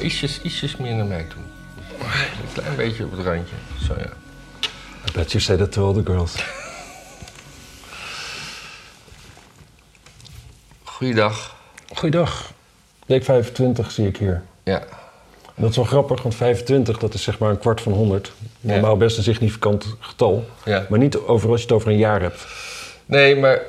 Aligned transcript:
ietsjes, 0.00 0.40
ietsjes 0.42 0.76
meer 0.76 0.94
naar 0.94 1.06
mij 1.06 1.26
toe. 1.28 1.42
Een 2.00 2.52
klein 2.52 2.76
beetje 2.76 3.04
op 3.04 3.10
het 3.16 3.26
randje. 3.26 3.54
Zo 3.86 3.94
ja. 3.98 4.10
I 5.08 5.12
bet 5.12 5.32
you 5.32 5.42
say 5.42 5.56
that 5.56 5.72
to 5.72 5.86
all 5.86 5.94
the 5.94 6.12
girls. 6.12 6.34
Goeiedag. 10.82 11.56
Goeiedag. 11.94 12.52
Week 13.06 13.24
25 13.24 13.90
zie 13.90 14.06
ik 14.06 14.16
hier. 14.16 14.42
Ja. 14.64 14.82
Dat 15.54 15.70
is 15.70 15.76
wel 15.76 15.84
grappig, 15.84 16.22
want 16.22 16.34
25 16.34 16.98
dat 16.98 17.14
is 17.14 17.22
zeg 17.22 17.38
maar 17.38 17.50
een 17.50 17.58
kwart 17.58 17.80
van 17.80 17.92
100. 17.92 18.32
Normaal 18.60 18.96
best 18.96 19.16
een 19.16 19.22
significant 19.22 19.96
getal. 20.00 20.48
ja. 20.64 20.86
Maar 20.88 20.98
niet 20.98 21.16
over 21.16 21.50
als 21.50 21.60
je 21.60 21.66
het 21.66 21.74
over 21.74 21.88
een 21.88 21.98
jaar 21.98 22.20
hebt. 22.20 22.46
Nee, 23.06 23.36
maar 23.36 23.60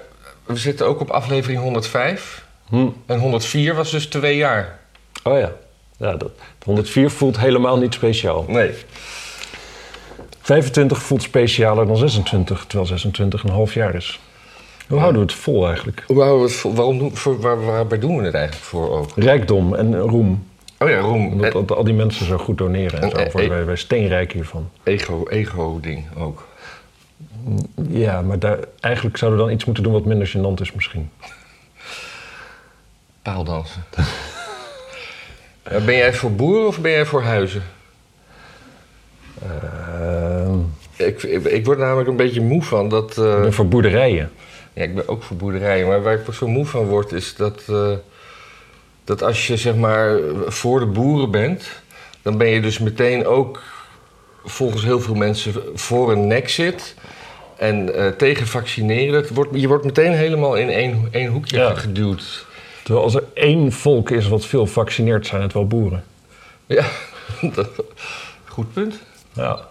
we 0.46 0.56
zitten 0.56 0.86
ook 0.86 1.00
op 1.00 1.10
aflevering 1.10 1.62
105. 1.62 2.46
Hm. 2.68 2.88
En 3.06 3.20
104 3.20 3.76
was 3.76 3.92
dus 3.92 4.06
twee 4.06 4.38
jaar. 4.38 4.80
Oh 5.24 5.40
ja. 5.40 5.52
Ja 6.02 6.16
dat, 6.18 6.32
104 6.66 7.10
voelt 7.10 7.40
helemaal 7.40 7.78
niet 7.78 7.94
speciaal. 7.94 8.46
Nee. 8.48 8.72
25 10.42 11.02
voelt 11.02 11.22
specialer 11.22 11.88
dan 11.88 11.98
26, 11.98 12.66
terwijl 12.66 12.88
26 12.88 13.44
een 13.44 13.50
half 13.50 13.74
jaar 13.74 13.96
is. 13.96 14.20
Hoe 14.88 15.00
houden 15.00 15.22
we 15.22 15.28
het 15.28 15.36
vol 15.36 15.68
eigenlijk? 15.68 16.04
Hoe 16.08 16.22
houden 16.22 16.40
we 16.40 16.52
het 16.52 16.56
voor, 16.60 16.74
waarom 16.74 16.98
doen, 16.98 17.16
voor, 17.16 17.40
waar, 17.40 17.66
waar 17.66 18.00
doen 18.00 18.18
we 18.18 18.24
het 18.24 18.34
eigenlijk 18.34 18.66
voor 18.66 18.98
ook? 18.98 19.10
Rijkdom 19.16 19.76
en 19.76 20.00
roem. 20.00 20.48
Oh 20.80 20.90
ja, 20.90 21.00
roem. 21.00 21.32
Omdat 21.32 21.56
En 21.56 21.76
al 21.76 21.84
die 21.84 21.94
mensen 21.94 22.26
zo 22.26 22.38
goed 22.38 22.58
doneren 22.58 23.02
en 23.02 23.10
zo. 23.10 23.18
Worden 23.32 23.50
wij, 23.50 23.66
wij 23.66 23.76
steenrijk 23.76 24.32
hiervan. 24.32 24.70
ego, 24.84 25.28
ego-ding 25.30 26.06
ook. 26.18 26.48
Ja, 27.90 28.22
maar 28.22 28.40
daar, 28.40 28.58
eigenlijk 28.80 29.18
zouden 29.18 29.40
we 29.40 29.46
dan 29.46 29.56
iets 29.56 29.66
moeten 29.66 29.84
doen 29.84 29.94
wat 29.94 30.06
minder 30.06 30.28
gênant 30.28 30.62
is 30.62 30.72
misschien. 30.72 31.10
Paaldansen. 33.22 33.84
Ja, 35.72 35.80
ben 35.80 35.96
jij 35.96 36.14
voor 36.14 36.32
boeren 36.32 36.68
of 36.68 36.80
ben 36.80 36.92
jij 36.92 37.06
voor 37.06 37.22
huizen? 37.22 37.64
Ehm, 39.42 40.58
Ik, 40.96 41.24
ik, 41.24 41.44
ik 41.46 41.66
word 41.66 41.78
namelijk 41.78 42.10
een 42.10 42.16
beetje 42.16 42.42
moe 42.42 42.64
van 42.64 42.90
dat... 42.90 43.18
eh, 43.18 43.46
voor 43.50 43.68
boerderijen. 43.68 44.32
Ja, 44.74 44.84
ik 44.84 44.96
ben 44.96 45.08
ook 45.08 45.24
voor 45.24 45.38
boerderijen. 45.38 45.88
Maar 45.88 46.02
waar 46.02 46.14
ik 46.14 46.34
zo 46.34 46.48
moe 46.48 46.66
van 46.66 46.86
word, 46.86 47.12
is 47.12 47.36
dat, 47.36 47.62
eh, 47.70 47.92
dat 49.04 49.24
als 49.24 49.48
je 49.48 49.58
zeg 49.58 49.76
maar 49.76 50.18
voor 50.48 50.80
de 50.80 50.86
boeren 50.86 51.32
bent, 51.32 51.82
dan 52.22 52.38
ben 52.38 52.48
je 52.48 52.62
dus 52.62 52.80
meteen 52.80 53.26
ook 53.26 53.62
volgens 54.46 54.84
heel 54.84 55.00
veel 55.00 55.16
mensen 55.16 55.54
voor 55.76 56.12
een 56.12 56.28
nek 56.28 56.50
zit. 56.50 56.96
En 57.58 57.96
eh, 57.96 58.08
tegen 58.08 58.48
vaccineren. 58.48 59.14
Het 59.16 59.30
wordt, 59.30 59.50
je 59.54 59.68
wordt 59.68 59.86
meteen 59.86 60.12
helemaal 60.14 60.56
in 60.56 60.70
één, 60.70 61.08
één 61.12 61.32
hoekje 61.32 61.58
Ja. 61.58 61.76
geduwd. 61.76 62.46
Terwijl 62.92 63.12
als 63.12 63.22
er 63.24 63.28
één 63.34 63.72
volk 63.72 64.10
is 64.10 64.28
wat 64.28 64.46
veel 64.46 64.66
vaccineert, 64.66 65.26
zijn 65.26 65.42
het 65.42 65.54
wel 65.54 65.68
boeren. 65.68 66.04
Ja, 66.66 66.86
goed 68.48 68.74
punt. 68.74 69.00
Ja. 69.34 69.54
Op 69.54 69.62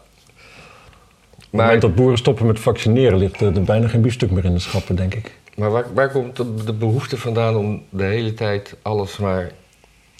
het 1.41 1.51
moment 1.51 1.81
dat 1.81 1.95
boeren 1.95 2.19
stoppen 2.19 2.47
met 2.47 2.61
vaccineren, 2.61 3.19
ligt 3.19 3.41
er, 3.41 3.57
er 3.57 3.63
bijna 3.63 3.89
geen 3.89 4.01
biefstuk 4.01 4.31
meer 4.31 4.45
in 4.45 4.53
de 4.53 4.59
schappen, 4.59 4.97
denk 4.97 5.15
ik. 5.15 5.35
maar 5.57 5.71
waar, 5.71 5.85
waar 5.95 6.11
komt 6.11 6.37
de, 6.37 6.55
de 6.65 6.73
behoefte 6.73 7.17
vandaan 7.17 7.57
om 7.57 7.83
de 7.89 8.05
hele 8.05 8.35
tijd 8.35 8.77
alles 8.83 9.17
maar 9.17 9.53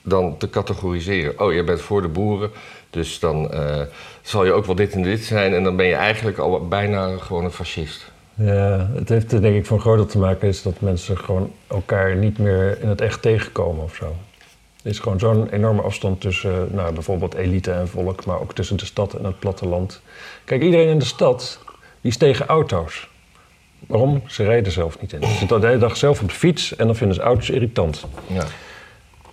dan 0.03 0.37
te 0.37 0.51
categoriseren? 0.51 1.41
Oh, 1.41 1.53
je 1.53 1.65
bent 1.65 1.81
voor 1.81 2.03
de 2.03 2.09
boeren, 2.09 2.51
dus 2.91 3.19
dan 3.19 3.51
eh, 3.53 3.83
zal 4.23 4.45
je 4.45 4.53
ook 4.53 4.67
wel 4.67 4.75
dit 4.75 4.93
en 4.93 5.03
dit 5.03 5.25
zijn. 5.25 5.55
En 5.55 5.63
dan 5.63 5.77
ben 5.77 5.87
je 5.87 5.95
eigenlijk 5.95 6.39
al 6.39 6.69
bijna 6.69 7.17
gewoon 7.17 7.45
een 7.45 7.53
fascist. 7.53 8.11
Ja, 8.43 8.91
het 8.95 9.09
heeft 9.09 9.31
denk 9.31 9.57
ik 9.57 9.67
groot 9.67 9.97
deel 9.97 10.07
te 10.07 10.19
maken 10.19 10.49
is 10.49 10.63
dat 10.63 10.81
mensen 10.81 11.19
gewoon 11.19 11.53
elkaar 11.67 12.17
niet 12.17 12.39
meer 12.39 12.79
in 12.81 12.89
het 12.89 13.01
echt 13.01 13.23
tegenkomen 13.23 13.85
of 13.85 13.95
zo. 13.95 14.17
Er 14.83 14.91
is 14.91 14.99
gewoon 14.99 15.19
zo'n 15.19 15.49
enorme 15.49 15.83
afstand 15.83 16.21
tussen 16.21 16.69
nou, 16.71 16.95
bijvoorbeeld 16.95 17.35
elite 17.35 17.73
en 17.73 17.89
volk, 17.89 18.25
maar 18.25 18.41
ook 18.41 18.55
tussen 18.55 18.77
de 18.77 18.85
stad 18.85 19.15
en 19.15 19.25
het 19.25 19.39
platteland. 19.39 20.03
Kijk, 20.45 20.63
iedereen 20.63 20.89
in 20.89 20.99
de 20.99 21.05
stad 21.05 21.59
die 22.01 22.11
is 22.11 22.17
tegen 22.17 22.47
auto's. 22.47 23.09
Waarom? 23.87 24.23
Ze 24.27 24.45
rijden 24.45 24.73
zelf 24.73 25.01
niet 25.01 25.13
in. 25.13 25.23
Ze 25.23 25.35
zitten 25.35 25.61
de 25.61 25.67
hele 25.67 25.79
dag 25.79 25.97
zelf 25.97 26.23
op 26.23 26.29
de 26.29 26.35
fiets 26.35 26.77
en 26.77 26.87
dan 26.87 26.97
vinden 26.97 27.17
ze 27.17 27.23
auto's 27.23 27.51
irritant. 27.51 28.07
Ja. 28.27 28.45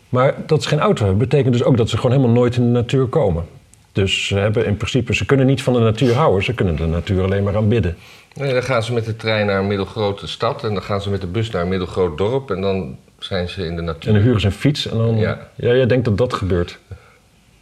Maar 0.09 0.35
dat 0.45 0.63
ze 0.63 0.69
geen 0.69 0.79
auto 0.79 1.03
hebben, 1.03 1.27
betekent 1.29 1.53
dus 1.53 1.63
ook 1.63 1.77
dat 1.77 1.89
ze 1.89 1.95
gewoon 1.95 2.11
helemaal 2.11 2.35
nooit 2.35 2.55
in 2.55 2.63
de 2.63 2.69
natuur 2.69 3.07
komen. 3.07 3.45
Dus 3.91 4.25
ze 4.27 4.37
hebben 4.37 4.65
in 4.65 4.77
principe, 4.77 5.15
ze 5.15 5.25
kunnen 5.25 5.45
niet 5.45 5.63
van 5.63 5.73
de 5.73 5.79
natuur 5.79 6.13
houden, 6.13 6.43
ze 6.43 6.53
kunnen 6.53 6.75
de 6.75 6.85
natuur 6.85 7.23
alleen 7.23 7.43
maar 7.43 7.55
aanbidden. 7.55 7.97
Nee, 8.37 8.53
dan 8.53 8.63
gaan 8.63 8.83
ze 8.83 8.93
met 8.93 9.05
de 9.05 9.15
trein 9.15 9.45
naar 9.45 9.59
een 9.59 9.67
middelgrote 9.67 10.27
stad 10.27 10.63
en 10.63 10.73
dan 10.73 10.83
gaan 10.83 11.01
ze 11.01 11.09
met 11.09 11.21
de 11.21 11.27
bus 11.27 11.49
naar 11.49 11.61
een 11.61 11.67
middelgroot 11.67 12.17
dorp 12.17 12.51
en 12.51 12.61
dan 12.61 12.97
zijn 13.19 13.49
ze 13.49 13.65
in 13.65 13.75
de 13.75 13.81
natuur. 13.81 14.07
En 14.07 14.15
dan 14.15 14.23
huren 14.23 14.41
ze 14.41 14.47
een 14.47 14.53
fiets 14.53 14.87
en 14.87 14.97
dan... 14.97 15.17
Ja. 15.17 15.49
Ja, 15.55 15.73
jij 15.73 15.85
denkt 15.85 16.05
dat 16.05 16.17
dat 16.17 16.33
gebeurt. 16.33 16.79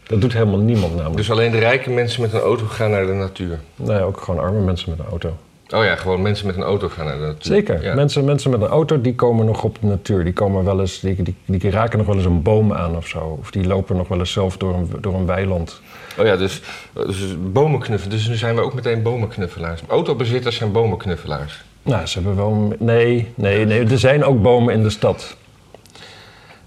Dat 0.08 0.22
doet 0.22 0.34
helemaal 0.34 0.60
niemand 0.60 0.92
namelijk. 0.92 1.18
Dus 1.18 1.32
alleen 1.32 1.52
de 1.52 1.60
rijke 1.60 1.90
mensen 1.90 2.22
met 2.22 2.34
een 2.34 2.40
auto 2.40 2.66
gaan 2.66 2.92
naar 2.92 3.06
de 3.06 3.14
natuur. 3.14 3.60
Nee, 3.76 4.02
ook 4.02 4.22
gewoon 4.22 4.40
arme 4.40 4.60
mensen 4.60 4.90
met 4.90 5.00
een 5.00 5.06
auto. 5.06 5.38
Oh 5.70 5.84
ja, 5.84 5.96
gewoon 5.96 6.22
mensen 6.22 6.48
met 6.48 6.56
een 6.56 6.64
auto 6.64 6.90
gaan 6.90 7.06
naar 7.06 7.18
de 7.18 7.26
natuur. 7.26 7.54
Zeker. 7.54 7.84
Ja. 7.84 7.96
Mensen, 7.96 8.26
mensen 8.26 8.52
met 8.52 8.62
een 8.62 8.68
auto, 8.68 9.02
die 9.02 9.16
komen 9.16 9.46
nog 9.46 9.64
op 9.64 9.78
de 9.82 9.88
natuur. 9.88 10.24
Die, 10.24 10.34
komen 10.34 10.64
wel 10.64 10.80
eens, 10.80 11.00
die, 11.00 11.24
die, 11.24 11.36
die 11.46 11.72
raken 11.72 11.98
nog 11.98 12.08
wel 12.08 12.16
eens 12.16 12.26
een 12.26 12.42
boom 12.42 12.74
aan 12.74 12.96
of 12.96 13.08
zo. 13.08 13.38
Of 13.40 13.52
die 13.52 13.68
lopen 13.68 13.96
nog 13.96 14.08
wel 14.08 14.20
eens 14.20 14.32
zelf 14.32 14.58
door 14.58 14.74
een, 14.74 14.90
door 15.02 15.14
een 15.14 15.26
weiland. 15.26 15.82
Oh 16.18 16.26
ja, 16.26 16.36
dus, 16.38 16.62
dus 16.94 17.36
bomenknuffelen. 17.52 18.18
Dus 18.18 18.28
nu 18.28 18.36
zijn 18.36 18.56
we 18.56 18.62
ook 18.62 18.74
meteen 18.74 19.02
bomenknuffelaars. 19.02 19.82
Autobezitters 19.88 20.56
zijn 20.56 20.72
bomenknuffelaars. 20.72 21.64
Nou, 21.82 22.06
ze 22.06 22.14
hebben 22.20 22.36
wel... 22.36 22.76
Nee, 22.80 23.32
nee, 23.36 23.66
nee. 23.66 23.86
Er 23.86 24.00
zijn 24.00 24.24
ook 24.24 24.42
bomen 24.42 24.74
in 24.74 24.84
de 24.84 24.90
stad. 24.90 25.36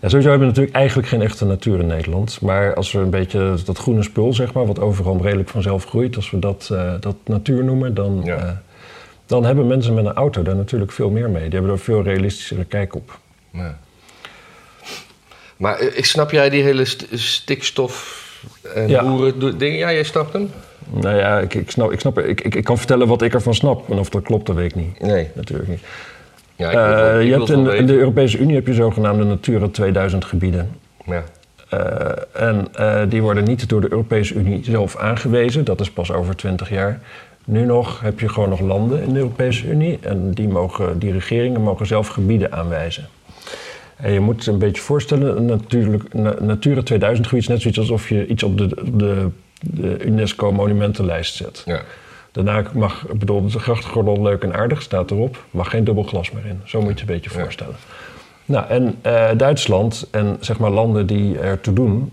Ja, 0.01 0.09
sowieso 0.09 0.29
hebben 0.31 0.49
we 0.49 0.55
natuurlijk 0.55 0.77
eigenlijk 0.77 1.09
geen 1.09 1.23
echte 1.23 1.45
natuur 1.45 1.79
in 1.81 1.87
Nederland. 1.87 2.41
Maar 2.41 2.75
als 2.75 2.93
we 2.93 2.99
een 2.99 3.11
beetje 3.11 3.55
dat 3.65 3.79
groene 3.79 4.03
spul, 4.03 4.33
zeg 4.35 4.53
maar, 4.53 4.67
wat 4.67 4.81
overal 4.81 5.23
redelijk 5.23 5.49
vanzelf 5.49 5.85
groeit, 5.85 6.17
als 6.17 6.31
we 6.31 6.39
dat, 6.39 6.69
eh, 6.73 6.93
dat 7.01 7.17
natuur 7.25 7.65
noemen, 7.65 7.95
dan, 7.95 8.21
Ja. 8.25 8.37
eh, 8.37 8.51
dan 9.27 9.45
hebben 9.45 9.67
mensen 9.67 9.95
met 9.95 10.05
een 10.07 10.13
auto 10.15 10.43
daar 10.43 10.57
natuurlijk 10.57 10.93
veel 10.93 11.11
meer 11.11 11.31
mee. 11.31 11.43
Die 11.43 11.53
hebben 11.53 11.71
er 11.71 11.79
veel 11.79 12.03
realistischere 12.03 12.65
kijk 12.65 12.95
op. 12.95 13.19
Ja. 13.53 13.79
Maar 15.57 15.79
eh, 15.79 15.97
ik 15.99 16.05
snap 16.05 16.31
jij 16.31 16.51
die 16.51 16.63
hele 16.63 16.85
st- 16.85 17.07
stikstof 17.13 18.27
en 18.75 18.89
Ja. 18.89 19.03
boeren 19.03 19.39
do- 19.39 19.57
ding? 19.57 19.79
Ja, 19.79 19.93
jij 19.93 20.03
snapt 20.03 20.33
hem? 20.33 20.51
Nou 20.91 21.17
ja, 21.17 21.39
ik, 21.39 21.55
ik, 21.55 21.71
snap, 21.71 21.93
ik, 21.93 22.01
snap, 22.01 22.19
ik, 22.19 22.41
ik, 22.41 22.55
ik 22.55 22.65
kan 22.65 22.79
vertellen 22.79 23.07
wat 23.07 23.23
ik 23.23 23.35
ervan 23.35 23.55
snap. 23.55 23.91
En 23.91 23.99
of 23.99 24.09
dat 24.09 24.23
klopt, 24.23 24.47
dat 24.47 24.57
weet 24.57 24.71
ik 24.71 24.75
niet. 24.75 25.01
Nee. 25.01 25.29
Natuurlijk 25.35 25.69
niet. 25.69 25.81
Ja, 26.57 26.71
ik 26.71 26.77
wil 26.77 26.85
Eh, 26.85 27.17
ik 27.21 27.23
je 27.27 27.29
wil 27.31 27.39
hebt 27.39 27.79
in, 27.79 27.87
de. 27.87 27.93
Europese 27.99 28.39
Unie 28.39 28.55
heb 28.55 28.67
je 28.67 28.75
zogenaamde 28.75 29.25
Natura 29.25 29.69
2000 29.69 30.25
gebieden. 30.25 30.71
Ja. 31.07 31.23
Eh, 31.69 32.43
en 32.49 32.69
eh, 32.75 33.03
die 33.09 33.23
worden 33.23 33.45
niet 33.45 33.69
door 33.69 33.81
de 33.81 33.91
Europese 33.91 34.35
Unie 34.35 34.65
zelf 34.65 34.97
aangewezen. 34.97 35.65
Dat 35.65 35.81
is 35.81 35.91
pas 35.91 36.13
over 36.13 36.37
20 36.37 36.71
jaar. 36.71 37.01
Nu 37.45 37.65
nog 37.65 38.01
heb 38.01 38.21
je 38.21 38.29
gewoon 38.29 38.49
nog 38.49 38.61
landen 38.61 39.03
in 39.03 39.13
de 39.13 39.19
Europese 39.19 39.67
Unie. 39.67 39.99
En 40.01 40.31
die, 40.31 40.49
mogen, 40.49 40.99
die 40.99 41.13
regeringen 41.13 41.61
mogen 41.61 41.87
zelf 41.87 42.09
gebieden 42.09 42.53
aanwijzen. 42.53 43.07
En 44.01 44.13
je 44.13 44.21
moet 44.21 44.45
je 44.45 44.51
een 44.51 44.59
beetje 44.59 44.83
voorstellen, 44.83 45.37
een 45.37 45.45
natuurlijk, 45.45 46.15
na- 46.15 46.37
Natura 46.41 46.83
2000 46.83 47.27
gebied 47.27 47.43
is 47.43 47.49
net 47.49 47.61
zoiets 47.61 47.79
alsof 47.81 48.09
je 48.09 48.27
iets 48.27 48.43
op 48.43 48.59
de, 48.59 48.69
de, 48.93 49.29
de 49.61 50.05
UNESCO 50.05 50.53
monumentenlijst 50.53 51.35
zet. 51.35 51.63
ja. 51.67 51.81
Daarna 52.33 52.63
mag, 52.75 53.07
ik 53.13 53.19
bedoel, 53.19 53.49
de 53.51 53.59
grachtgordel 53.59 54.23
leuk 54.23 54.43
en 54.43 54.55
aardig, 54.55 54.83
staat 54.83 55.11
erop. 55.11 55.45
Mag 55.51 55.71
geen 55.71 55.85
dubbel 55.85 56.03
glas 56.05 56.31
meer 56.31 56.47
in. 56.47 56.61
Zo 56.65 56.79
moet 56.79 56.87
je 56.89 56.93
het 57.01 57.01
een 57.09 57.15
beetje 57.15 57.31
Ja. 57.37 57.41
voorstellen. 57.43 57.75
Nou, 58.45 58.67
en 58.69 58.95
eh, 59.03 59.29
Duitsland 59.37 60.07
en 60.11 60.37
zeg 60.41 60.59
maar 60.59 60.71
landen 60.71 61.07
die 61.07 61.39
ertoe 61.39 61.75
doen... 61.75 62.13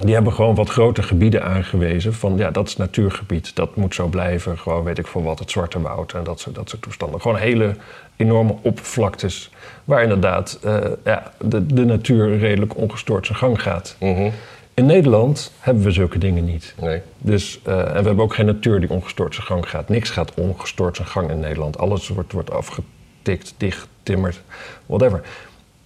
die 0.00 0.14
hebben 0.14 0.32
gewoon 0.32 0.54
wat 0.54 0.68
grote 0.68 1.02
gebieden 1.02 1.42
aangewezen 1.42 2.14
van... 2.14 2.36
ja, 2.36 2.50
dat 2.50 2.68
is 2.68 2.76
natuurgebied, 2.76 3.56
dat 3.56 3.76
moet 3.76 3.94
zo 3.94 4.06
blijven. 4.06 4.58
Gewoon 4.58 4.84
weet 4.84 4.98
ik 4.98 5.06
veel 5.06 5.22
wat, 5.22 5.38
het 5.38 5.50
Zwarte 5.50 5.80
Woud 5.80 6.12
en 6.12 6.24
dat 6.24 6.40
soort, 6.40 6.54
dat 6.54 6.68
soort 6.68 6.82
toestanden. 6.82 7.20
Gewoon 7.20 7.36
hele 7.36 7.74
enorme 8.16 8.54
oppervlaktes... 8.62 9.50
waar 9.84 10.02
inderdaad 10.02 10.58
eh, 10.62 10.76
ja, 11.04 11.32
de, 11.38 11.66
de 11.66 11.84
natuur 11.84 12.38
redelijk 12.38 12.76
ongestoord 12.76 13.26
zijn 13.26 13.38
gang 13.38 13.62
gaat. 13.62 13.96
Mhm. 14.00 14.30
In 14.74 14.86
Nederland 14.86 15.52
hebben 15.58 15.82
we 15.84 15.90
zulke 15.90 16.18
dingen 16.18 16.44
niet. 16.44 16.74
Nee. 16.80 17.00
Dus, 17.18 17.60
eh, 17.64 17.78
en 17.78 17.86
we 17.86 18.06
hebben 18.06 18.20
ook 18.20 18.34
geen 18.34 18.46
natuur 18.46 18.80
die 18.80 18.90
ongestoord 18.90 19.34
zijn 19.34 19.46
gang 19.46 19.68
gaat. 19.68 19.88
Niks 19.88 20.10
gaat 20.10 20.34
ongestoord 20.34 20.96
zijn 20.96 21.08
gang 21.08 21.30
in 21.30 21.40
Nederland. 21.40 21.78
Alles 21.78 22.08
wordt, 22.08 22.32
wordt 22.32 22.50
afgetikt, 22.50 23.54
dichtgetimmerd, 23.56 24.40
whatever. 24.86 25.22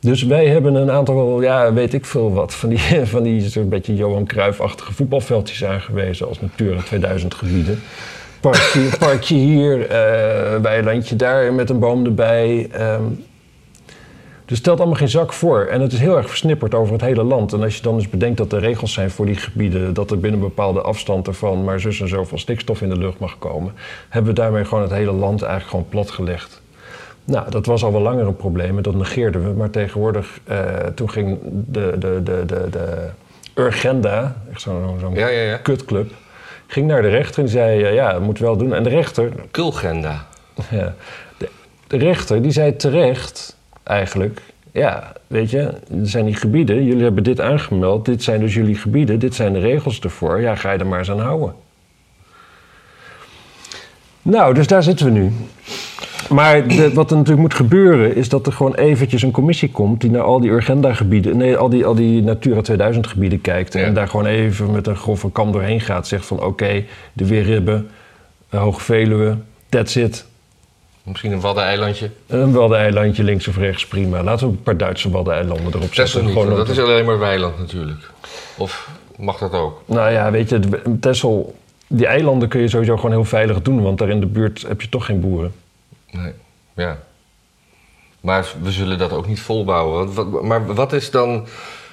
Dus 0.05 0.23
wij 0.23 0.47
hebben 0.47 0.75
een 0.75 0.91
aantal, 0.91 1.43
ja, 1.43 1.73
weet 1.73 1.95
ik 1.95 2.05
veel 2.05 2.33
wat, 2.33 2.55
van 2.55 2.69
die, 2.69 2.79
van 3.15 3.23
die 3.23 3.49
zo'n 3.49 3.69
beetje 3.69 3.95
Johan 3.95 4.27
Cruijff-achtige 4.27 4.93
voetbalveldjes 4.93 5.65
aangewezen 5.65 6.29
als 6.29 6.41
Natura 6.41 6.81
2000 6.81 7.35
gebieden. 7.35 7.81
Parkje, 8.41 8.89
parkje 8.99 9.35
hier, 9.35 9.87
eh 9.87 10.61
weilandje 10.61 11.17
daar 11.17 11.53
met 11.53 11.71
een 11.71 11.79
boom 11.79 12.05
erbij. 12.05 12.69
ehm. 12.73 13.03
dus 14.45 14.59
stelt 14.59 14.79
allemaal 14.79 14.97
geen 14.97 15.09
zak 15.09 15.33
voor. 15.33 15.65
En 15.65 15.81
het 15.81 15.93
is 15.93 15.99
heel 15.99 16.17
erg 16.17 16.29
versnipperd 16.29 16.75
over 16.75 16.93
het 16.93 17.03
hele 17.03 17.23
land. 17.23 17.53
En 17.53 17.63
als 17.63 17.77
je 17.77 17.83
dan 17.83 17.95
eens 17.95 18.09
bedenkt 18.09 18.39
dat 18.39 18.53
er 18.53 18.61
regels 18.61 18.93
zijn 18.93 19.11
voor 19.11 19.27
die 19.27 19.37
gebieden... 19.37 19.95
dat 19.95 20.11
er 20.11 20.21
binnen 20.21 20.41
een 20.41 20.47
bepaalde 20.47 20.81
afstand 20.81 21.27
ervan 21.27 21.65
maar 21.65 21.81
zus 21.81 22.01
en 22.01 22.09
zoveel 22.09 22.39
stikstof 22.39 22.81
in 22.81 22.89
de 22.89 22.99
lucht 22.99 23.19
mag 23.19 23.39
komen... 23.39 23.73
hebben 24.09 24.35
we 24.35 24.41
daarmee 24.41 24.65
gewoon 24.65 24.83
het 24.83 24.93
hele 24.93 25.13
land 25.13 25.43
eigenlijk 25.43 25.71
gewoon 25.71 25.89
platgelegd. 25.89 26.63
Nou, 27.25 27.51
dat 27.51 27.67
was 27.67 27.85
al 27.85 27.93
wel 27.93 28.01
langer 28.01 28.27
een 28.27 28.37
probleem 28.37 28.77
en 28.77 28.83
dat 28.83 28.95
negeerden 28.95 29.45
we. 29.45 29.55
Maar 29.55 29.71
tegenwoordig, 29.71 30.41
eh, 30.45 30.67
toen 30.95 31.11
ging 31.11 31.39
de, 31.43 31.97
de, 31.99 32.21
de, 32.23 32.43
de, 32.47 32.67
de 32.71 33.09
Urgenda, 33.55 34.37
echt 34.51 34.61
zo'n 34.61 34.97
zo'n 35.01 35.15
Ja, 35.15 35.27
ja, 35.29 35.41
ja. 35.41 35.57
kutclub, 35.57 36.13
ging 36.67 36.87
naar 36.87 37.03
de 37.03 37.09
rechter 37.09 37.39
en 37.39 37.45
die 37.45 37.53
zei, 37.53 37.83
eh, 37.83 37.95
ja, 37.95 38.13
dat 38.13 38.23
moet 38.23 38.39
wel 38.39 38.57
doen. 38.57 38.75
En 38.75 38.83
de 38.83 38.89
rechter, 38.89 39.33
Kulgenda. 39.51 40.27
ja, 40.71 40.95
de, 41.39 41.49
de 41.87 41.97
rechter, 41.97 42.43
die 42.43 42.53
zei 42.53 42.77
terecht 42.77 43.57
eigenlijk, 43.83 44.41
ja, 44.73 45.13
weet 45.27 45.51
je, 45.51 45.61
er 45.61 45.79
zijn 46.03 46.25
die 46.25 46.37
gebieden, 46.37 46.85
jullie 46.85 47.03
hebben 47.03 47.23
dit 47.23 47.41
aangemeld, 47.41 48.05
dit 48.05 48.23
zijn 48.23 48.41
dus 48.41 48.55
jullie 48.55 48.77
gebieden, 48.77 49.19
dit 49.19 49.35
zijn 49.35 49.53
de 49.53 49.59
regels 49.59 50.01
ervoor, 50.01 50.41
ja, 50.41 50.55
ga 50.55 50.73
je 50.73 50.79
er 50.79 50.87
maar 50.87 50.99
eens 50.99 51.11
aan 51.11 51.21
houden. 51.21 51.55
Nou, 54.23 54.55
dus 54.55 54.67
daar 54.67 54.83
zitten 54.83 55.07
we 55.07 55.13
nu. 55.13 55.33
Maar 56.29 56.69
de- 56.69 56.93
wat 56.93 57.11
er 57.11 57.17
natuurlijk 57.17 57.43
moet 57.43 57.55
gebeuren 57.55 58.17
is 58.17 58.29
dat 58.29 58.47
er 58.47 58.53
gewoon 58.53 58.75
eventjes 58.75 59.23
een 59.23 59.31
commissie 59.31 59.71
komt 59.71 60.01
die 60.01 60.11
naar 60.11 60.23
al 60.23 60.41
die 60.41 60.51
Urgenda-gebieden, 60.51 61.37
nee, 61.37 61.57
al 61.57 61.69
die, 61.69 61.87
al 61.87 61.95
die 61.95 62.23
Natura 62.23 62.61
2000-gebieden 62.63 63.41
kijkt 63.41 63.73
Ja. 63.73 63.81
en 63.81 63.95
daar 63.95 64.09
gewoon 64.09 64.27
even 64.27 64.71
met 64.71 64.87
een 64.87 64.97
grove 64.97 65.31
kam 65.31 65.53
doorheen 65.53 65.81
gaat, 65.81 66.07
zegt 66.09 66.27
van 66.27 66.43
oké, 66.43 66.85
de 67.13 67.27
Weerribben, 67.27 67.89
de 68.51 68.57
Hoge 68.57 68.81
Veluwe, 68.81 69.37
that's 69.69 69.97
it. 69.97 70.25
Misschien 71.03 71.33
een 71.33 71.41
waddeneilandje. 71.41 72.11
Een 72.27 72.53
waddeneilandje 72.53 73.23
links 73.25 73.49
of 73.49 73.57
rechts, 73.57 73.87
prima. 73.87 74.23
Laten 74.23 74.47
we 74.47 74.53
een 74.53 74.63
paar 74.63 74.77
Duitse 74.77 75.11
waddeneilanden 75.11 75.75
erop 75.75 75.95
zetten. 75.95 76.25
niet, 76.25 76.33
Gewoon 76.33 76.57
dat 76.57 76.69
is 76.69 76.79
alleen 76.79 77.05
maar 77.05 77.19
weiland 77.19 77.59
natuurlijk. 77.59 78.11
Of 78.59 78.89
mag 79.19 79.39
dat 79.39 79.53
ook? 79.53 79.83
Nou 79.87 80.11
ja, 80.13 80.31
weet 80.31 80.49
je, 80.49 80.61
Texel, 81.01 81.55
die 81.87 82.07
eilanden 82.07 82.49
kun 82.49 82.61
je 82.61 82.69
sowieso 82.69 82.97
gewoon 82.97 83.11
heel 83.11 83.25
veilig 83.25 83.63
doen, 83.63 83.83
want 83.83 83.99
daar 83.99 84.09
in 84.09 84.21
de 84.21 84.27
buurt 84.27 84.65
heb 84.69 84.81
je 84.81 84.89
toch 84.89 85.05
geen 85.07 85.21
boeren. 85.21 85.53
Nee, 86.17 86.33
ja. 86.75 86.99
Maar 88.21 88.47
we 88.63 88.71
zullen 88.73 88.99
dat 88.99 89.13
ook 89.13 89.27
niet 89.27 89.41
volbouwen. 89.41 90.15
Wat, 90.15 90.43
maar 90.43 90.75
wat 90.75 90.93
is 90.93 91.11
dan... 91.11 91.47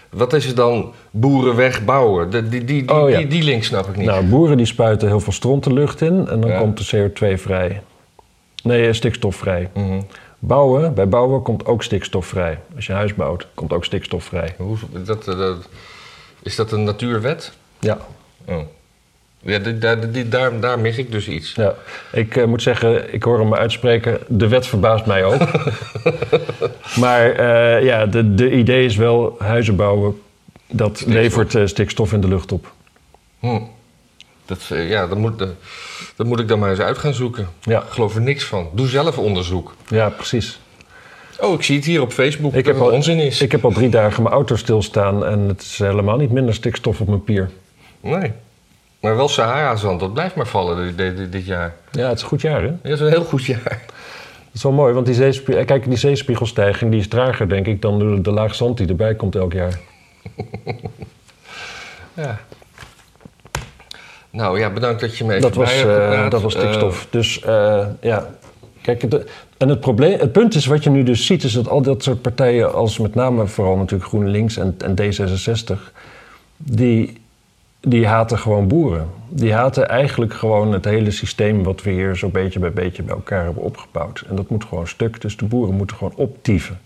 Wat 0.09 0.33
is 0.33 0.45
er 0.47 0.55
dan 0.55 0.93
boeren 1.11 1.55
wegbouwen? 1.55 2.29
Die, 2.29 2.47
die, 2.49 2.63
die, 2.65 2.93
Oh, 2.93 3.09
ja. 3.09 3.17
die, 3.17 3.27
die 3.27 3.43
link 3.43 3.63
snap 3.63 3.87
ik 3.87 3.95
niet. 3.95 4.05
Nou, 4.07 4.25
boeren 4.25 4.57
die 4.57 4.65
spuiten 4.65 5.07
heel 5.07 5.19
veel 5.19 5.33
stront 5.33 5.63
de 5.63 5.73
lucht 5.73 6.01
in 6.01 6.27
en 6.27 6.41
dan 6.41 6.49
Ja. 6.49 6.57
komt 6.59 6.89
de 6.89 7.09
CO2 7.09 7.37
vrij. 7.41 7.81
Nee, 8.63 8.87
eh, 8.87 8.93
stikstof 8.93 9.35
vrij. 9.35 9.69
Mhm. 9.73 10.01
Bouwen, 10.39 10.93
bij 10.93 11.07
bouwen 11.09 11.41
komt 11.41 11.65
ook 11.65 11.83
stikstof 11.83 12.25
vrij. 12.25 12.59
Als 12.75 12.85
je 12.85 12.93
huis 12.93 13.15
bouwt, 13.15 13.47
komt 13.53 13.73
ook 13.73 13.85
stikstof 13.85 14.23
vrij. 14.23 14.55
Hoe, 14.57 14.77
dat, 15.05 15.27
eh, 15.27 15.37
dat, 15.37 15.57
is 16.43 16.55
dat 16.55 16.71
een 16.71 16.83
natuurwet? 16.83 17.51
Ja, 17.79 17.97
Oh. 18.47 18.57
Ja, 19.43 19.59
die- 19.59 19.77
daar, 19.77 20.11
die- 20.11 20.29
daar, 20.29 20.59
daar 20.59 20.79
mis 20.79 20.97
ik 20.97 21.11
dus 21.11 21.27
iets. 21.27 21.53
ja. 21.55 21.75
Ik 22.11 22.35
eh, 22.35 22.45
moet 22.45 22.61
zeggen, 22.61 23.13
ik 23.13 23.23
hoor 23.23 23.39
hem 23.39 23.53
uitspreken, 23.53 24.19
de 24.27 24.47
wet 24.47 24.67
verbaast 24.67 25.05
mij 25.05 25.23
ook. 25.23 25.41
maar 27.03 27.31
eh, 27.31 27.83
ja, 27.83 28.05
de, 28.05 28.35
de 28.35 28.51
idee 28.51 28.85
is 28.85 28.95
wel, 28.95 29.35
huizen 29.39 29.75
bouwen, 29.75 30.21
dat 30.67 30.89
Stikstof. 30.97 31.13
levert 31.13 31.55
eh, 31.55 31.65
stikstof 31.65 32.13
in 32.13 32.21
de 32.21 32.27
lucht 32.27 32.51
op. 32.51 32.71
Hm. 33.39 33.59
Dat, 34.45 34.63
ja, 34.69 35.07
dat, 35.07 35.17
moet, 35.17 35.39
dat 36.15 36.27
moet 36.27 36.39
ik 36.39 36.47
dan 36.47 36.59
maar 36.59 36.69
eens 36.69 36.79
uit 36.79 36.97
gaan 36.97 37.13
zoeken. 37.13 37.47
Ja. 37.61 37.79
Ik 37.81 37.89
geloof 37.89 38.15
er 38.15 38.21
niks 38.21 38.43
van. 38.43 38.69
Doe 38.73 38.87
zelf 38.87 39.17
onderzoek. 39.17 39.75
Ja, 39.87 40.09
precies. 40.09 40.59
Oh, 41.39 41.53
ik 41.53 41.63
zie 41.63 41.75
het 41.75 41.85
hier 41.85 42.01
op 42.01 42.11
Facebook 42.11 42.53
Ik 42.53 42.65
dat 42.65 42.73
heb, 42.73 42.83
al, 42.83 42.91
onzin 42.91 43.19
is. 43.19 43.41
ik 43.41 43.51
heb 43.51 43.65
al 43.65 43.71
drie 43.71 43.89
dagen 43.89 44.23
mijn 44.23 44.35
auto 44.35 44.55
stilstaan 44.55 45.25
en 45.25 45.39
het 45.39 45.61
is 45.61 45.77
helemaal 45.77 46.17
niet 46.17 46.31
minder 46.31 46.53
stikstof 46.53 47.01
op 47.01 47.07
mijn 47.07 47.23
pier. 47.23 47.49
Nee. 48.01 48.31
Maar 49.01 49.15
wel 49.15 49.27
Sahara-zand, 49.29 49.99
dat 49.99 50.13
blijft 50.13 50.35
maar 50.35 50.47
vallen 50.47 50.95
dit, 50.97 51.17
dit, 51.17 51.31
dit 51.31 51.45
jaar. 51.45 51.73
Ja, 51.91 52.07
het 52.07 52.15
is 52.17 52.21
een 52.21 52.27
goed 52.27 52.41
jaar, 52.41 52.61
hè? 52.61 52.67
Ja, 52.67 52.75
dat 52.81 52.91
is 52.91 52.99
een 52.99 53.07
heel 53.09 53.23
goed 53.23 53.45
jaar. 53.45 53.63
Dat 53.63 54.53
is 54.53 54.63
wel 54.63 54.71
mooi, 54.71 54.93
want 54.93 55.05
die, 55.05 55.15
zeespie- 55.15 55.55
eh, 55.55 55.65
kijk, 55.65 55.85
die 55.85 55.97
zeespiegelstijging 55.97 56.91
die 56.91 56.99
is 56.99 57.07
trager, 57.07 57.49
denk 57.49 57.67
ik, 57.67 57.81
dan 57.81 57.99
de, 57.99 58.21
de 58.21 58.31
laag 58.31 58.55
zand 58.55 58.77
die 58.77 58.87
erbij 58.87 59.15
komt 59.15 59.35
elk 59.35 59.53
jaar. 59.53 59.79
Ja. 62.13 62.39
Nou 64.29 64.59
ja, 64.59 64.69
bedankt 64.69 65.01
dat 65.01 65.17
je 65.17 65.23
me 65.23 65.29
even 65.29 65.41
Dat 65.41 65.55
was, 65.55 65.83
eh, 65.83 66.29
dat 66.29 66.41
was 66.41 66.53
stikstof. 66.53 67.07
dus 67.09 67.41
eh, 67.41 67.87
ja, 68.01 68.29
kijk, 68.81 69.11
de- 69.11 69.25
en 69.57 69.69
het, 69.69 69.79
probleem, 69.79 70.19
het 70.19 70.31
punt 70.31 70.55
is 70.55 70.65
wat 70.65 70.83
je 70.83 70.89
nu 70.89 71.03
dus 71.03 71.25
ziet, 71.25 71.43
is 71.43 71.53
dat 71.53 71.67
al 71.67 71.81
dat 71.81 72.03
soort 72.03 72.21
partijen, 72.21 72.73
als 72.73 72.97
met 72.99 73.15
name 73.15 73.47
vooral 73.47 73.75
natuurlijk 73.77 74.09
GroenLinks 74.09 74.57
en, 74.57 74.75
en 74.77 74.95
D66, 75.01 75.77
die, 76.57 77.20
die 77.81 78.07
haten 78.07 78.39
gewoon 78.39 78.67
boeren. 78.67 79.09
Die 79.29 79.53
haten 79.53 79.89
eigenlijk 79.89 80.33
gewoon 80.33 80.73
het 80.73 80.85
hele 80.85 81.11
systeem 81.11 81.63
wat 81.63 81.83
we 81.83 81.91
hier 81.91 82.15
zo 82.15 82.29
beetje 82.29 82.59
bij 82.59 82.73
beetje 82.73 83.03
bij 83.03 83.15
elkaar 83.15 83.43
hebben 83.43 83.63
opgebouwd. 83.63 84.23
En 84.29 84.35
dat 84.35 84.49
moet 84.49 84.63
gewoon 84.63 84.87
stuk, 84.87 85.21
dus 85.21 85.37
de 85.37 85.45
boeren 85.45 85.75
moeten 85.75 85.97
gewoon 85.97 86.13
optieven. 86.15 86.79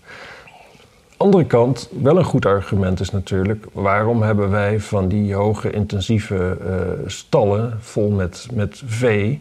Andere 1.16 1.44
kant, 1.44 1.88
wel 2.02 2.16
een 2.16 2.24
goed 2.24 2.46
argument 2.46 3.00
is 3.00 3.10
natuurlijk... 3.10 3.64
waarom 3.72 4.22
hebben 4.22 4.50
wij 4.50 4.80
van 4.80 5.08
die 5.08 5.34
hoge 5.34 5.70
intensieve 5.70 6.56
eh, 6.66 7.08
stallen 7.08 7.78
vol 7.80 8.10
met, 8.10 8.46
met 8.52 8.82
vee... 8.86 9.40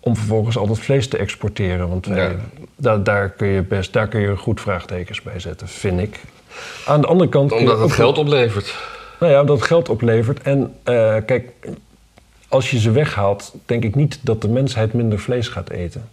om 0.00 0.16
vervolgens 0.16 0.58
al 0.58 0.66
dat 0.66 0.78
vlees 0.78 1.08
te 1.08 1.16
exporteren? 1.16 1.88
Want 1.88 2.06
wij, 2.06 2.28
Ja. 2.28 2.34
daar, 2.76 3.02
daar, 3.02 3.30
kun 3.30 3.48
je 3.48 3.62
best, 3.62 3.92
daar 3.92 4.08
kun 4.08 4.20
je 4.20 4.36
goed 4.36 4.60
vraagtekens 4.60 5.22
bij 5.22 5.40
zetten, 5.40 5.68
vind 5.68 6.00
ik. 6.00 6.20
Aan 6.86 7.00
de 7.00 7.06
andere 7.06 7.30
kant... 7.30 7.52
Omdat 7.52 7.80
het 7.80 7.92
geld 7.92 8.18
oplevert. 8.18 8.95
Nou 9.20 9.32
ja, 9.32 9.44
dat 9.44 9.56
het 9.56 9.66
geld 9.66 9.88
oplevert. 9.88 10.42
En 10.42 10.74
eh, 10.82 11.16
kijk, 11.26 11.52
als 12.48 12.70
je 12.70 12.78
ze 12.78 12.90
weghaalt, 12.90 13.54
denk 13.66 13.84
ik 13.84 13.94
niet 13.94 14.18
dat 14.22 14.42
de 14.42 14.48
mensheid 14.48 14.92
minder 14.92 15.18
vlees 15.18 15.48
gaat 15.48 15.70
eten. 15.70 16.08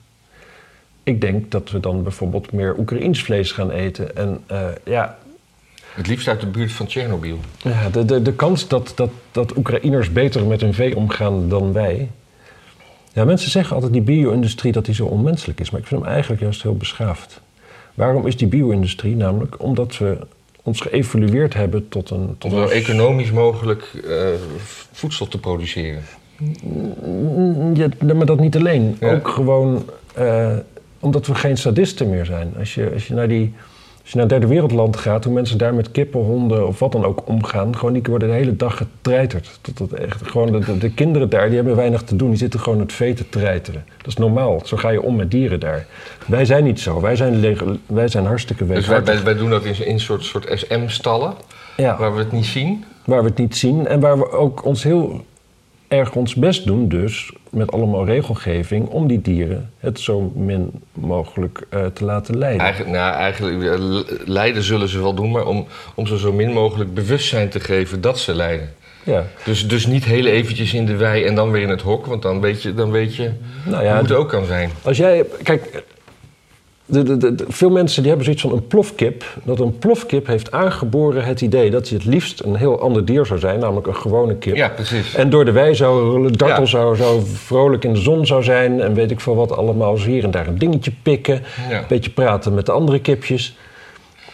Ik 1.03 1.21
denk 1.21 1.51
dat 1.51 1.71
we 1.71 1.79
dan 1.79 2.03
bijvoorbeeld 2.03 2.51
meer 2.51 2.77
Oekraïens 2.77 3.23
vlees 3.23 3.51
gaan 3.51 3.71
eten. 3.71 4.15
En 4.15 4.43
eh, 4.45 4.65
ja, 4.83 5.17
Het 5.93 6.07
liefst 6.07 6.27
uit 6.27 6.39
de 6.39 6.47
buurt 6.47 6.71
van 6.71 6.85
Tsjernobyl. 6.85 7.39
ja 7.57 7.89
de, 7.89 8.05
de, 8.05 8.21
de 8.21 8.33
kans 8.33 8.67
dat, 8.67 8.91
dat, 8.95 9.09
dat 9.31 9.57
Oekraïners 9.57 10.11
beter 10.11 10.45
met 10.45 10.61
hun 10.61 10.73
vee 10.73 10.95
omgaan 10.95 11.49
dan 11.49 11.73
wij. 11.73 12.09
Ja, 13.13 13.25
mensen 13.25 13.51
zeggen 13.51 13.75
altijd 13.75 13.93
die 13.93 14.01
bio-industrie 14.01 14.71
dat 14.71 14.85
die 14.85 14.95
zo 14.95 15.05
onmenselijk 15.05 15.59
is. 15.59 15.69
Maar 15.69 15.79
ik 15.79 15.87
vind 15.87 16.01
hem 16.01 16.09
eigenlijk 16.09 16.41
juist 16.41 16.61
heel 16.61 16.77
beschaafd. 16.77 17.41
Waarom 17.93 18.27
is 18.27 18.37
die 18.37 18.47
bio-industrie? 18.47 19.15
Namelijk 19.15 19.61
omdat 19.61 19.97
we 19.97 20.17
ons 20.63 20.79
geëvolueerd 20.81 21.53
hebben 21.53 21.89
tot 21.89 22.09
een... 22.09 22.35
Tot 22.37 22.51
Om 22.51 22.57
zo 22.57 22.67
economisch 22.67 23.31
mogelijk 23.31 23.91
eh, 24.07 24.27
voedsel 24.91 25.27
te 25.27 25.39
produceren. 25.39 26.03
Mm, 26.37 27.75
Ja, 27.75 28.13
maar 28.13 28.25
dat 28.25 28.39
niet 28.39 28.55
alleen. 28.55 28.97
Ja. 28.99 29.13
Ook 29.13 29.27
gewoon 29.27 29.85
eh, 30.13 30.57
omdat 30.99 31.27
we 31.27 31.35
geen 31.35 31.57
sadisten 31.57 32.09
meer 32.09 32.25
zijn. 32.25 32.53
Als 32.59 32.75
je, 32.75 32.91
als 32.93 33.07
je 33.07 33.13
naar 33.13 33.27
die. 33.27 33.53
Als 34.03 34.11
je 34.11 34.17
naar 34.17 34.27
derde 34.27 34.47
wereldland 34.47 34.97
gaat, 34.97 35.23
hoe 35.23 35.33
mensen 35.33 35.57
daar 35.57 35.73
met 35.73 35.91
kippen, 35.91 36.19
honden 36.19 36.67
of 36.67 36.79
wat 36.79 36.91
dan 36.91 37.05
ook 37.05 37.21
omgaan, 37.27 37.77
gewoon 37.77 37.93
die 37.93 38.01
worden 38.09 38.27
de 38.27 38.33
hele 38.33 38.55
dag 38.55 38.77
getreiterd. 38.77 39.59
Tot 39.61 39.79
het 39.79 39.93
echt, 39.93 40.27
gewoon 40.27 40.51
de, 40.51 40.59
de, 40.59 40.77
de 40.77 40.89
kinderen 40.93 41.29
daar, 41.29 41.45
die 41.47 41.55
hebben 41.55 41.75
weinig 41.75 42.01
te 42.03 42.15
doen, 42.15 42.29
die 42.29 42.37
zitten 42.37 42.59
gewoon 42.59 42.79
het 42.79 42.93
vee 42.93 43.13
te 43.13 43.29
treiteren. 43.29 43.85
Dat 43.97 44.07
is 44.07 44.15
normaal, 44.15 44.61
zo 44.63 44.77
ga 44.77 44.89
je 44.89 45.01
om 45.01 45.15
met 45.15 45.31
dieren 45.31 45.59
daar. 45.59 45.85
Wij 46.25 46.45
zijn 46.45 46.63
niet 46.63 46.79
zo, 46.79 47.01
wij 47.01 47.15
zijn, 47.15 47.57
wij 47.85 48.07
zijn 48.07 48.25
hartstikke 48.25 48.65
Dus 48.65 48.71
wij, 48.71 48.81
weekhartig. 48.97 49.13
wij, 49.23 49.33
wij 49.33 49.41
doen 49.41 49.49
dat 49.49 49.63
in, 49.63 49.85
in 49.85 49.93
een 49.93 49.99
soort, 49.99 50.23
soort 50.23 50.47
SM-stallen, 50.59 51.33
Ja. 51.77 51.97
waar 51.97 52.13
we 52.13 52.19
het 52.19 52.31
niet 52.31 52.45
zien. 52.45 52.83
waar 53.05 53.21
we 53.23 53.29
het 53.29 53.37
niet 53.37 53.55
zien 53.55 53.87
en 53.87 53.99
waar 53.99 54.17
we 54.17 54.31
ook 54.31 54.65
ons 54.65 54.83
heel 54.83 55.25
erg 55.93 56.15
ons 56.15 56.35
best 56.35 56.65
doen, 56.65 56.87
dus 56.87 57.31
met 57.49 57.71
allemaal 57.71 58.05
regelgeving, 58.05 58.87
om 58.87 59.07
die 59.07 59.21
dieren 59.21 59.71
het 59.79 59.99
zo 59.99 60.31
min 60.35 60.71
mogelijk 60.93 61.65
eh, 61.69 61.85
te 61.85 62.05
laten 62.05 62.37
lijden. 62.37 62.59
Eigenlijk, 62.61 62.91
nou, 62.93 63.13
eigenlijk 63.15 63.63
eh, 63.63 63.79
lijden 64.25 64.63
zullen 64.63 64.87
ze 64.89 65.01
wel 65.01 65.13
doen, 65.13 65.31
maar 65.31 65.45
om, 65.45 65.67
om 65.95 66.07
ze 66.07 66.17
zo 66.17 66.33
min 66.33 66.51
mogelijk 66.51 66.93
bewustzijn 66.93 67.49
te 67.49 67.59
geven 67.59 68.01
dat 68.01 68.19
ze 68.19 68.35
lijden. 68.35 68.73
Ja, 69.03 69.25
Dus, 69.45 69.67
dus 69.67 69.85
niet 69.85 70.03
heel 70.03 70.25
eventjes 70.25 70.73
in 70.73 70.85
de 70.85 70.95
wei 70.95 71.23
en 71.23 71.35
dan 71.35 71.51
weer 71.51 71.61
in 71.61 71.69
het 71.69 71.81
hok, 71.81 72.05
want 72.05 72.21
dan 72.21 72.41
weet 72.41 72.61
je, 72.61 72.73
dan 72.73 72.91
weet 72.91 73.15
je 73.15 73.31
nou 73.65 73.83
ja, 73.83 73.93
hoe 73.93 74.01
het 74.01 74.11
ook 74.11 74.29
kan 74.29 74.45
zijn. 74.45 74.69
als 74.81 74.97
jij, 74.97 75.25
kijk, 75.43 75.83
de, 76.85 77.03
de, 77.03 77.17
de, 77.17 77.35
de- 77.35 77.45
veel 77.47 77.69
mensen 77.69 77.97
die 77.99 78.07
hebben 78.07 78.25
zoiets 78.25 78.43
van 78.43 78.51
een 78.53 78.67
plofkip. 78.67 79.23
Dat 79.43 79.59
een 79.59 79.77
plofkip 79.77 80.27
heeft 80.27 80.51
aangeboren 80.51 81.23
het 81.23 81.41
idee 81.41 81.69
dat 81.71 81.87
hij 81.89 81.97
het 81.97 82.07
liefst 82.07 82.39
een 82.43 82.55
heel 82.55 82.79
ander 82.81 83.05
dier 83.05 83.25
zou 83.25 83.39
zijn, 83.39 83.59
namelijk 83.59 83.87
een 83.87 83.95
gewone 83.95 84.35
kip. 84.35 84.55
Ja, 84.55 84.69
precies. 84.69 85.15
En 85.15 85.29
door 85.29 85.45
de 85.45 85.51
wei 85.51 85.75
zou, 85.75 86.31
dartel 86.31 86.59
Ja. 86.63 86.65
zou, 86.65 86.95
zou 86.95 87.21
vrolijk 87.25 87.83
in 87.83 87.93
de 87.93 87.99
zon 87.99 88.25
zou 88.25 88.43
zijn 88.43 88.81
en 88.81 88.93
weet 88.93 89.11
ik 89.11 89.19
veel 89.19 89.35
wat 89.35 89.57
allemaal. 89.57 89.97
Hier 89.99 90.23
en 90.23 90.31
daar 90.31 90.47
een 90.47 90.57
dingetje 90.57 90.91
pikken, 91.03 91.41
Ja. 91.69 91.77
een 91.79 91.85
beetje 91.87 92.09
praten 92.11 92.53
met 92.53 92.65
de 92.65 92.71
andere 92.71 92.99
kipjes. 92.99 93.57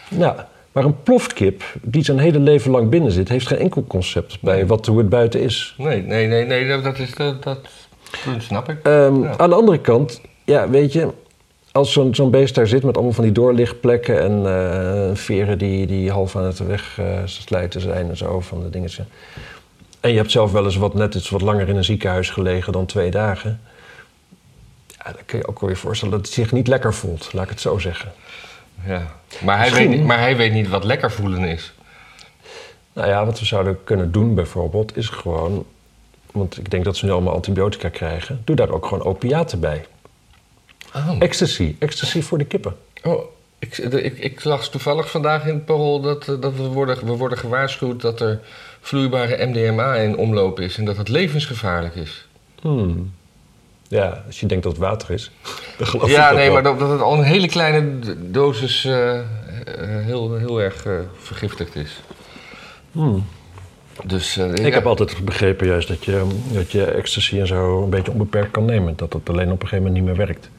Ja, 0.08 0.48
maar 0.72 0.84
een 0.84 1.02
plofkip 1.02 1.62
die 1.82 2.04
zijn 2.04 2.18
hele 2.18 2.38
leven 2.38 2.70
lang 2.70 2.88
binnen 2.88 3.12
zit, 3.12 3.28
heeft 3.28 3.46
geen 3.46 3.58
enkel 3.58 3.84
concept 3.88 4.38
bij 4.40 4.66
wat, 4.66 4.86
hoe 4.86 4.98
het 4.98 5.08
buiten 5.08 5.40
is. 5.40 5.74
Nee, 5.78 6.02
nee, 6.02 6.26
nee, 6.26 6.46
nee 6.46 6.82
dat, 6.82 6.98
is, 6.98 7.14
dat, 7.40 7.58
snap 8.38 8.68
ik. 8.68 8.76
Ehm, 8.82 9.22
Ja. 9.22 9.36
Aan 9.36 9.48
de 9.50 9.56
andere 9.56 9.78
kant, 9.78 10.20
ja, 10.44 10.68
weet 10.68 10.92
je, 10.92 11.08
als 11.72 11.92
zo'n 11.92 12.14
zo'n 12.14 12.30
beest 12.30 12.54
daar 12.54 12.66
zit 12.66 12.82
met 12.82 12.94
allemaal 12.94 13.12
van 13.14 13.24
die 13.24 13.32
doorlichtplekken 13.32 14.20
en 14.20 14.46
eh, 14.46 15.16
veren 15.16 15.58
die, 15.58 15.86
die 15.86 16.10
half 16.10 16.36
aan 16.36 16.44
het 16.44 16.58
weg 16.66 16.98
eh, 16.98 17.06
slijten 17.24 17.80
zijn 17.80 18.08
en 18.08 18.16
zo 18.16 18.40
van 18.40 18.62
de 18.62 18.70
dingen. 18.70 18.90
En 20.00 20.10
je 20.10 20.16
hebt 20.16 20.30
zelf 20.30 20.52
wel 20.52 20.64
eens 20.64 20.76
wat 20.76 20.94
net 20.94 21.14
iets 21.14 21.28
wat 21.30 21.40
langer 21.40 21.68
in 21.68 21.76
een 21.76 21.84
ziekenhuis 21.84 22.30
gelegen 22.30 22.72
dan 22.72 22.86
twee 22.86 23.10
dagen. 23.10 23.60
Ja, 25.04 25.12
dan 25.12 25.22
kun 25.26 25.38
je 25.38 25.46
ook 25.48 25.60
wel 25.60 25.68
weer 25.68 25.78
voorstellen 25.78 26.14
dat 26.14 26.24
het 26.26 26.34
zich 26.34 26.52
niet 26.52 26.68
lekker 26.68 26.94
voelt, 26.94 27.32
laat 27.32 27.44
ik 27.44 27.50
het 27.50 27.60
zo 27.60 27.78
zeggen. 27.78 28.12
Ja. 28.86 29.12
Maar, 29.44 29.56
hij 29.56 29.66
Misschien- 29.66 29.88
weet, 29.88 29.98
niet- 29.98 30.06
maar 30.06 30.18
hij 30.18 30.36
weet 30.36 30.52
niet 30.52 30.68
wat 30.68 30.84
lekker 30.84 31.10
voelen 31.10 31.44
is. 31.44 31.72
Nou 32.92 33.08
ja, 33.08 33.24
wat 33.24 33.38
we 33.38 33.44
zouden 33.44 33.84
kunnen 33.84 34.12
doen 34.12 34.34
bijvoorbeeld 34.34 34.96
is 34.96 35.08
gewoon... 35.08 35.64
Want 36.32 36.58
ik 36.58 36.70
denk 36.70 36.84
dat 36.84 36.96
ze 36.96 37.04
nu 37.04 37.10
allemaal 37.10 37.34
antibiotica 37.34 37.88
krijgen. 37.88 38.40
Doe 38.44 38.56
daar 38.56 38.70
ook 38.70 38.86
gewoon 38.86 39.04
opiaten 39.04 39.60
bij. 39.60 39.84
Oh. 40.94 41.16
Ecstasy. 41.18 41.76
Ecstasy 41.78 42.22
voor 42.22 42.38
de 42.38 42.44
kippen. 42.44 42.76
Oh, 43.02 43.24
ik, 43.58 43.78
ik, 43.78 44.18
ik 44.18 44.44
las 44.44 44.70
toevallig 44.70 45.10
vandaag 45.10 45.46
in 45.46 45.54
het 45.54 45.64
parool 45.64 46.00
dat, 46.00 46.28
eh, 46.28 46.40
dat 46.40 46.56
we, 46.56 46.62
worden, 46.62 47.06
we 47.06 47.12
worden 47.12 47.38
gewaarschuwd 47.38 48.00
dat 48.00 48.20
er 48.20 48.40
vloeibare 48.80 49.46
MDMA 49.46 49.94
in 49.94 50.16
omloop 50.16 50.60
is 50.60 50.76
en 50.76 50.84
dat 50.84 50.96
het 50.96 51.08
levensgevaarlijk 51.08 51.94
is. 51.94 52.26
Hmm. 52.60 53.12
Ja, 53.88 54.22
als 54.26 54.40
je 54.40 54.46
denkt 54.46 54.64
dat 54.64 54.72
het 54.72 54.80
water 54.80 55.10
is. 55.10 55.30
dan 55.78 55.86
geloof 55.86 56.10
ja, 56.10 56.32
nee, 56.32 56.44
wel. 56.44 56.52
maar 56.52 56.62
dat, 56.62 56.78
dat 56.78 56.90
het 56.90 57.00
al 57.00 57.18
een 57.18 57.24
hele 57.24 57.48
kleine 57.48 57.98
dosis 58.30 58.84
eh, 58.84 59.18
eh, 59.18 59.24
heel, 60.04 60.34
heel 60.34 60.60
erg 60.60 60.86
vergiftigd 61.16 61.76
is. 61.76 62.00
Hmm. 62.92 63.26
Dus, 64.04 64.36
eh, 64.36 64.50
Ik 64.50 64.58
ja. 64.58 64.70
heb 64.70 64.86
altijd 64.86 65.24
begrepen 65.24 65.66
juist 65.66 65.88
dat 65.88 66.04
je, 66.04 66.26
dat 66.52 66.72
je 66.72 66.84
ecstasy 66.84 67.38
en 67.40 67.46
zo 67.46 67.82
een 67.82 67.90
beetje 67.90 68.12
onbeperkt 68.12 68.50
kan 68.50 68.64
nemen. 68.64 68.92
Dat 68.96 69.12
het 69.12 69.28
alleen 69.28 69.46
op 69.52 69.62
een 69.62 69.68
gegeven 69.68 69.84
moment 69.84 69.94
niet 69.94 70.04
meer 70.04 70.26
werkt. 70.26 70.50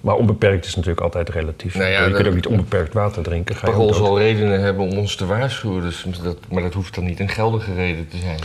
Maar 0.00 0.14
onbeperkt 0.14 0.64
is 0.64 0.74
natuurlijk 0.74 1.00
altijd 1.02 1.28
relatief. 1.28 1.74
Nou 1.74 1.90
ja, 1.90 1.98
je 1.98 2.04
dat- 2.06 2.14
kunt 2.14 2.28
ook 2.28 2.34
niet 2.34 2.46
onbeperkt 2.46 2.92
water 2.94 3.22
drinken. 3.22 3.56
Ga 3.56 3.66
Parool 3.70 3.94
zal 3.94 4.18
redenen 4.18 4.60
hebben 4.60 4.84
om 4.90 4.98
ons 4.98 5.14
te 5.16 5.26
waarschuwen, 5.26 5.82
dus 5.82 6.06
dat, 6.22 6.36
maar 6.50 6.62
dat 6.62 6.74
hoeft 6.74 6.94
dan 6.94 7.04
niet 7.04 7.20
een 7.20 7.28
geldige 7.28 7.74
reden 7.74 8.08
te 8.08 8.16
zijn. 8.16 8.38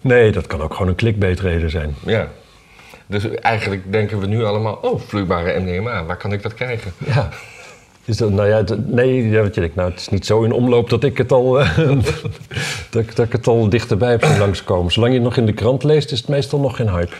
Nee, 0.00 0.32
dat 0.32 0.46
kan 0.46 0.62
ook 0.62 0.72
gewoon 0.72 0.88
een 0.88 0.94
clickbait-reden 0.94 1.70
zijn. 1.70 1.94
Ja. 2.06 2.28
Dus 3.06 3.28
eigenlijk 3.28 3.92
denken 3.92 4.20
we 4.20 4.26
nu 4.26 4.44
allemaal, 4.44 4.74
oh, 4.82 5.00
vloeibare 5.00 5.60
MDMA, 5.60 6.04
waar 6.04 6.16
kan 6.16 6.32
ik 6.32 6.42
dat 6.42 6.54
krijgen? 6.54 6.92
Ja. 7.06 7.28
Dat, 8.16 8.30
nou 8.30 8.48
ja, 8.48 8.64
nee, 8.86 9.28
ja, 9.28 9.42
wat 9.42 9.54
je 9.54 9.60
denkt, 9.60 9.76
nou, 9.76 9.90
het 9.90 10.00
is 10.00 10.08
niet 10.08 10.26
zo 10.26 10.42
in 10.42 10.52
omloop 10.52 10.90
dat 10.90 11.04
ik 11.04 11.18
het 11.18 11.32
al, 11.32 11.60
eh, 11.60 11.76
dat, 12.90 13.02
ik- 13.02 13.16
dat 13.16 13.26
ik 13.26 13.32
het 13.32 13.46
al 13.46 13.68
dichterbij 13.68 14.10
heb 14.10 14.24
zien 14.24 14.38
langskomen. 14.38 14.92
Zolang 14.92 15.12
je 15.12 15.18
het 15.18 15.28
nog 15.28 15.36
in 15.36 15.46
de 15.46 15.52
krant 15.52 15.82
leest, 15.82 16.12
is 16.12 16.18
het 16.18 16.28
meestal 16.28 16.58
nog 16.60 16.76
geen 16.76 16.90
hype. 16.90 17.14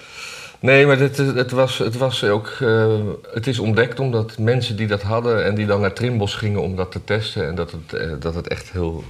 Nee, 0.61 0.87
maar 0.87 0.99
het, 0.99 1.16
het, 1.16 1.50
was, 1.50 1.78
het 1.78 1.97
was 1.97 2.25
ook. 2.25 2.56
eh, 2.61 2.94
het 3.32 3.47
is 3.47 3.59
ontdekt 3.59 4.00
omdat 4.00 4.38
mensen 4.38 4.76
die 4.76 4.87
dat 4.87 5.02
hadden 5.02 5.44
en 5.44 5.54
die 5.54 5.66
dan 5.66 5.80
naar 5.80 5.92
Trimbos 5.92 6.35
gingen 6.35 6.62
om 6.62 6.76
dat 6.76 6.92
te 6.92 7.04
testen. 7.04 7.47
En 7.47 7.54
dat 7.54 7.70
het, 7.70 7.92
eh, 8.00 8.11
dat 8.20 8.35
het 8.35 8.49
echt 8.49 8.70
heel, 8.73 9.04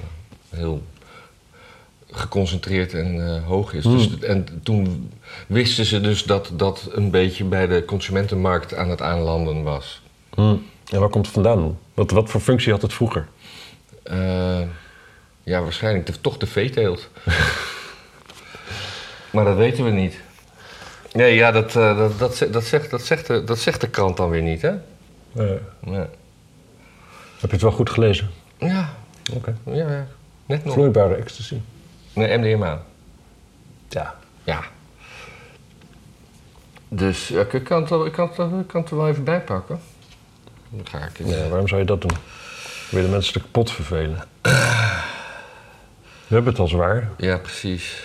heel 0.51 0.83
geconcentreerd 2.11 2.95
en 2.95 3.27
eh, 3.35 3.47
hoog 3.47 3.73
is. 3.73 3.85
Hmm. 3.85 3.97
Dus, 3.97 4.19
en 4.19 4.47
toen 4.63 5.11
wisten 5.47 5.85
ze 5.85 6.01
dus 6.01 6.23
dat 6.25 6.51
dat 6.57 6.89
een 6.93 7.11
beetje 7.11 7.45
bij 7.45 7.67
de 7.67 7.85
consumentenmarkt 7.85 8.75
aan 8.75 8.91
het 8.91 9.03
aanlanden 9.03 9.63
was. 9.63 10.03
En 10.91 11.01
waar 11.01 11.09
komt 11.09 11.25
het 11.25 11.35
vandaan? 11.35 11.79
Wat, 11.95 12.11
wat 12.11 12.31
voor 12.31 12.41
functie 12.41 12.73
had 12.73 12.83
het 12.83 12.93
vroeger? 12.93 13.29
Eh, 14.03 14.61
ja, 15.43 15.63
waarschijnlijk 15.63 16.07
de, 16.07 16.21
toch 16.21 16.37
de 16.37 16.47
veeteelt. 16.47 17.09
maar 19.33 19.45
dat 19.45 19.57
weten 19.57 19.85
we 19.85 19.91
niet. 19.91 20.21
Nee, 21.13 21.35
ja, 21.35 21.51
dat, 21.51 21.77
eh, 21.77 21.97
dat, 21.99 22.19
dat, 22.19 22.47
dat, 22.53 22.65
zegt, 22.65 22.91
dat, 22.91 23.03
zegt 23.03 23.27
de, 23.27 23.45
dat 23.45 23.59
zegt 23.59 23.81
de 23.81 23.89
krant 23.89 24.17
dan 24.17 24.31
weer 24.31 24.43
niet, 24.43 24.63
hè? 24.63 24.73
Ja. 25.33 26.09
heb 27.39 27.41
je 27.41 27.49
het 27.51 27.63
wel 27.63 27.71
goed 27.73 27.91
gelezen? 27.91 28.31
Ja, 28.59 28.95
Oké. 29.35 29.57
ja, 29.65 29.91
ja. 29.91 30.07
net 30.47 30.65
nog. 30.65 30.75
Vloeibare 30.75 31.15
ecstasy. 31.15 31.61
Nee, 32.13 32.39
MDMA. 32.39 32.83
Ja. 33.89 34.15
Ja. 34.45 34.65
Dus 36.89 37.31
ik, 37.31 37.65
kan 37.65 37.81
het, 37.81 37.91
wel- 37.91 38.07
ik, 38.07 38.13
kan 38.13 38.29
het, 38.29 38.39
ik 38.61 38.67
kan 38.67 38.81
het 38.81 38.91
er 38.91 38.97
wel 38.97 39.09
even 39.09 39.25
bij 39.25 39.41
pakken. 39.41 39.81
Dan 40.71 40.87
ga 40.87 40.99
ik 40.99 41.27
ja. 41.27 41.49
Waarom 41.49 41.69
zou 41.69 41.81
je 41.81 41.87
dat 41.87 42.01
doen? 42.01 42.17
Wil 42.91 43.01
je 43.01 43.07
de 43.07 43.13
mensen 43.13 43.33
te 43.33 43.41
kapot 43.41 43.71
vervelen? 43.73 44.25
We 46.27 46.37
hebben 46.37 46.53
het 46.53 46.61
al 46.61 46.69
zwaar. 46.69 47.11
Ja, 47.17 47.37
precies. 47.37 48.03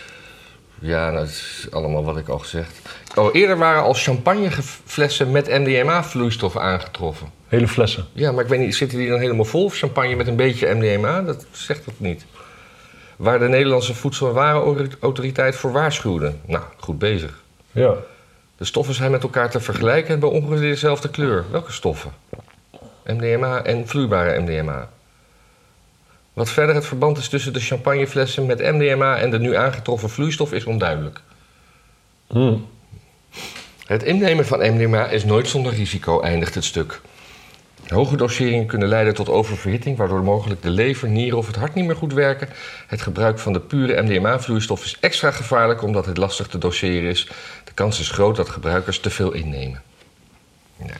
Ja, 0.79 1.09
nou, 1.11 1.19
dat 1.19 1.27
is 1.27 1.67
allemaal 1.71 2.03
wat 2.03 2.17
ik 2.17 2.27
al 2.27 2.39
gezegd. 2.39 2.79
Oh, 3.15 3.35
eerder 3.35 3.57
waren 3.57 3.83
al 3.83 3.93
champagneflessen 3.93 5.31
met 5.31 5.47
MDMA-vloeistoffen 5.47 6.61
aangetroffen. 6.61 7.29
Hele 7.47 7.67
flessen. 7.67 8.05
Ja, 8.13 8.31
maar 8.31 8.43
ik 8.43 8.49
weet 8.49 8.59
niet, 8.59 8.75
zitten 8.75 8.97
die 8.97 9.09
dan 9.09 9.19
helemaal 9.19 9.45
vol 9.45 9.63
of 9.63 9.75
champagne 9.75 10.15
met 10.15 10.27
een 10.27 10.35
beetje 10.35 10.73
MDMA? 10.73 11.21
Dat 11.21 11.45
zegt 11.51 11.85
het 11.85 11.99
niet. 11.99 12.25
Waar 13.15 13.39
de 13.39 13.47
Nederlandse 13.47 13.93
Voedsel- 13.93 14.27
en 14.27 14.33
Warenautoriteit 14.33 15.55
voor 15.55 15.71
waarschuwde. 15.71 16.33
Nou, 16.45 16.63
goed 16.77 16.99
bezig. 16.99 17.43
Ja. 17.71 17.93
De 18.57 18.65
stoffen 18.65 18.95
zijn 18.95 19.11
met 19.11 19.23
elkaar 19.23 19.49
te 19.49 19.59
vergelijken 19.59 20.05
en 20.05 20.11
hebben 20.11 20.31
ongeveer 20.31 20.69
dezelfde 20.69 21.09
kleur. 21.09 21.45
Welke 21.51 21.71
stoffen? 21.71 22.11
MDMA 23.05 23.63
en 23.63 23.87
vloeibare 23.87 24.39
MDMA. 24.39 24.89
Wat 26.33 26.49
verder 26.49 26.75
het 26.75 26.85
verband 26.85 27.17
is 27.17 27.29
tussen 27.29 27.53
de 27.53 27.59
champagneflessen 27.59 28.45
met 28.45 28.59
MDMA 28.59 29.17
en 29.17 29.29
de 29.29 29.39
nu 29.39 29.55
aangetroffen 29.55 30.09
vloeistof 30.09 30.53
is 30.53 30.65
onduidelijk. 30.65 31.21
Hm. 32.27 32.55
Het 33.85 34.03
innemen 34.03 34.45
van 34.45 34.59
MDMA 34.59 35.07
is 35.07 35.25
nooit 35.25 35.47
zonder 35.47 35.73
risico, 35.73 36.21
eindigt 36.21 36.55
het 36.55 36.63
stuk. 36.63 37.01
Hoge 37.87 38.17
doseringen 38.17 38.65
kunnen 38.65 38.87
leiden 38.87 39.13
tot 39.13 39.29
oververhitting, 39.29 39.97
waardoor 39.97 40.23
mogelijk 40.23 40.61
de 40.61 40.69
lever, 40.69 41.09
nieren 41.09 41.37
of 41.37 41.47
het 41.47 41.55
hart 41.55 41.73
niet 41.73 41.85
meer 41.85 41.95
goed 41.95 42.13
werken. 42.13 42.49
Het 42.87 43.01
gebruik 43.01 43.39
van 43.39 43.53
de 43.53 43.59
pure 43.59 44.01
MDMA-vloeistof 44.01 44.83
is 44.83 44.97
extra 44.99 45.31
gevaarlijk 45.31 45.83
omdat 45.83 46.05
het 46.05 46.17
lastig 46.17 46.47
te 46.47 46.57
doseren 46.57 47.09
is. 47.09 47.27
De 47.63 47.73
kans 47.73 47.99
is 47.99 48.09
groot 48.09 48.35
dat 48.35 48.49
gebruikers 48.49 48.99
te 48.99 49.09
veel 49.09 49.31
innemen. 49.31 49.81
Ja, 50.77 50.95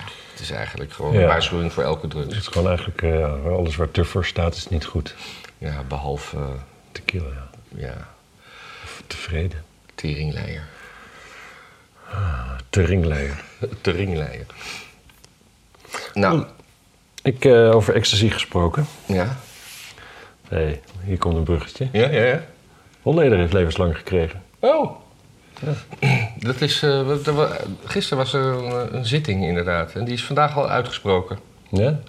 is 0.46 0.52
eigenlijk 0.58 0.94
gewoon 0.94 1.16
een 1.16 1.26
waarschuwing 1.28 1.74
voor 1.74 1.84
elke 1.84 2.02
Het 2.02 2.12
drugs. 2.12 2.38
is 2.38 2.48
gewoon 2.48 2.68
eigenlijk, 2.68 3.02
eh, 3.02 3.46
alles 3.46 3.76
waar 3.76 3.92
te 3.92 4.04
voor 4.06 4.26
staat 4.26 4.56
is 4.56 4.68
niet 4.70 4.86
goed. 4.86 5.16
Ja, 5.58 5.84
behalve, 5.88 6.38
eh, 6.38 6.44
Tequila, 6.92 7.26
ja. 7.30 7.88
ja, 7.88 8.08
Of 8.84 9.04
tevreden. 9.08 9.64
teringleier. 9.96 10.64
Teringleier. 12.70 13.44
Teringleier. 13.82 14.46
Nou, 16.14 16.46
Ik, 17.24 17.46
eh, 17.46 17.76
over 17.76 17.96
ecstasy 17.96 18.30
gesproken. 18.30 18.86
ja. 19.06 19.38
hey, 20.48 20.82
hier 21.04 21.18
komt 21.18 21.36
een 21.36 21.44
bruggetje. 21.44 21.88
Ja, 21.92 22.10
ja, 22.10 22.24
ja. 22.24 22.44
Holleder 23.02 23.38
heeft 23.38 23.54
levenslang 23.54 23.98
gekregen. 23.98 24.44
Oh. 24.60 24.92
Dat 26.38 26.62
is, 26.62 26.84
eh, 26.84 27.28
er 27.28 27.60
gisteren 27.86 28.18
was 28.18 28.34
er 28.34 28.42
een, 28.46 28.96
een 28.96 29.06
zitting 29.06 29.44
inderdaad. 29.44 29.94
En 29.94 30.06
die 30.06 30.14
is 30.14 30.26
vandaag 30.26 30.58
al 30.58 30.70
uitgesproken. 30.70 31.40
Ja? 31.70 32.00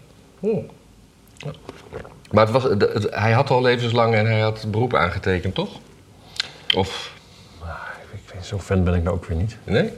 Maar 2.30 2.44
het 2.44 2.50
was, 2.50 2.62
het- 2.62 3.06
hij 3.10 3.32
had 3.32 3.50
al 3.50 3.62
levenslang 3.62 4.14
en 4.14 4.26
hij 4.26 4.40
had 4.40 4.64
beroep 4.70 4.94
aangetekend, 4.94 5.54
toch? 5.54 5.70
Of, 6.76 7.12
Ik 8.12 8.32
weet, 8.34 8.46
zo 8.46 8.58
fan 8.58 8.84
ben 8.84 8.94
ik 8.94 9.02
nou 9.02 9.16
ook 9.16 9.24
weer 9.24 9.36
niet. 9.36 9.56
nee? 9.64 9.90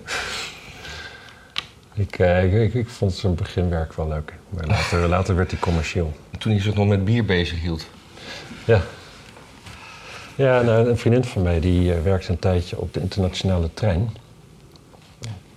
Ik, 1.95 2.19
eh, 2.19 2.45
ik, 2.45 2.53
ik, 2.53 2.75
ik 2.75 2.89
vond 2.89 3.13
zijn 3.15 3.35
beginwerk 3.35 3.93
wel 3.93 4.09
leuk. 4.09 4.33
Maar 4.51 4.67
later, 4.67 5.09
later 5.09 5.37
werd 5.37 5.51
hij 5.51 5.61
commercieel. 5.61 6.13
Toen 6.39 6.53
hij 6.53 6.61
zich 6.61 6.75
nog 6.75 6.87
met 6.87 7.05
bier 7.05 7.25
bezig 7.25 7.61
hield. 7.61 7.87
Ja. 8.65 8.81
Ja, 10.39 10.63
nou, 10.63 10.89
een 10.89 10.99
vriendin 10.99 11.25
van 11.25 11.43
mij 11.43 11.61
die 11.61 11.95
eh, 11.95 12.03
werkte 12.03 12.31
een 12.31 12.39
tijdje 12.39 12.79
op 12.79 12.95
de 12.95 13.01
internationale 13.01 13.71
trein. 13.75 14.11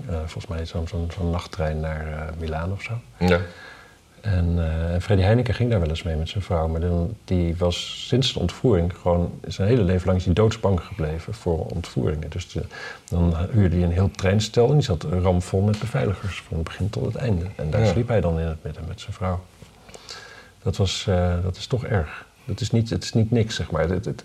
Eh, 0.07 0.15
volgens 0.15 0.47
mij 0.47 0.65
zo'n 0.65 0.87
zo'n 0.87 1.09
zo'n 1.17 1.29
nachttrein 1.29 1.79
naar 1.79 2.07
eh 2.07 2.33
Milaan 2.39 2.71
of 2.71 2.81
zo. 2.81 2.93
Ja. 3.19 3.39
En, 4.21 4.55
en 4.91 5.01
Freddy 5.01 5.23
Heineken 5.23 5.53
ging 5.53 5.69
daar 5.69 5.79
wel 5.79 5.89
eens 5.89 6.03
mee 6.03 6.15
met 6.15 6.29
zijn 6.29 6.43
vrouw. 6.43 6.67
Maar 6.67 6.79
dan, 6.81 7.15
die 7.23 7.55
was 7.57 8.05
sinds 8.07 8.33
de 8.33 8.39
ontvoering 8.39 8.93
gewoon 9.01 9.31
zijn 9.47 9.67
hele 9.67 9.81
leven 9.83 10.07
lang 10.07 10.19
is 10.19 10.25
hij 10.25 10.33
doodsbang 10.33 10.79
gebleven 10.81 11.33
voor 11.33 11.65
ontvoeringen. 11.65 12.29
Dus 12.29 12.51
de- 12.51 12.65
dan 13.09 13.35
huurde 13.51 13.75
hij 13.75 13.85
een 13.85 13.91
heel 13.91 14.11
treinstel 14.11 14.67
en 14.67 14.73
die 14.73 14.81
zat 14.83 15.03
ramvol 15.03 15.61
met 15.61 15.79
beveiligers 15.79 16.41
van 16.47 16.57
het 16.57 16.65
begin 16.67 16.89
tot 16.89 17.05
het 17.05 17.15
einde. 17.15 17.45
En 17.55 17.69
daar 17.69 17.81
Ja. 17.81 17.91
sliep 17.91 18.07
hij 18.07 18.21
dan 18.21 18.39
in 18.39 18.45
het 18.45 18.63
midden 18.63 18.83
met 18.87 19.01
zijn 19.01 19.13
vrouw. 19.13 19.39
Dat, 20.63 20.77
was, 20.77 21.07
dat 21.43 21.55
is 21.57 21.67
toch 21.67 21.85
erg. 21.85 22.25
Dat 22.45 22.59
is 22.61 22.71
niet, 22.71 22.89
het 22.89 23.03
is 23.03 23.13
niet 23.13 23.31
niks, 23.31 23.55
zeg 23.55 23.71
maar. 23.71 23.89
Het, 23.89 24.05
het- 24.05 24.23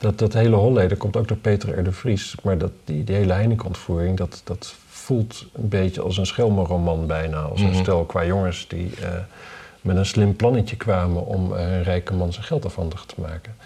dat, 0.00 0.18
dat 0.18 0.32
hele 0.32 0.56
Holleden 0.56 0.96
komt 0.98 1.16
ook 1.16 1.28
door 1.28 1.36
Peter 1.36 1.78
R. 1.78 1.84
de 1.84 1.92
Vries. 1.92 2.34
Maar 2.42 2.58
dat, 2.58 2.72
die, 2.84 3.04
die 3.04 3.14
hele 3.16 3.32
Heineken-ontvoering, 3.32 4.16
dat, 4.16 4.40
dat 4.44 4.74
voelt 4.88 5.46
een 5.52 5.68
beetje 5.68 6.00
als 6.02 6.16
een 6.18 6.26
schelmenroman 6.26 7.06
bijna. 7.06 7.38
Als 7.40 7.60
een 7.60 7.66
Mhm. 7.70 7.78
stel 7.82 8.04
qua 8.04 8.24
jongens 8.24 8.68
die 8.68 8.94
eh, 9.02 9.08
met 9.80 9.96
een 9.96 10.06
slim 10.06 10.36
plannetje 10.36 10.76
kwamen 10.76 11.26
om 11.26 11.54
eh, 11.56 11.72
een 11.72 11.82
rijke 11.82 12.14
man 12.14 12.32
zijn 12.32 12.44
geld 12.44 12.64
afhandig 12.64 13.04
te 13.04 13.14
maken. 13.18 13.56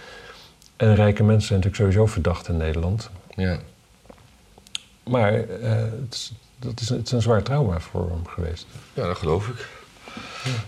En 0.77 0.95
rijke 0.95 1.23
mensen 1.23 1.47
zijn 1.49 1.61
natuurlijk 1.61 1.83
sowieso 1.93 2.13
verdacht 2.13 2.49
in 2.49 2.57
Nederland. 2.57 3.11
ja. 3.37 3.59
Maar 5.05 5.33
eh, 5.33 5.71
het, 5.73 6.15
is, 6.15 6.33
dat 6.59 6.81
is, 6.81 6.89
het 6.89 7.07
is 7.07 7.13
een 7.13 7.23
zwaar 7.23 7.43
trauma 7.43 7.81
voor 7.81 8.11
hem 8.11 8.27
geweest. 8.27 8.67
Ja, 8.95 9.07
dat 9.07 9.17
geloof 9.17 9.49
ik. 9.49 9.69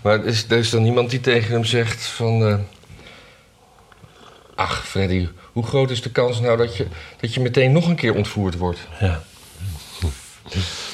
Maar 0.01 0.19
er 0.19 0.25
is, 0.25 0.45
er 0.49 0.57
is 0.57 0.69
dan 0.69 0.83
niemand 0.83 1.09
die 1.09 1.19
tegen 1.19 1.51
hem 1.51 1.63
zegt 1.65 2.05
van... 2.05 2.59
Ach, 4.55 4.87
Freddy, 4.87 5.27
hoe 5.57 5.65
groot 5.65 5.89
is 5.89 6.01
de 6.01 6.11
kans 6.11 6.39
nou 6.39 6.57
dat 6.57 6.75
je, 6.75 6.87
dat 7.19 7.33
je 7.33 7.39
meteen 7.39 7.71
nog 7.71 7.87
een 7.87 7.95
keer 7.95 8.15
ontvoerd 8.15 8.57
wordt? 8.57 8.87
Ja. 8.99 9.21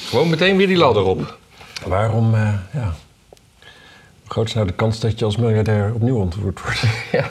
Gewoon 0.08 0.30
meteen 0.30 0.56
weer 0.56 0.66
die 0.66 0.76
ladder 0.76 1.02
op. 1.02 1.38
Waarom, 1.86 2.34
eh, 2.34 2.54
ja. 2.72 2.94
Hoe 4.20 4.30
groot 4.30 4.46
is 4.46 4.54
nou 4.54 4.66
de 4.66 4.72
kans 4.72 5.00
dat 5.00 5.18
je 5.18 5.24
als 5.24 5.36
miljardair 5.36 5.94
opnieuw 5.94 6.18
ontvoerd 6.18 6.60
wordt? 6.60 6.82
Ja. 7.12 7.30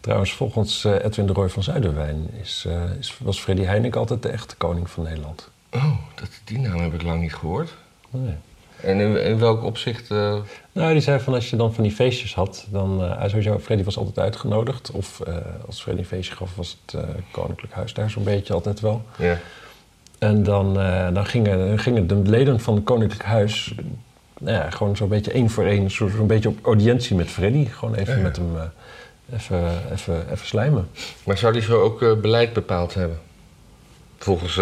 Trouwens, 0.00 0.32
volgens 0.32 0.84
eh, 0.84 1.04
Edwin 1.04 1.26
de 1.26 1.32
Roy 1.32 1.48
van 1.48 1.62
Zuiderwijn 1.62 2.30
is, 2.42 2.64
eh, 2.66 2.82
is, 2.98 3.18
was 3.18 3.40
Freddy 3.40 3.62
Heineken 3.62 4.00
altijd 4.00 4.22
de 4.22 4.28
echte 4.28 4.56
koning 4.56 4.90
van 4.90 5.04
Nederland. 5.04 5.50
Oh, 5.70 5.98
dat, 6.14 6.28
die 6.44 6.58
naam 6.58 6.80
heb 6.80 6.94
ik 6.94 7.02
lang 7.02 7.20
niet 7.20 7.34
gehoord. 7.34 7.74
Nee. 8.10 8.34
En 8.82 9.00
in, 9.00 9.22
in 9.24 9.38
welk 9.38 9.62
opzicht... 9.64 10.10
eh, 10.10 10.34
Nou, 10.72 10.92
die 10.92 11.00
zei 11.02 11.20
van 11.20 11.34
als 11.34 11.50
je 11.50 11.56
dan 11.56 11.74
van 11.74 11.82
die 11.84 11.92
feestjes 11.92 12.34
had, 12.34 12.66
dan... 12.70 13.00
hij 13.02 13.28
sowieso, 13.28 13.58
Freddy 13.58 13.84
was 13.84 13.96
altijd 13.98 14.18
uitgenodigd. 14.18 14.90
Of 14.90 15.20
eh, 15.20 15.34
als 15.66 15.82
Freddy 15.82 16.00
een 16.00 16.06
feestje 16.06 16.36
gaf, 16.36 16.56
was 16.56 16.78
het 16.86 17.02
Koninklijk 17.30 17.72
Huis 17.72 17.94
daar 17.94 18.10
zo'n 18.10 18.24
beetje 18.24 18.52
altijd 18.54 18.80
wel. 18.80 19.02
ja. 19.18 19.38
En 20.18 20.42
dan, 20.42 20.74
dan 21.14 21.26
gingen, 21.26 21.78
gingen 21.78 22.06
de 22.06 22.14
leden 22.14 22.60
van 22.60 22.74
het 22.74 22.84
Koninklijk 22.84 23.22
Huis... 23.24 23.74
Nou 24.40 24.56
ja, 24.56 24.70
gewoon 24.70 24.96
zo'n 24.96 25.08
beetje 25.08 25.32
één 25.32 25.50
voor 25.50 25.64
één, 25.64 25.90
zo- 25.90 26.08
zo'n 26.08 26.26
beetje 26.26 26.48
op 26.48 26.58
audiëntie 26.66 27.16
met 27.16 27.28
Freddy. 27.30 27.64
Gewoon 27.66 27.94
even 27.94 28.16
Ja. 28.16 28.22
met 28.22 28.36
hem 28.36 28.46
even, 29.34 29.70
even, 29.92 30.32
even 30.32 30.46
slijmen. 30.46 30.88
Maar 31.24 31.38
zou 31.38 31.52
die 31.52 31.62
zo 31.62 31.80
ook 31.80 32.20
beleid 32.22 32.52
bepaald 32.52 32.94
hebben? 32.94 33.18
Volgens 34.18 34.60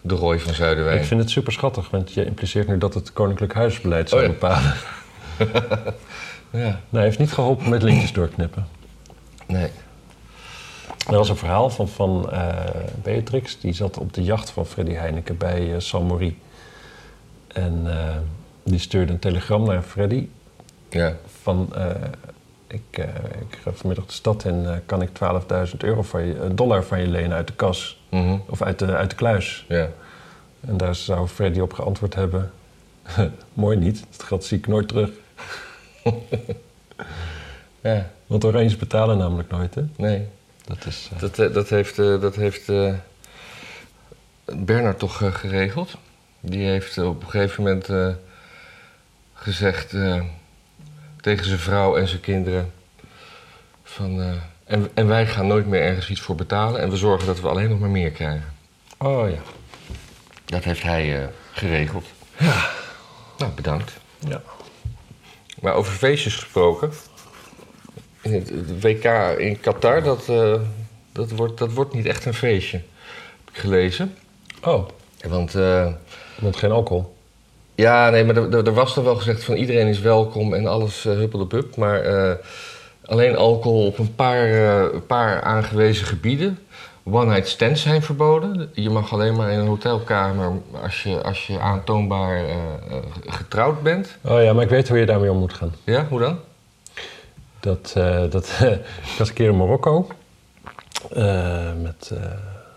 de 0.00 0.14
Roy 0.14 0.38
van 0.40 0.54
Zuiderwijn. 0.54 0.98
Ik 0.98 1.04
vind 1.04 1.20
het 1.20 1.30
super 1.30 1.52
schattig, 1.52 1.90
want 1.90 2.12
je 2.12 2.24
impliceert 2.24 2.68
nu 2.68 2.78
dat 2.78 2.94
het 2.94 3.12
Koninklijk 3.12 3.54
Huisbeleid 3.54 4.08
zou 4.08 4.20
Oh 4.20 4.26
ja. 4.26 4.32
bepalen. 4.32 4.74
Ja, 6.52 6.58
Nou, 6.68 6.76
hij 6.90 7.02
heeft 7.02 7.18
niet 7.18 7.32
geholpen 7.32 7.68
met 7.68 7.82
lintjes 7.82 8.12
doorknippen. 8.12 8.66
nee. 9.46 9.70
Er 11.08 11.16
was 11.16 11.28
een 11.28 11.36
verhaal 11.36 11.70
van, 11.70 11.88
van 11.88 12.30
eh, 12.32 12.48
Beatrix, 13.02 13.60
die 13.60 13.72
zat 13.72 13.98
op 13.98 14.12
de 14.12 14.22
jacht 14.22 14.50
van 14.50 14.66
Freddy 14.66 14.92
Heineken 14.92 15.36
bij 15.36 15.74
eh 15.74 15.78
Salmorie. 15.80 16.38
En 17.48 17.82
eh, 17.86 18.16
die 18.64 18.78
stuurde 18.78 19.12
een 19.12 19.18
telegram 19.18 19.64
naar 19.64 19.82
Freddy 19.82 20.26
Ja. 20.88 21.14
van... 21.42 21.72
ik, 22.66 22.82
ik 23.40 23.58
ga 23.62 23.72
vanmiddag 23.72 24.06
de 24.06 24.12
stad 24.12 24.44
in, 24.44 24.66
kan 24.86 25.02
ik 25.02 25.08
12.000 25.70 25.76
euro 25.78 26.02
van 26.02 26.26
je, 26.26 26.48
dollar 26.54 26.84
van 26.84 27.00
je 27.00 27.06
lenen 27.06 27.36
uit 27.36 27.46
de 27.46 27.52
kas? 27.54 27.99
Mhm. 28.10 28.36
Of 28.46 28.62
uit 28.62 28.78
de, 28.78 28.96
uit 28.96 29.10
de 29.10 29.16
kluis? 29.16 29.64
ja. 29.68 29.88
En 30.66 30.76
daar 30.76 30.94
zou 30.94 31.28
Freddy 31.28 31.60
op 31.60 31.72
geantwoord 31.72 32.14
hebben... 32.14 32.52
Mooi 33.52 33.76
niet, 33.76 34.04
het 34.12 34.22
geld 34.22 34.44
zie 34.44 34.58
ik 34.58 34.66
nooit 34.66 34.88
terug. 34.88 35.10
Ja, 37.82 38.10
Want 38.26 38.44
Oranjes 38.44 38.76
betalen 38.76 39.18
namelijk 39.18 39.50
nooit, 39.50 39.74
hè? 39.74 39.82
nee. 39.96 40.26
Dat 40.64 40.86
is... 40.86 41.08
eh, 41.14 41.20
Dat, 41.20 41.38
eh, 41.38 41.52
dat 41.52 41.68
heeft, 41.68 41.98
eh, 41.98 42.20
dat 42.20 42.34
heeft 42.36 42.72
Bernard 44.44 44.98
toch 44.98 45.16
geregeld. 45.40 45.96
Die 46.40 46.66
heeft 46.66 46.98
op 46.98 47.22
een 47.22 47.30
gegeven 47.30 47.62
moment 47.62 47.88
gezegd 49.34 49.90
tegen 51.20 51.44
zijn 51.46 51.58
vrouw 51.58 51.96
en 51.96 52.08
zijn 52.08 52.20
kinderen: 52.20 52.72
van, 53.82 54.40
en, 54.70 54.90
en 54.94 55.06
wij 55.06 55.26
gaan 55.26 55.46
nooit 55.46 55.66
meer 55.66 55.80
ergens 55.80 56.10
iets 56.10 56.20
voor 56.20 56.34
betalen 56.34 56.80
en 56.80 56.90
we 56.90 56.96
zorgen 56.96 57.26
dat 57.26 57.40
we 57.40 57.48
alleen 57.48 57.68
nog 57.68 57.78
maar 57.78 57.88
meer 57.88 58.10
krijgen. 58.10 58.54
Oh 58.98 59.30
ja. 59.30 59.38
Dat 60.44 60.64
heeft 60.64 60.82
hij 60.82 61.22
eh, 61.22 61.28
geregeld. 61.52 62.04
Ja. 62.38 62.70
Nou, 63.38 63.52
bedankt. 63.52 63.92
ja. 64.18 64.42
Maar 65.60 65.74
over 65.74 65.92
feestjes 65.92 66.34
gesproken. 66.34 66.92
In 68.20 68.32
het 68.32 68.82
WK 68.82 69.04
in 69.38 69.60
Qatar, 69.60 70.02
dat, 70.02 70.28
eh, 70.28 70.54
dat, 71.12 71.30
wordt, 71.30 71.58
dat 71.58 71.72
wordt 71.72 71.94
niet 71.94 72.06
echt 72.06 72.24
een 72.24 72.34
feestje. 72.34 72.76
Heb 73.44 73.54
ik 73.54 73.58
gelezen. 73.60 74.14
Oh, 74.62 74.88
Want 75.28 75.54
eh, 75.54 75.92
want 76.38 76.56
geen 76.56 76.70
alcohol. 76.70 77.16
ja, 77.74 78.10
nee, 78.10 78.24
maar 78.24 78.36
er, 78.36 78.74
was 78.74 78.94
dan 78.94 79.04
wel 79.04 79.16
gezegd 79.16 79.44
van 79.44 79.54
iedereen 79.54 79.86
is 79.86 80.00
welkom 80.00 80.54
en 80.54 80.66
alles 80.66 81.06
uh, 81.06 81.12
huppeldepup. 81.12 81.76
Maar 81.76 82.00
eh, 82.00 82.36
alleen 83.10 83.36
alcohol 83.36 83.86
op 83.86 83.98
een 83.98 84.14
paar, 84.14 84.52
eh, 84.52 85.00
paar 85.06 85.42
aangewezen 85.42 86.06
gebieden. 86.06 86.58
One-night 87.02 87.48
stands 87.48 87.82
zijn 87.82 88.02
verboden. 88.02 88.70
Je 88.74 88.90
mag 88.90 89.12
alleen 89.12 89.36
maar 89.36 89.50
in 89.50 89.58
een 89.58 89.66
hotelkamer 89.66 90.52
als 90.82 91.02
je, 91.02 91.22
als 91.22 91.46
je 91.46 91.58
aantoonbaar 91.58 92.36
eh, 92.36 92.50
eh, 92.50 92.96
getrouwd 93.26 93.82
bent. 93.82 94.16
Oh 94.24 94.42
ja, 94.42 94.52
maar 94.52 94.62
ik 94.62 94.70
weet 94.70 94.88
hoe 94.88 94.98
je 94.98 95.06
daarmee 95.06 95.30
om 95.30 95.38
moet 95.38 95.54
gaan. 95.54 95.74
Ja, 95.84 96.06
hoe 96.08 96.20
dan? 96.20 96.38
Dat, 97.60 97.92
dat, 98.30 98.60
ik 99.10 99.14
was 99.18 99.28
een 99.28 99.34
keer 99.34 99.48
in 99.48 99.56
Marokko 99.56 100.06
met 101.82 102.10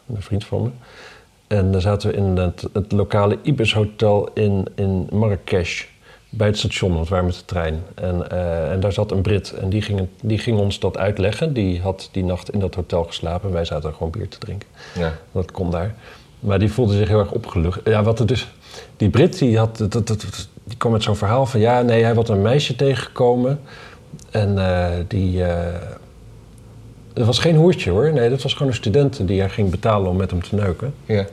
een 0.07 0.21
vriend 0.21 0.45
van 0.45 0.61
me. 0.61 0.69
En 1.47 1.71
daar 1.71 1.81
zaten 1.81 2.09
we 2.09 2.15
in 2.15 2.37
het, 2.37 2.67
het 2.73 2.91
lokale 2.91 3.37
Ibis 3.41 3.73
Hotel 3.73 4.29
in, 4.33 4.67
in 4.75 5.07
Marrakesh. 5.11 5.85
Bij 6.35 6.47
het 6.47 6.57
station, 6.57 6.93
want 6.93 7.03
we 7.03 7.09
waren 7.09 7.25
met 7.25 7.35
de 7.35 7.45
trein. 7.45 7.83
En, 7.95 8.29
eh, 8.31 8.71
en 8.71 8.79
daar 8.79 8.91
zat 8.93 9.11
een 9.11 9.21
Brit 9.21 9.51
en 9.51 9.69
die 9.69 9.81
ging, 9.81 10.07
die 10.21 10.37
ging 10.37 10.59
ons 10.59 10.79
dat 10.79 10.97
uitleggen. 10.97 11.53
Die 11.53 11.81
had 11.81 12.09
die 12.11 12.23
nacht 12.23 12.49
in 12.51 12.59
dat 12.59 12.75
hotel 12.75 13.03
geslapen 13.03 13.47
en 13.47 13.53
wij 13.53 13.65
zaten 13.65 13.89
er 13.89 13.95
gewoon 13.95 14.11
bier 14.11 14.27
te 14.29 14.37
drinken. 14.37 14.67
Ja. 14.99 15.13
Dat 15.31 15.51
kon 15.51 15.71
daar. 15.71 15.95
Maar 16.39 16.59
die 16.59 16.71
voelde 16.71 16.93
zich 16.97 17.07
heel 17.07 17.19
erg 17.19 17.31
opgelucht. 17.31 17.79
Ja, 17.83 18.03
wat 18.03 18.19
er 18.19 18.25
dus... 18.25 18.53
Die 18.97 19.09
Brit 19.09 19.37
die, 19.39 19.57
had, 19.57 19.77
dat, 19.77 19.91
dat, 19.91 20.07
dat- 20.07 20.47
die 20.63 20.77
kwam 20.77 20.91
met 20.91 21.03
zo'n 21.03 21.15
verhaal 21.15 21.45
van... 21.45 21.59
Ja, 21.59 21.81
nee, 21.81 22.03
hij 22.03 22.13
was 22.15 22.29
een 22.29 22.41
meisje 22.41 22.75
tegengekomen. 22.75 23.59
En 24.31 24.57
eh, 24.57 24.89
die... 25.07 25.43
eh 25.43 25.81
dat 27.13 27.25
was 27.25 27.39
geen 27.39 27.55
hoertje 27.55 27.89
hoor. 27.91 28.13
Nee, 28.13 28.29
dat 28.29 28.41
was 28.41 28.53
gewoon 28.53 28.67
een 28.67 28.77
student 28.77 29.27
die 29.27 29.39
hij 29.39 29.49
ging 29.49 29.69
betalen 29.69 30.09
om 30.09 30.15
met 30.15 30.29
hem 30.31 30.41
te 30.43 30.55
neuken. 30.55 30.93
Ja. 31.05 31.25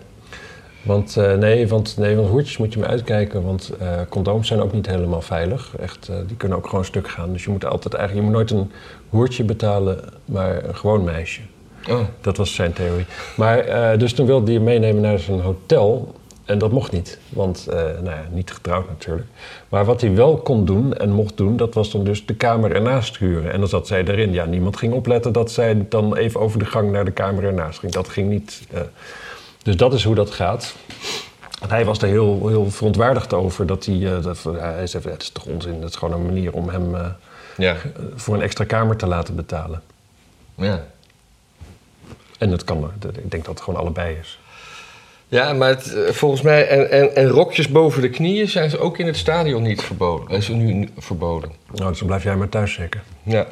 Want, 0.82 1.16
eh, 1.16 1.34
nee, 1.34 1.68
want, 1.68 1.96
nee, 1.96 2.16
want 2.16 2.28
hoertjes 2.28 2.56
moet 2.56 2.72
je 2.72 2.78
maar 2.78 2.88
uitkijken. 2.88 3.42
Want 3.42 3.72
eh, 3.80 3.88
condooms 4.08 4.48
zijn 4.48 4.60
ook 4.60 4.72
niet 4.72 4.86
helemaal 4.86 5.20
veilig. 5.20 5.76
Echt, 5.80 6.08
eh, 6.08 6.16
die 6.26 6.36
kunnen 6.36 6.58
ook 6.58 6.68
gewoon 6.68 6.84
stuk 6.84 7.08
gaan. 7.08 7.32
Dus 7.32 7.44
je 7.44 7.50
moet 7.50 7.64
altijd 7.64 7.94
eigenlijk... 7.94 8.26
Je 8.26 8.32
moet 8.32 8.40
nooit 8.40 8.60
een 8.60 8.72
hoertje 9.08 9.44
betalen, 9.44 10.00
maar 10.24 10.64
een 10.64 10.76
gewoon 10.76 11.04
meisje. 11.04 11.40
Oh. 11.88 12.00
Dat 12.20 12.36
was 12.36 12.54
zijn 12.54 12.72
theorie. 12.72 13.06
Maar 13.36 13.98
dus 13.98 14.12
toen 14.12 14.26
wilde 14.26 14.44
hij 14.44 14.54
hem 14.54 14.64
meenemen 14.64 15.02
naar 15.02 15.18
zijn 15.18 15.40
hotel. 15.40 16.14
En 16.44 16.58
dat 16.58 16.72
mocht 16.72 16.92
niet. 16.92 17.18
Want, 17.28 17.66
nou 17.70 18.04
ja, 18.04 18.24
niet 18.32 18.52
getrouwd 18.52 18.88
natuurlijk. 18.88 19.26
Maar 19.68 19.84
wat 19.84 20.00
hij 20.00 20.14
wel 20.14 20.36
kon 20.36 20.64
doen 20.64 20.94
en 20.94 21.10
mocht 21.10 21.36
doen, 21.36 21.56
dat 21.56 21.74
was 21.74 21.90
dan 21.90 22.04
dus 22.04 22.26
de 22.26 22.34
kamer 22.34 22.74
ernaast 22.74 23.16
huren. 23.16 23.52
En 23.52 23.58
dan 23.58 23.68
zat 23.68 23.86
zij 23.86 24.04
erin. 24.04 24.32
Ja, 24.32 24.44
niemand 24.44 24.76
ging 24.76 24.92
opletten 24.92 25.32
dat 25.32 25.50
zij 25.50 25.86
dan 25.88 26.16
even 26.16 26.40
over 26.40 26.58
de 26.58 26.64
gang 26.64 26.90
naar 26.90 27.04
de 27.04 27.10
kamer 27.10 27.44
ernaast 27.44 27.78
ging. 27.78 27.92
Dat 27.92 28.08
ging 28.08 28.28
niet. 28.28 28.62
Dus 29.62 29.76
dat 29.76 29.94
is 29.94 30.04
hoe 30.04 30.14
dat 30.14 30.30
gaat. 30.30 30.74
En 31.62 31.68
hij 31.70 31.84
was 31.84 32.02
er 32.02 32.08
heel, 32.08 32.48
heel 32.48 32.70
verontwaardigd 32.70 33.32
over. 33.32 33.66
Dat 33.66 33.84
hij, 33.84 34.14
eh, 34.16 34.22
dat, 34.22 34.42
hij 34.58 34.86
zei, 34.86 35.08
het 35.08 35.22
is 35.22 35.30
toch 35.30 35.44
onzin. 35.44 35.80
Dat 35.80 35.90
is 35.90 35.96
gewoon 35.96 36.14
een 36.14 36.26
manier 36.26 36.52
om 36.52 36.68
hem 36.68 36.94
eh, 36.94 37.06
Ja. 37.56 37.76
voor 38.14 38.34
een 38.34 38.42
extra 38.42 38.64
kamer 38.64 38.96
te 38.96 39.06
laten 39.06 39.34
betalen. 39.34 39.82
Ja. 40.54 40.84
En 42.38 42.50
dat 42.50 42.64
kan, 42.64 42.90
ik 43.22 43.30
denk 43.30 43.44
dat 43.44 43.54
het 43.54 43.60
gewoon 43.62 43.80
allebei 43.80 44.16
is. 44.20 44.38
Ja, 45.28 45.52
maar 45.52 45.68
het, 45.68 45.94
eh, 45.94 46.12
volgens 46.12 46.42
mij... 46.42 46.68
En, 46.68 46.90
en, 46.90 47.16
en 47.16 47.28
rokjes 47.28 47.68
boven 47.68 48.02
de 48.02 48.10
knieën 48.10 48.48
zijn 48.48 48.70
ze 48.70 48.78
ook 48.78 48.98
in 48.98 49.06
het 49.06 49.16
stadion 49.16 49.62
niet 49.62 49.82
verboden. 49.82 50.36
Is 50.36 50.48
nu 50.48 50.72
nu 50.72 50.88
verboden. 50.98 51.50
Nou, 51.74 51.88
dus 51.88 51.98
dan 51.98 52.06
blijf 52.06 52.22
jij 52.22 52.36
maar 52.36 52.48
thuis 52.48 52.72
zeker. 52.72 53.02
Ja. 53.22 53.46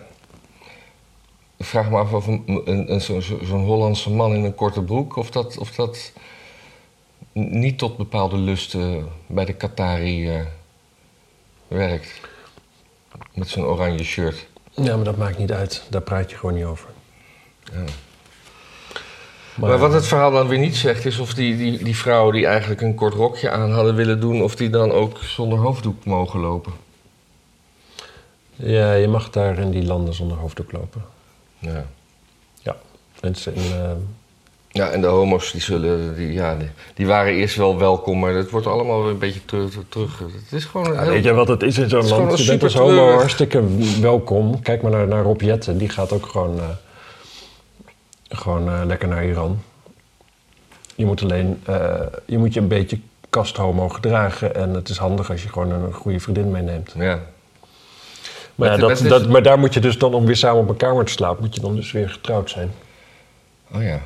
Ik 1.59 1.65
vraag 1.65 1.91
me 1.91 1.97
af 1.97 2.13
of 2.13 2.27
een, 2.27 2.43
een, 2.65 2.93
een, 2.93 3.01
zo- 3.01 3.21
zo- 3.21 3.45
zo'n 3.45 3.65
Hollandse 3.65 4.11
man 4.11 4.35
in 4.35 4.45
een 4.45 4.55
korte 4.55 4.83
broek... 4.83 5.17
of 5.17 5.31
dat, 5.31 5.59
of 5.59 5.71
dat 5.71 6.13
niet 7.33 7.79
tot 7.79 7.97
bepaalde 7.97 8.37
lusten 8.37 9.09
bij 9.27 9.45
de 9.45 9.53
Qatari 9.53 10.29
eh, 10.31 10.41
werkt. 11.69 12.21
Met 13.35 13.49
zo'n 13.49 13.65
oranje 13.65 14.05
shirt. 14.05 14.47
Ja, 14.75 14.97
maar 14.97 15.05
dat 15.05 15.17
maakt 15.17 15.39
niet 15.39 15.53
uit. 15.53 15.87
Daar 15.91 16.01
praat 16.01 16.31
je 16.31 16.37
gewoon 16.37 16.55
niet 16.55 16.65
over. 16.65 16.89
Ja. 17.73 17.85
Maar, 19.55 19.79
wat 19.79 19.93
het 19.93 20.07
verhaal 20.07 20.31
dan 20.31 20.49
weer 20.49 20.59
niet 20.59 20.77
zegt, 20.77 21.05
is 21.05 21.19
of 21.19 21.35
die, 21.35 21.57
die, 21.57 21.85
die 21.85 21.97
vrouwen 21.97 22.35
die 22.35 22.47
eigenlijk 22.47 22.81
een 22.81 22.95
kort 22.95 23.15
rokje 23.15 23.51
aan 23.51 23.73
hadden 23.73 23.95
willen 23.95 24.21
doen, 24.21 24.43
of 24.43 24.57
die 24.57 24.71
dan 24.71 24.93
ook 24.93 25.19
zonder 25.19 25.59
hoofddoek 25.59 26.05
mogen 26.05 26.41
lopen. 26.41 26.73
Ja, 28.57 28.93
je 28.93 29.09
mag 29.09 29.31
daar 29.31 29.59
in 29.59 29.71
die 29.71 29.85
landen 29.85 30.15
zonder 30.15 30.37
hoofddoek 30.37 30.73
lopen. 30.73 31.03
Ja. 31.59 31.85
Ja. 32.63 32.77
Mensen 33.21 33.55
in... 33.55 33.63
eh, 33.63 33.91
Ja, 34.71 34.89
en 34.91 35.01
de 35.01 35.07
homo's 35.07 35.53
die 35.53 35.61
zullen, 35.61 36.17
die, 36.17 36.33
ja, 36.33 36.55
die, 36.57 36.69
die 36.95 37.07
waren 37.07 37.33
eerst 37.33 37.57
wel 37.57 37.79
welkom, 37.79 38.19
maar 38.19 38.35
het 38.35 38.51
wordt 38.51 38.67
allemaal 38.67 39.03
weer 39.03 39.11
een 39.13 39.19
beetje 39.19 39.45
terug. 39.45 39.75
terug. 39.89 40.19
Het 40.19 40.53
is 40.53 40.65
gewoon 40.65 40.87
een 40.87 40.93
ja, 40.93 41.01
heel- 41.03 41.11
weet 41.11 41.25
je 41.25 41.33
wat 41.33 41.49
het 41.49 41.63
is 41.63 41.79
in 41.79 41.89
zo'n 41.89 42.09
land? 42.09 42.39
Je 42.39 42.47
bent 42.47 42.63
als 42.63 42.75
homo 42.75 42.89
treurig- 42.91 43.15
hartstikke 43.19 43.63
welkom. 44.01 44.63
Kijk 44.63 44.83
maar 44.83 44.91
naar, 44.91 45.09
naar 45.09 45.23
Rob 45.23 45.41
Jetten. 45.41 45.79
Die 45.79 45.89
gaat 45.89 46.13
ook 46.13 46.27
gewoon, 46.27 46.59
eh, 46.59 46.65
gewoon 48.29 48.69
eh, 48.69 48.81
lekker 48.87 49.09
naar 49.09 49.25
Iran. 49.27 49.59
Je 50.95 51.07
moet 51.07 51.23
alleen... 51.23 51.63
je 52.27 52.39
moet 52.39 52.55
je 52.55 52.61
een 52.61 52.69
beetje 52.69 53.01
kasthomo 53.31 53.89
gedragen. 53.89 54.55
En 54.55 54.75
het 54.75 54.89
is 54.89 54.97
handig 54.97 55.31
als 55.31 55.43
je 55.43 55.49
gewoon 55.49 55.71
een 55.73 55.93
goede 55.93 56.21
vriendin 56.21 56.51
meeneemt. 56.51 56.95
Ja. 56.97 57.21
Maar, 58.59 58.79
dat, 58.79 58.99
dat, 58.99 59.29
maar 59.29 59.43
daar 59.43 59.59
moet 59.59 59.75
je 59.75 59.81
dus 59.81 59.99
dan, 59.99 60.15
om 60.15 60.27
weer 60.27 60.37
samen 60.37 60.63
op 60.63 60.69
een 60.69 60.77
kamer 60.77 61.05
te 61.05 61.13
slapen... 61.13 61.45
moet 61.45 61.55
je 61.55 61.61
dan 61.61 61.75
dus 61.75 61.93
weer 61.93 62.11
getrouwd 62.11 62.51
zijn. 62.51 62.71
Oh 63.73 63.83
ja. 63.83 64.01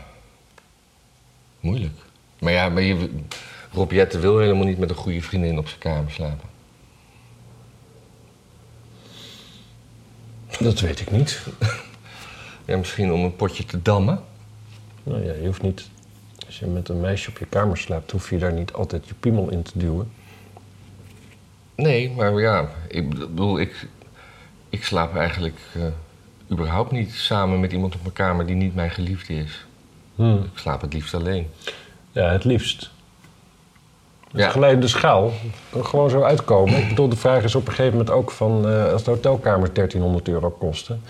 Moeilijk. 1.61 1.99
Maar 2.39 2.53
ja, 2.53 2.69
maar 2.69 2.83
je, 2.83 3.09
Rob 3.73 3.93
Jetten 3.93 4.21
wil 4.21 4.39
helemaal 4.39 4.67
niet 4.67 4.79
met 4.79 4.91
een 4.91 4.97
goede 4.97 5.23
vriendin 5.23 5.59
op 5.59 5.69
zijn 5.69 5.81
kamer 5.81 6.11
slapen. 6.11 6.49
Dat 10.61 10.81
weet 10.81 11.01
ik 11.01 11.11
niet. 11.11 11.41
Ja, 12.65 12.77
misschien 12.77 13.13
om 13.13 13.25
een 13.25 13.37
potje 13.37 13.65
te 13.65 13.83
dammen. 13.83 14.23
Nou 15.03 15.25
ja, 15.25 15.33
je 15.33 15.47
hoeft 15.47 15.63
niet... 15.63 15.89
Als 16.47 16.59
je 16.59 16.67
met 16.67 16.89
een 16.89 17.01
meisje 17.01 17.31
op 17.31 17.39
je 17.39 17.47
kamer 17.47 17.77
slaapt, 17.77 18.11
hoef 18.11 18.31
je 18.31 18.39
daar 18.39 18.53
niet 18.53 18.73
altijd 18.73 19.09
je 19.09 19.15
piemel 19.15 19.51
in 19.51 19.63
te 19.63 19.71
duwen. 19.75 20.13
Nee, 21.75 22.11
maar 22.11 22.41
ja, 22.41 22.69
ik 22.89 23.09
bedoel, 23.09 23.61
ik, 23.61 23.89
ik 24.73 24.85
slaap 24.85 25.17
eigenlijk 25.17 25.59
eh, 25.75 25.83
überhaupt 26.51 26.91
niet 26.93 27.13
samen 27.15 27.61
met 27.61 27.73
iemand 27.73 27.95
op 27.95 28.01
mijn 28.03 28.15
kamer 28.15 28.47
die 28.47 28.57
niet 28.57 28.75
mijn 28.75 28.91
geliefde 28.91 29.35
is. 29.35 29.67
Hmm. 30.15 30.37
Ik 30.53 30.59
slaap 30.59 30.81
het 30.81 30.93
liefst 30.93 31.15
alleen. 31.15 31.51
Ja, 32.13 32.31
het 32.33 32.45
liefst. 32.45 32.91
Het 34.31 34.41
Ja. 34.41 34.49
geleide 34.51 34.89
schaal 34.89 35.33
kan 35.71 35.87
gewoon 35.87 36.11
zo 36.11 36.23
uitkomen. 36.23 36.77
Ik 36.83 36.89
bedoel, 36.89 37.09
de 37.09 37.17
vraag 37.17 37.43
is 37.43 37.55
op 37.55 37.67
een 37.67 37.73
gegeven 37.75 37.99
moment 37.99 38.11
ook 38.11 38.31
van... 38.31 38.69
eh, 38.69 38.93
als 38.93 39.03
de 39.05 39.11
hotelkamers 39.11 39.73
1300 39.73 40.29
euro 40.29 40.51
kosten... 40.51 41.03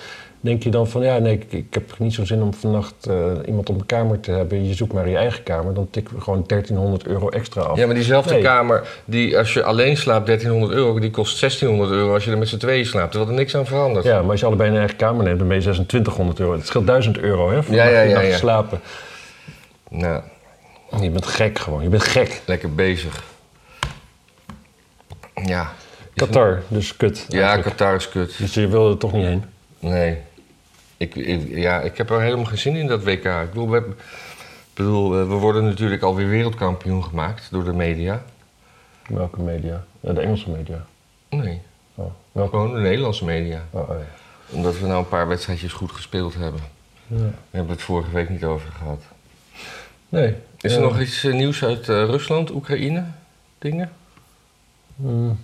denk 0.43 0.63
je 0.63 0.71
dan 0.71 0.89
van, 0.89 1.03
ja, 1.03 1.19
nee, 1.19 1.33
ik, 1.33 1.53
ik 1.53 1.75
heb 1.75 1.99
niet 1.99 2.15
zo'n 2.15 2.27
zin 2.27 2.43
om 2.43 2.55
vannacht 2.55 3.07
eh, 3.07 3.15
iemand 3.47 3.69
op 3.69 3.75
mijn 3.75 3.87
kamer 3.87 4.21
te 4.21 4.31
hebben. 4.31 4.67
Je 4.69 4.75
zoekt 4.75 4.93
maar 4.93 5.09
je 5.09 5.17
eigen 5.17 5.43
kamer. 5.43 5.75
Dan 5.75 5.89
tikken 5.91 6.15
we 6.15 6.21
gewoon 6.21 6.45
1300 6.47 7.07
euro 7.07 7.29
extra 7.29 7.61
af. 7.63 7.77
Ja, 7.79 7.87
maar 7.87 7.95
diezelfde 7.95 8.33
Nee. 8.35 8.43
kamer, 8.43 8.89
die 9.05 9.39
als 9.39 9.53
je 9.53 9.63
alleen 9.63 9.97
slaapt 9.97 10.27
1300 10.27 10.73
euro, 10.79 10.99
die 11.01 11.11
kost 11.11 11.41
1600 11.41 11.91
euro 11.91 12.15
als 12.15 12.25
je 12.25 12.31
er 12.31 12.39
met 12.39 12.49
z'n 12.49 12.57
tweeën 12.57 12.87
slaapt. 12.87 13.11
Terwijl 13.11 13.31
er 13.33 13.37
niks 13.39 13.57
aan 13.57 13.67
verandert. 13.67 14.05
Ja, 14.05 14.21
maar 14.21 14.31
als 14.31 14.41
je 14.41 14.47
allebei 14.47 14.71
een 14.71 14.77
eigen 14.77 14.97
kamer 14.97 15.25
neemt, 15.25 15.39
dan 15.39 15.49
ben 15.49 15.57
je 15.57 15.63
2600 15.63 16.41
euro. 16.41 16.53
Het 16.53 16.67
scheelt 16.67 16.87
1000 16.87 17.19
euro, 17.19 17.51
hè, 17.51 17.63
voor 17.63 17.75
Ja, 17.75 17.85
ja, 17.89 18.01
ja, 18.01 18.21
ja, 18.21 18.37
slapen. 18.37 18.81
Nou, 19.91 20.23
Je 21.01 21.11
bent 21.11 21.27
gek 21.27 21.59
gewoon, 21.59 21.83
je 21.83 21.89
bent 21.89 22.03
gek. 22.05 22.41
lekker 22.47 22.75
bezig. 22.75 23.23
Ja. 25.45 25.73
Qatar, 26.15 26.63
dus 26.69 26.97
kut. 26.97 27.25
Ja. 27.29 27.57
Qatar 27.57 27.95
is 27.95 28.09
kut. 28.09 28.35
Dus 28.39 28.55
je 28.55 28.69
wilde 28.69 28.91
er 28.93 28.99
toch 28.99 29.13
niet 29.13 29.25
heen? 29.25 29.45
Nee. 29.79 30.19
Ik, 31.03 31.15
ik- 31.15 31.49
ja, 31.57 31.81
ik 31.81 31.97
heb 31.97 32.11
er 32.11 32.21
helemaal 32.21 32.45
geen 32.45 32.59
zin 32.59 32.77
in 32.77 32.87
dat 32.87 33.05
WK. 33.05 33.25
Ik 33.25 33.49
bedoel, 33.49 33.69
we, 33.71 33.83
bedoel, 34.75 35.21
eh, 35.21 35.29
we 35.29 35.35
worden 35.35 35.65
natuurlijk 35.65 36.03
alweer 36.03 36.29
wereldkampioen 36.29 37.05
gemaakt 37.05 37.49
door 37.51 37.65
de 37.65 37.73
media. 37.73 38.23
Welke 39.09 39.41
media? 39.41 39.85
De 40.01 40.21
Engelse 40.21 40.51
media. 40.51 40.85
Nee, 41.29 41.61
Oh, 41.95 42.07
welke? 42.33 42.51
gewoon 42.51 42.75
de 42.75 42.81
Nederlandse 42.81 43.25
media. 43.25 43.61
Oh, 43.71 43.81
oh, 43.91 43.97
ja. 43.99 44.05
Omdat 44.57 44.79
we 44.79 44.87
nou 44.87 44.99
een 44.99 45.09
paar 45.09 45.29
wedstrijdjes 45.29 45.73
goed 45.73 45.93
gespeeld 45.93 46.35
hebben. 46.35 46.61
Ja. 47.07 47.17
Daar 47.17 47.31
hebben 47.51 47.67
we 47.71 47.73
het 47.73 47.83
vorige 47.83 48.11
week 48.11 48.29
niet 48.29 48.45
over 48.45 48.73
gehad. 48.73 49.03
Nee. 50.09 50.35
Is 50.61 50.73
er 50.75 50.81
Ja. 50.81 50.87
nog 50.87 51.01
iets 51.01 51.25
eh, 51.25 51.33
nieuws 51.35 51.65
uit 51.65 51.89
eh, 51.89 52.05
Rusland, 52.05 52.51
Oekraïne? 52.51 53.05
Dingen? 53.59 53.93
Mm, 54.97 55.39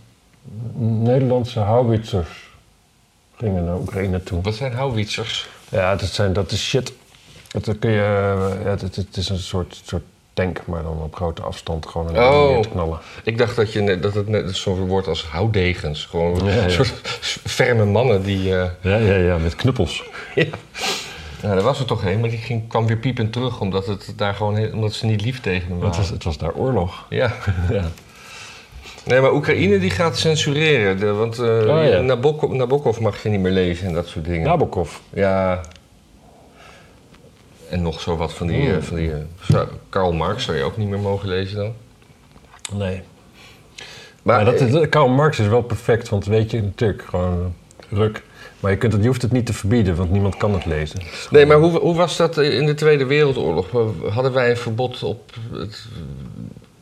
Nederlandse 1.02 1.60
houwitsers 1.60 2.47
gingen 3.38 3.64
naar 3.64 3.76
Oekraïne 3.78 4.22
toe. 4.22 4.42
Wat 4.42 4.54
zijn 4.54 4.72
houwitsers? 4.72 5.48
Ja, 5.68 5.96
dat, 5.96 6.08
zijn, 6.08 6.32
dat 6.32 6.50
is 6.52 6.62
shit. 6.68 6.92
Dat 7.48 7.78
kun 7.78 7.90
je, 7.90 7.96
ja, 8.64 8.70
het, 8.70 8.96
het 8.96 9.16
is 9.16 9.28
een 9.28 9.38
soort, 9.38 9.80
soort 9.84 10.02
tank, 10.34 10.60
maar 10.66 10.82
dan 10.82 10.98
op 11.02 11.14
grote 11.14 11.42
afstand 11.42 11.86
gewoon 11.86 12.08
een 12.16 12.22
Oh. 12.22 12.48
neer 12.48 12.62
te 12.62 12.68
knallen. 12.68 12.98
Ik 13.24 13.38
dacht 13.38 13.56
dat, 13.56 13.72
je, 13.72 13.80
net- 13.80 14.02
dat 14.02 14.14
het 14.14 14.28
net 14.28 14.56
zo'n 14.56 14.86
woord 14.86 15.06
als 15.06 15.24
houtdegens. 15.24 16.04
Gewoon 16.04 16.44
Ja, 16.46 16.54
ja. 16.54 16.62
een 16.64 16.70
soort 16.70 17.18
ferme 17.44 17.84
mannen 17.84 18.22
die... 18.22 18.56
eh, 18.58 18.70
Ja, 18.80 18.96
ja, 18.96 19.14
ja, 19.14 19.38
met 19.38 19.54
knuppels. 19.56 20.04
ja. 20.34 20.44
Nou, 21.42 21.56
er 21.56 21.62
was 21.62 21.78
er 21.78 21.84
toch 21.84 22.04
een, 22.04 22.20
maar 22.20 22.30
die 22.30 22.38
ging, 22.38 22.68
kwam 22.68 22.86
weer 22.86 22.96
piepend 22.96 23.32
terug 23.32 23.60
omdat, 23.60 23.86
het 23.86 24.12
daar 24.16 24.34
gewoon, 24.34 24.72
omdat 24.72 24.92
ze 24.92 25.06
niet 25.06 25.20
lief 25.22 25.40
tegen 25.40 25.70
Het 25.72 25.80
waren. 25.80 25.96
was, 25.96 26.10
het 26.10 26.24
was 26.24 26.38
daar 26.38 26.52
oorlog. 26.54 27.06
Ja. 27.08 27.32
ja. 27.70 27.84
Nee, 29.04 29.20
maar 29.20 29.32
Oekraïne 29.32 29.78
die 29.78 29.90
gaat 29.90 30.18
censureren. 30.18 30.98
De, 30.98 31.12
want 31.12 31.38
eh 31.38 31.46
Oh, 31.46 31.84
ja. 31.84 32.00
Nabokov, 32.00 32.52
Nabokov 32.52 32.98
mag 32.98 33.22
je 33.22 33.28
niet 33.28 33.40
meer 33.40 33.52
lezen 33.52 33.86
en 33.86 33.94
dat 33.94 34.06
soort 34.06 34.24
dingen. 34.24 34.46
Nabokov. 34.46 34.96
Ja. 35.12 35.60
En 37.70 37.82
nog 37.82 38.00
zo 38.00 38.16
wat 38.16 38.32
van 38.32 38.46
die... 38.46 38.60
Hmm. 38.60 38.74
eh, 38.74 38.82
van 38.82 38.96
die 38.96 39.12
eh, 39.12 39.60
Karl 39.88 40.12
Marx 40.12 40.44
zou 40.44 40.56
je 40.56 40.62
ook 40.62 40.76
niet 40.76 40.88
meer 40.88 40.98
mogen 40.98 41.28
lezen 41.28 41.56
dan. 41.56 41.72
Nee. 42.72 43.02
Maar, 44.22 44.44
Maar 44.44 44.70
dat, 44.70 44.88
Karl 44.88 45.08
Marx 45.08 45.38
is 45.38 45.46
wel 45.46 45.62
perfect, 45.62 46.08
want 46.08 46.26
weet 46.26 46.50
je, 46.50 46.62
natuurlijk, 46.62 47.02
gewoon 47.08 47.54
ruk. 47.90 48.22
Maar 48.60 48.70
je, 48.70 48.76
kunt 48.76 48.92
het, 48.92 49.02
je 49.02 49.08
hoeft 49.08 49.22
het 49.22 49.32
niet 49.32 49.46
te 49.46 49.52
verbieden, 49.52 49.96
want 49.96 50.10
niemand 50.10 50.36
kan 50.36 50.52
het 50.54 50.64
lezen. 50.64 51.00
Het 51.00 51.28
Nee, 51.30 51.46
maar 51.46 51.56
hoe, 51.56 51.78
hoe 51.78 51.94
was 51.94 52.16
dat 52.16 52.38
in 52.38 52.66
de 52.66 52.74
Tweede 52.74 53.04
Wereldoorlog? 53.04 53.66
Hadden 54.10 54.32
wij 54.32 54.50
een 54.50 54.56
verbod 54.56 55.02
op 55.02 55.32
het 55.52 55.86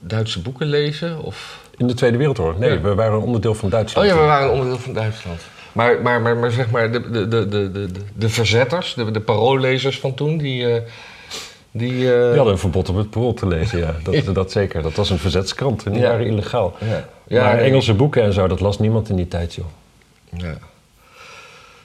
Duitse 0.00 0.42
boeken 0.42 0.66
lezen? 0.66 1.22
Of... 1.22 1.64
In 1.77 1.87
de 1.87 1.95
Tweede 1.95 2.17
Wereldoorlog? 2.17 2.59
Nee, 2.59 2.71
Ja. 2.71 2.81
we 2.81 2.95
waren 2.95 3.12
een 3.15 3.21
onderdeel 3.25 3.55
van 3.55 3.65
Oh 3.69 3.71
Duitsland. 3.75 4.09
ja, 4.09 4.15
we 4.15 4.21
waren 4.21 4.45
een 4.47 4.53
onderdeel 4.53 4.79
van 4.79 4.93
Duitsland. 4.93 5.41
Maar, 5.73 6.03
maar, 6.03 6.21
maar, 6.21 6.37
maar 6.37 6.51
zeg 6.51 6.71
maar, 6.71 6.93
de, 6.93 7.11
de, 7.11 7.29
de, 7.29 7.49
de, 7.49 7.71
de, 7.71 7.89
de 8.15 8.29
verzetters, 8.29 8.95
de, 8.95 9.11
de 9.11 9.21
paroollezers 9.21 10.01
van 10.01 10.15
toen, 10.15 10.37
die... 10.39 10.73
eh, 10.75 10.83
die 11.71 11.93
Die 11.93 12.11
hadden 12.11 12.47
een 12.53 12.59
verbod 12.59 12.89
om 12.89 12.97
het 12.97 13.11
parool 13.11 13.35
te 13.35 13.47
lezen, 13.47 13.79
ja. 13.79 13.95
Dat, 14.03 14.35
dat 14.35 14.53
zeker. 14.53 14.83
Dat 14.83 14.95
was 14.95 15.11
een 15.11 15.19
verzetskrant 15.19 15.85
en 15.85 15.93
die 15.93 16.01
Ja. 16.01 16.09
waren 16.09 16.27
illegaal. 16.27 16.77
ja. 16.81 17.09
Ja, 17.29 17.43
maar. 17.43 17.59
Engelse 17.59 17.95
boeken 17.95 18.23
en 18.23 18.33
zo, 18.33 18.47
dat 18.47 18.61
las 18.61 18.79
niemand 18.79 19.09
in 19.09 19.17
die 19.17 19.29
tijd, 19.29 19.55
joh. 19.55 19.67
Ja, 20.31 20.55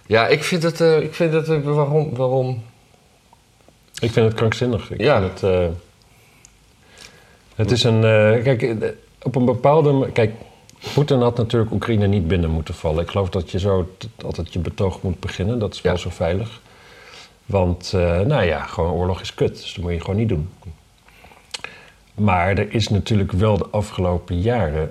ja 0.06 0.28
ik 0.28 0.44
vind 0.44 0.64
het... 0.64 0.82
eh, 0.82 1.00
ik 1.02 1.14
vind 1.14 1.34
het 1.34 1.64
waarom, 1.64 2.16
waarom... 2.16 2.64
Ik 4.00 4.12
vind 4.12 4.26
het 4.26 4.36
krankzinnig. 4.36 4.92
Ik 4.92 5.02
Ja. 5.02 5.20
vind 5.22 5.42
het, 5.42 5.72
het 7.56 7.72
is 7.72 7.84
een... 7.84 8.02
kijk, 8.44 8.76
op 9.24 9.36
een 9.36 9.46
bepaalde... 9.46 10.12
Kijk, 10.12 10.34
Poetin 10.94 11.20
had 11.22 11.38
natuurlijk 11.38 11.72
Oekraïne 11.72 12.08
niet 12.08 12.28
binnen 12.28 12.50
moeten 12.50 12.74
vallen. 12.74 13.04
Ik 13.04 13.10
geloof 13.10 13.30
dat 13.30 13.52
je 13.52 13.60
zo 13.60 13.90
altijd 14.26 14.54
je 14.54 14.60
betoog 14.60 15.02
moet 15.02 15.20
beginnen. 15.20 15.60
Dat 15.60 15.74
is 15.74 15.82
wel 15.82 15.94
Ja. 15.94 15.98
zo 16.00 16.10
veilig. 16.10 16.62
Want, 17.46 17.92
eh, 17.96 18.20
nou 18.20 18.44
ja, 18.44 18.60
gewoon 18.66 18.92
oorlog 18.92 19.22
is 19.22 19.34
kut. 19.34 19.62
Dus 19.62 19.74
dat 19.74 19.84
moet 19.84 19.94
je 19.94 20.00
gewoon 20.00 20.16
niet 20.16 20.30
doen. 20.30 20.50
Maar 22.16 22.58
er 22.58 22.74
is 22.74 22.90
natuurlijk 22.90 23.32
wel 23.32 23.58
de 23.58 23.68
afgelopen 23.72 24.42
jaren... 24.42 24.90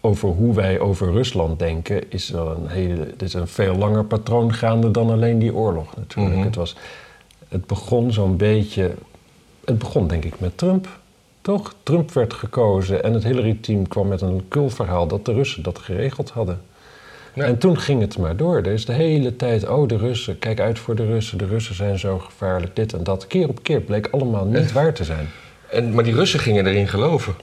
over 0.00 0.28
hoe 0.28 0.54
wij 0.54 0.80
over 0.80 1.12
Rusland 1.12 1.58
denken... 1.58 2.10
is 2.10 2.28
wel 2.30 2.50
een, 2.50 2.68
hele, 2.68 3.00
het 3.04 3.22
is 3.22 3.34
een 3.34 3.48
veel 3.48 3.74
langer 3.74 4.04
patroon 4.04 4.54
gaande 4.54 4.90
dan 4.90 5.10
alleen 5.10 5.38
die 5.38 5.54
oorlog 5.54 5.96
natuurlijk. 5.96 6.34
Mhm. 6.36 6.44
Het, 6.44 6.54
was, 6.54 6.76
het 7.48 7.66
begon 7.66 8.12
zo'n 8.12 8.36
beetje... 8.36 8.94
Het 9.64 9.78
begon 9.78 10.06
denk 10.06 10.24
ik 10.24 10.40
met 10.40 10.58
Trump, 10.58 10.88
toch? 11.46 11.74
Trump 11.82 12.12
werd 12.12 12.34
gekozen 12.34 13.02
en 13.02 13.12
het 13.12 13.24
Hillary-team 13.24 13.88
kwam 13.88 14.08
met 14.08 14.20
een 14.20 14.44
kulverhaal... 14.48 15.06
dat 15.06 15.24
de 15.24 15.32
Russen 15.32 15.62
dat 15.62 15.78
geregeld 15.78 16.30
hadden. 16.30 16.60
Ja. 17.34 17.44
En 17.44 17.58
toen 17.58 17.78
ging 17.78 18.00
het 18.00 18.18
maar 18.18 18.36
door. 18.36 18.56
Er 18.56 18.66
is 18.66 18.84
de 18.84 18.92
hele 18.92 19.36
tijd, 19.36 19.68
oh 19.68 19.88
de 19.88 19.96
Russen, 19.96 20.38
kijk 20.38 20.60
uit 20.60 20.78
voor 20.78 20.94
de 20.94 21.06
Russen. 21.06 21.38
De 21.38 21.46
Russen 21.46 21.74
zijn 21.74 21.98
zo 21.98 22.18
gevaarlijk, 22.18 22.76
dit 22.76 22.92
en 22.92 23.04
dat. 23.04 23.26
Keer 23.26 23.48
op 23.48 23.62
keer 23.62 23.80
bleek 23.80 24.08
allemaal 24.10 24.44
niet 24.44 24.72
waar 24.72 24.94
te 24.94 25.04
zijn. 25.04 25.28
En, 25.70 25.94
maar 25.94 26.04
die 26.04 26.14
Russen 26.14 26.40
gingen 26.40 26.66
erin 26.66 26.88
geloven. 26.88 27.34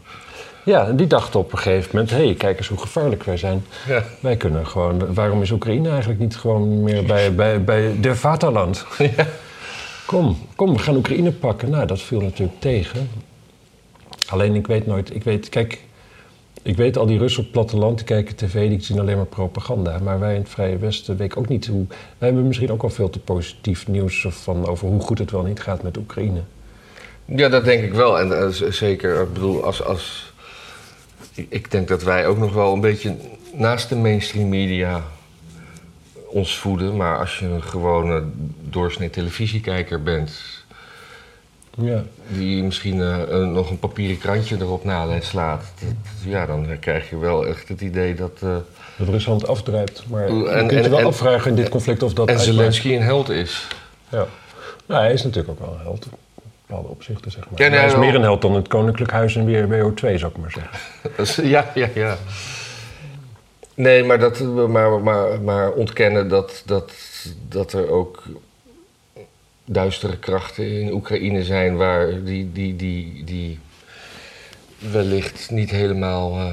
Ja, 0.63 0.87
en 0.87 0.95
die 0.95 1.07
dachten 1.07 1.39
op 1.39 1.51
een 1.51 1.57
gegeven 1.57 1.89
moment... 1.93 2.09
hé, 2.09 2.25
hey, 2.25 2.33
kijk 2.33 2.57
eens 2.57 2.67
hoe 2.67 2.79
gevaarlijk 2.79 3.23
wij 3.23 3.37
zijn. 3.37 3.65
Ja. 3.87 4.03
Wij 4.19 4.37
kunnen 4.37 4.67
gewoon... 4.67 5.13
Waarom 5.13 5.41
is 5.41 5.51
Oekraïne 5.51 5.89
eigenlijk 5.89 6.19
niet 6.19 6.35
gewoon 6.35 6.83
meer 6.83 7.03
bij, 7.03 7.35
bij, 7.35 7.63
bij 7.63 7.99
de 8.01 8.15
Vaterland? 8.15 8.85
Ja. 8.97 9.25
Kom, 10.05 10.37
kom, 10.55 10.73
we 10.73 10.79
gaan 10.79 10.95
Oekraïne 10.95 11.31
pakken. 11.31 11.69
Nou, 11.69 11.85
dat 11.85 12.01
viel 12.01 12.21
natuurlijk 12.21 12.59
tegen. 12.59 13.09
Alleen 14.33 14.55
ik 14.55 14.67
weet 14.67 14.85
nooit... 14.85 15.15
Ik 15.15 15.23
weet, 15.23 15.49
kijk... 15.49 15.81
Ik 16.61 16.75
weet 16.75 16.97
al 16.97 17.05
die 17.05 17.17
Russen 17.17 17.39
op 17.39 17.45
het 17.45 17.53
platteland, 17.53 17.97
die 17.97 18.05
kijken 18.05 18.35
tv, 18.35 18.69
die 18.69 18.81
zien 18.81 18.99
alleen 18.99 19.15
maar 19.15 19.25
propaganda. 19.25 19.99
Maar 19.99 20.19
wij 20.19 20.33
in 20.33 20.41
het 20.41 20.49
Vrije 20.49 20.77
Westen 20.77 21.17
weten 21.17 21.37
ook 21.37 21.47
niet 21.47 21.67
hoe... 21.67 21.85
Wij 21.87 22.27
hebben 22.29 22.47
misschien 22.47 22.71
ook 22.71 22.81
wel 22.81 22.89
veel 22.89 23.09
te 23.09 23.19
positief 23.19 23.87
nieuws 23.87 24.25
van, 24.29 24.67
over 24.67 24.87
hoe 24.87 24.99
goed 24.99 25.17
het 25.17 25.31
wel 25.31 25.43
niet 25.43 25.59
gaat 25.59 25.83
met 25.83 25.97
Oekraïne. 25.97 26.41
Ja, 27.25 27.49
dat 27.49 27.65
denk 27.65 27.83
ik 27.83 27.93
wel. 27.93 28.19
En 28.19 28.39
eh, 28.39 28.47
zeker, 28.69 29.21
ik 29.21 29.33
bedoel, 29.33 29.63
als, 29.63 29.83
als... 29.83 30.33
Ik 31.35 31.71
denk 31.71 31.87
dat 31.87 32.03
wij 32.03 32.27
ook 32.27 32.37
nog 32.37 32.53
wel 32.53 32.73
een 32.73 32.81
beetje 32.81 33.15
naast 33.53 33.89
de 33.89 33.95
mainstream 33.95 34.49
media 34.49 35.03
ons 36.27 36.57
voeden. 36.57 36.95
Maar 36.95 37.19
als 37.19 37.39
je 37.39 37.45
een 37.45 37.63
gewone 37.63 38.23
doorsnee 38.69 39.09
televisiekijker 39.09 40.03
bent... 40.03 40.62
Ja. 41.77 42.03
die 42.27 42.63
misschien 42.63 43.01
eh, 43.01 43.37
nog 43.37 43.69
een 43.69 43.79
papieren 43.79 44.17
krantje 44.17 44.55
erop 44.59 44.83
na 44.83 45.05
slaat... 45.21 45.63
ja, 46.25 46.45
dan 46.45 46.67
krijg 46.79 47.09
je 47.09 47.17
wel 47.17 47.47
echt 47.47 47.67
het 47.67 47.81
idee 47.81 48.15
dat... 48.15 48.31
eh, 48.41 48.55
Dat 48.97 49.07
Rusland 49.07 49.47
afdruipt. 49.47 50.03
Maar 50.09 50.25
En- 50.27 50.35
je 50.35 50.65
kunt 50.67 50.83
je 50.83 50.89
wel 50.89 50.99
en- 50.99 51.05
afvragen 51.05 51.49
in 51.49 51.55
dit 51.55 51.69
conflict 51.69 52.03
of 52.03 52.13
dat 52.13 52.27
en 52.27 52.35
uitmaakt. 52.37 52.55
Zelensky 52.57 52.95
een 52.95 53.01
held 53.01 53.29
is. 53.29 53.67
Ja. 54.09 54.25
Nou, 54.85 55.01
hij 55.03 55.13
is 55.13 55.23
natuurlijk 55.23 55.49
ook 55.49 55.59
wel 55.67 55.73
een 55.79 55.83
held. 55.85 56.05
In 56.05 56.11
bepaalde 56.67 56.89
opzichten, 56.89 57.31
zeg 57.31 57.49
maar. 57.49 57.61
Ja, 57.61 57.67
nee, 57.69 57.79
hij 57.79 57.87
is 57.87 57.95
meer 57.95 58.15
een 58.15 58.21
held 58.21 58.41
dan 58.41 58.55
het 58.55 58.67
Koninklijk 58.67 59.11
Huis 59.11 59.35
en 59.35 59.45
weer 59.45 59.67
WO2, 59.67 60.15
zou 60.19 60.31
ik 60.31 60.37
maar 60.37 60.51
zeggen. 60.51 61.49
Ja, 61.49 61.71
ja, 61.73 61.87
ja. 61.95 62.17
Nee, 63.75 64.03
maar, 64.03 64.19
dat, 64.19 64.39
maar, 64.67 65.01
maar, 65.01 65.41
maar 65.41 65.71
ontkennen 65.71 66.29
dat, 66.29 66.63
dat, 66.65 66.91
dat 67.49 67.73
er 67.73 67.89
ook 67.89 68.23
duistere 69.65 70.17
krachten 70.17 70.81
in 70.81 70.91
Oekraïne 70.93 71.43
zijn 71.43 71.75
waar 71.77 72.23
die, 72.23 72.51
die, 72.51 72.75
die, 72.75 73.23
die 73.23 73.59
wellicht 74.91 75.51
niet 75.51 75.69
helemaal. 75.69 76.39
eh, 76.39 76.51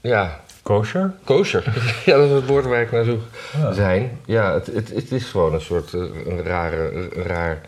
ja, 0.00 0.40
Kosher? 0.62 1.14
Kosher. 1.24 1.64
ja, 2.06 2.16
dat 2.16 2.28
is 2.28 2.34
het 2.34 2.46
woord 2.46 2.64
waar 2.64 2.82
ik 2.82 2.92
naar 2.92 3.04
zoek. 3.04 3.22
Ja. 3.56 3.72
Zijn. 3.72 4.20
Ja, 4.24 4.52
het, 4.52 4.66
het, 4.66 4.88
het 4.88 5.12
is 5.12 5.24
gewoon 5.24 5.54
een 5.54 5.60
soort 5.60 5.94
eh, 5.94 6.00
een 6.00 6.42
rare, 6.42 6.92
een 6.92 7.22
raar, 7.22 7.60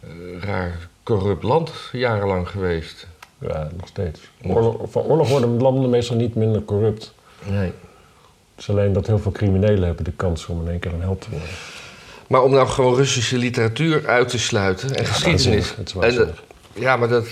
eh, 0.00 0.08
raar 0.40 0.88
corrupt 1.02 1.42
land 1.42 1.72
jarenlang 1.92 2.48
geweest. 2.48 3.06
Ja, 3.38 3.68
nog 3.76 3.88
steeds. 3.88 4.20
Oorlog, 4.42 4.90
van 4.90 5.02
oorlog 5.02 5.28
worden 5.28 5.60
landen 5.60 5.90
meestal 5.90 6.16
niet 6.16 6.34
minder 6.34 6.64
corrupt. 6.64 7.14
Nee. 7.42 7.72
Het 8.54 8.64
is 8.64 8.70
alleen 8.70 8.92
dat 8.92 9.06
heel 9.06 9.18
veel 9.18 9.32
criminelen 9.32 9.82
hebben 9.86 10.04
de 10.04 10.12
kans 10.12 10.46
om 10.46 10.62
in 10.62 10.70
één 10.70 10.78
keer 10.78 10.92
een 10.92 11.00
held 11.00 11.20
te 11.20 11.30
worden. 11.30 11.48
Maar 12.28 12.42
om 12.42 12.50
nou 12.50 12.66
gewoon 12.68 12.94
Russische 12.94 13.38
literatuur 13.38 14.06
uit 14.08 14.28
te 14.28 14.38
sluiten 14.38 14.94
en 14.94 15.06
geschiedenis. 15.06 15.74
is 15.84 15.92
En, 16.00 16.20
eh, 16.20 16.26
ja, 16.72 16.96
maar 16.96 17.08
dat. 17.08 17.26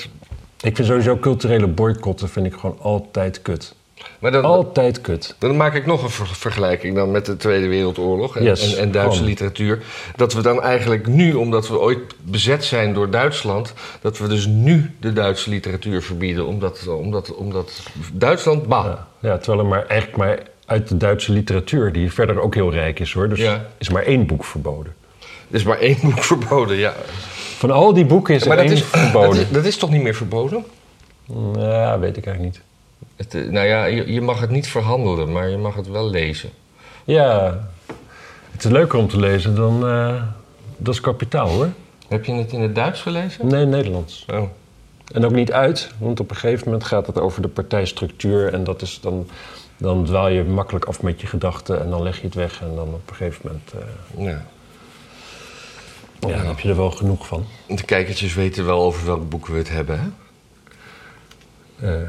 Ik 0.60 0.76
vind 0.76 0.88
sowieso 0.88 1.16
culturele 1.18 1.66
boycotten 1.66 2.28
vind 2.28 2.46
ik 2.46 2.54
gewoon 2.54 2.78
altijd 2.80 3.42
kut. 3.42 3.74
Maar 4.18 4.30
dan, 4.32 4.44
Altijd 4.44 5.00
kut. 5.00 5.34
dan 5.38 5.56
maak 5.56 5.74
ik 5.74 5.86
nog 5.86 6.02
een 6.02 6.10
ver- 6.10 6.26
vergelijking 6.26 6.94
dan 6.94 7.10
met 7.10 7.26
de 7.26 7.36
Tweede 7.36 7.66
Wereldoorlog 7.68 8.36
en, 8.36 8.42
Yes, 8.44 8.74
en, 8.74 8.80
en 8.82 8.92
Duitse 8.92 9.12
gewoon. 9.12 9.28
literatuur. 9.28 9.82
Dat 10.16 10.32
we 10.32 10.42
dan 10.42 10.62
eigenlijk 10.62 11.06
nu, 11.06 11.34
omdat 11.34 11.68
we 11.68 11.78
ooit 11.80 11.98
bezet 12.22 12.64
zijn 12.64 12.94
door 12.94 13.10
Duitsland, 13.10 13.72
dat 14.00 14.18
we 14.18 14.28
dus 14.28 14.46
nu 14.46 14.90
de 15.00 15.12
Duitse 15.12 15.50
literatuur 15.50 16.02
verbieden. 16.02 16.46
Omdat, 16.46 16.86
omdat, 16.88 17.34
omdat 17.34 17.82
Duitsland, 18.12 18.66
bah. 18.66 18.84
Ja, 18.84 19.06
ja, 19.20 19.38
terwijl 19.38 19.62
er 19.62 19.68
maar 19.68 19.86
eigenlijk 19.86 20.16
maar 20.18 20.38
uit 20.72 20.88
de 20.88 20.96
Duitse 20.96 21.32
literatuur, 21.32 21.92
die 21.92 22.12
verder 22.12 22.40
ook 22.40 22.54
heel 22.54 22.70
rijk 22.72 23.00
is 23.00 23.12
hoor, 23.12 23.28
dus 23.28 23.38
Ja. 23.38 23.66
is 23.78 23.88
maar 23.90 24.02
één 24.02 24.26
boek 24.26 24.44
verboden. 24.44 24.94
Er 25.50 25.56
is 25.58 25.62
maar 25.64 25.78
één 25.78 25.98
boek 26.10 26.22
verboden, 26.24 26.76
ja. 26.76 26.94
Van 27.58 27.70
al 27.70 27.92
die 27.94 28.04
boeken 28.04 28.34
is 28.34 28.42
er 28.42 28.48
maar 28.48 28.56
dat 28.56 28.66
één 28.66 28.74
is, 28.74 28.80
dat, 28.90 29.00
verboden. 29.00 29.40
is, 29.40 29.50
dat 29.50 29.64
is 29.64 29.76
toch 29.76 29.90
niet 29.90 30.02
meer 30.02 30.14
verboden? 30.14 30.64
Ja, 31.56 31.98
weet 31.98 32.16
ik 32.16 32.26
eigenlijk 32.26 32.54
niet. 32.54 32.60
Het, 33.16 33.34
eh, 33.34 33.50
nou 33.50 33.66
ja, 33.66 33.84
je, 33.84 34.12
je 34.12 34.20
mag 34.20 34.40
het 34.40 34.50
niet 34.50 34.68
verhandelen, 34.68 35.32
maar 35.32 35.48
je 35.48 35.56
mag 35.56 35.74
het 35.74 35.88
wel 35.88 36.10
lezen. 36.10 36.50
Ja, 37.04 37.58
het 38.50 38.64
is 38.64 38.70
leuker 38.70 38.98
om 38.98 39.08
te 39.08 39.18
lezen 39.18 39.54
dan 39.54 39.86
eh, 39.88 40.22
Dat 40.76 40.94
is 40.94 41.00
kapitaal 41.00 41.48
hoor. 41.48 41.68
Heb 42.08 42.24
je 42.24 42.32
het 42.32 42.52
in 42.52 42.60
het 42.60 42.74
Duits 42.74 43.00
gelezen? 43.00 43.46
Nee, 43.46 43.64
Nederlands. 43.66 44.26
Oh. 44.32 44.42
En 45.12 45.24
ook 45.24 45.32
niet 45.32 45.52
uit, 45.52 45.90
want 45.98 46.20
op 46.20 46.30
een 46.30 46.36
gegeven 46.36 46.64
moment 46.64 46.84
gaat 46.84 47.06
het 47.06 47.18
over 47.20 47.42
de 47.42 47.48
partijstructuur. 47.48 48.52
En 48.52 48.64
dat 48.64 48.82
is 48.82 48.98
dan, 49.02 49.28
dan 49.82 50.04
dwaal 50.04 50.28
je 50.28 50.44
makkelijk 50.44 50.84
af 50.84 51.02
met 51.02 51.20
je 51.20 51.26
gedachten 51.26 51.80
en 51.80 51.90
dan 51.90 52.02
leg 52.02 52.16
je 52.16 52.26
het 52.26 52.34
weg. 52.34 52.60
En 52.60 52.74
dan 52.74 52.88
op 52.94 53.10
een 53.10 53.14
gegeven 53.16 53.40
moment 53.44 53.72
eh, 53.72 54.24
Ja. 54.24 54.44
ja, 56.20 56.36
dan 56.36 56.46
heb 56.46 56.58
je 56.60 56.68
er 56.68 56.76
wel 56.76 56.90
genoeg 56.90 57.26
van. 57.26 57.46
De 57.68 57.84
kijkertjes 57.84 58.34
weten 58.34 58.66
wel 58.66 58.82
over 58.82 59.06
welk 59.06 59.28
boek 59.28 59.46
we 59.46 59.56
het 59.56 59.68
hebben, 59.68 60.00
hè? 60.00 60.08
Eh, 62.02 62.08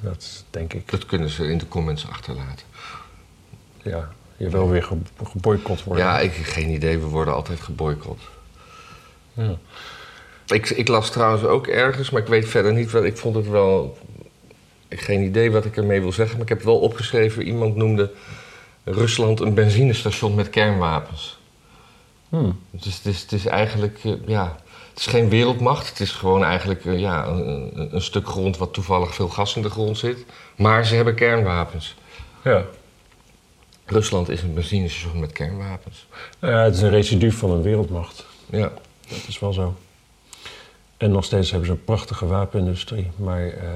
dat 0.00 0.44
denk 0.50 0.72
ik, 0.72 0.90
Dat 0.90 1.06
kunnen 1.06 1.28
ze 1.28 1.48
in 1.48 1.58
de 1.58 1.68
comments 1.68 2.08
achterlaten. 2.08 2.66
ja, 3.82 4.08
je 4.36 4.48
wil 4.48 4.68
weer 4.68 4.82
ge 4.82 4.96
geboycott 5.24 5.84
worden. 5.84 6.04
Ja, 6.04 6.18
ik 6.20 6.34
heb 6.34 6.44
geen 6.44 6.70
idee. 6.70 6.98
We 6.98 7.06
worden 7.06 7.34
altijd 7.34 7.60
geboycott. 7.60 8.22
Ja. 9.32 9.56
Ik, 10.46 10.70
ik 10.70 10.88
las 10.88 11.10
trouwens 11.10 11.44
ook 11.44 11.66
ergens, 11.66 12.10
maar 12.10 12.22
ik 12.22 12.28
weet 12.28 12.48
verder 12.48 12.72
niet. 12.72 12.94
Ik 12.94 13.16
vond 13.18 13.34
het 13.34 13.48
wel. 13.48 13.98
Ik 14.90 14.96
heb 14.98 15.00
geen 15.06 15.22
idee 15.22 15.50
wat 15.50 15.64
ik 15.64 15.76
ermee 15.76 16.00
wil 16.00 16.12
zeggen, 16.12 16.34
maar 16.36 16.42
ik 16.50 16.52
heb 16.52 16.62
wel 16.62 16.78
opgeschreven. 16.78 17.42
Iemand 17.42 17.76
noemde 17.76 18.10
Rusland 18.84 19.40
een 19.40 19.54
benzinestation 19.54 20.34
met 20.34 20.50
kernwapens. 20.50 21.38
Hmm. 22.28 22.58
Dus 22.70 22.96
het 22.96 23.06
is, 23.06 23.20
het 23.22 23.32
is 23.32 23.46
eigenlijk, 23.46 23.98
eh, 24.04 24.12
ja, 24.26 24.56
het 24.90 24.98
is 24.98 25.06
geen 25.06 25.28
wereldmacht. 25.28 25.88
Het 25.88 26.00
is 26.00 26.10
gewoon 26.10 26.44
eigenlijk 26.44 26.84
eh, 26.84 27.00
ja, 27.00 27.26
een, 27.26 27.48
een- 27.78 27.94
een 27.94 28.02
stuk 28.02 28.26
grond 28.28 28.56
wat 28.56 28.72
toevallig 28.72 29.14
veel 29.14 29.28
gas 29.28 29.56
in 29.56 29.62
de 29.62 29.70
grond 29.70 29.98
zit. 29.98 30.24
Maar 30.56 30.86
ze 30.86 30.94
hebben 30.94 31.14
kernwapens. 31.14 31.96
ja. 32.44 32.64
Rusland 33.86 34.28
is 34.28 34.42
een 34.42 34.54
benzinestation 34.54 35.20
met 35.20 35.32
kernwapens. 35.32 36.06
Ja, 36.40 36.62
het 36.62 36.74
is 36.74 36.80
een 36.82 36.90
residu 36.90 37.32
van 37.32 37.50
een 37.50 37.62
wereldmacht. 37.62 38.26
Ja. 38.50 38.72
Dat 39.08 39.24
is 39.28 39.38
wel 39.38 39.52
zo. 39.52 39.74
En 40.96 41.10
nog 41.10 41.24
steeds 41.24 41.50
hebben 41.50 41.68
ze 41.68 41.74
een 41.74 41.84
prachtige 41.84 42.26
wapenindustrie. 42.26 43.10
Maar 43.16 43.46
eh 43.46 43.68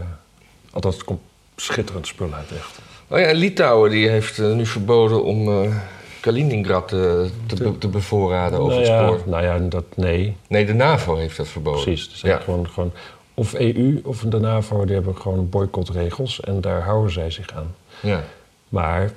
althans, 0.74 0.94
het 0.94 1.04
komt 1.04 1.20
schitterend 1.56 2.06
spul 2.06 2.32
uit, 2.32 2.50
echt. 2.52 2.78
Oh 3.08 3.18
ja, 3.18 3.32
Litouwen 3.32 3.90
die 3.90 4.08
heeft 4.08 4.38
eh, 4.38 4.52
nu 4.52 4.66
verboden 4.66 5.24
om 5.24 5.48
eh, 5.64 5.76
Kaliningrad 6.20 6.92
eh, 6.92 6.98
te, 7.46 7.54
be- 7.56 7.78
te 7.78 7.88
bevoorraden 7.88 8.58
over 8.58 8.70
nou, 8.72 8.80
het 8.80 8.88
ja, 8.90 9.06
spoor. 9.06 9.22
nou 9.26 9.42
ja, 9.42 9.58
dat, 9.58 9.84
nee, 9.96 10.36
Nee, 10.48 10.66
de 10.66 10.74
NAVO 10.74 11.16
heeft 11.16 11.36
dat 11.36 11.48
verboden. 11.48 11.82
precies. 11.84 12.10
Zijn 12.18 12.32
Ja. 12.32 12.38
gewoon, 12.38 12.68
gewoon, 12.68 12.92
of 13.34 13.54
EU 13.54 14.00
of 14.04 14.20
de 14.20 14.40
NAVO, 14.40 14.84
die 14.84 14.94
hebben 14.94 15.16
gewoon 15.16 15.48
boycottregels. 15.48 16.40
En 16.40 16.60
daar 16.60 16.82
houden 16.82 17.12
zij 17.12 17.30
zich 17.30 17.50
aan. 17.54 17.74
Ja. 18.02 18.22
Maar 18.68 19.10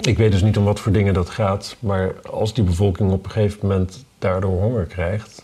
ik 0.00 0.18
weet 0.18 0.32
dus 0.32 0.42
niet 0.42 0.56
om 0.56 0.64
wat 0.64 0.80
voor 0.80 0.92
dingen 0.92 1.14
dat 1.14 1.30
gaat. 1.30 1.76
Maar 1.78 2.14
als 2.30 2.54
die 2.54 2.64
bevolking 2.64 3.12
op 3.12 3.24
een 3.24 3.30
gegeven 3.30 3.58
moment 3.68 4.04
daardoor 4.18 4.60
honger 4.60 4.84
krijgt, 4.84 5.42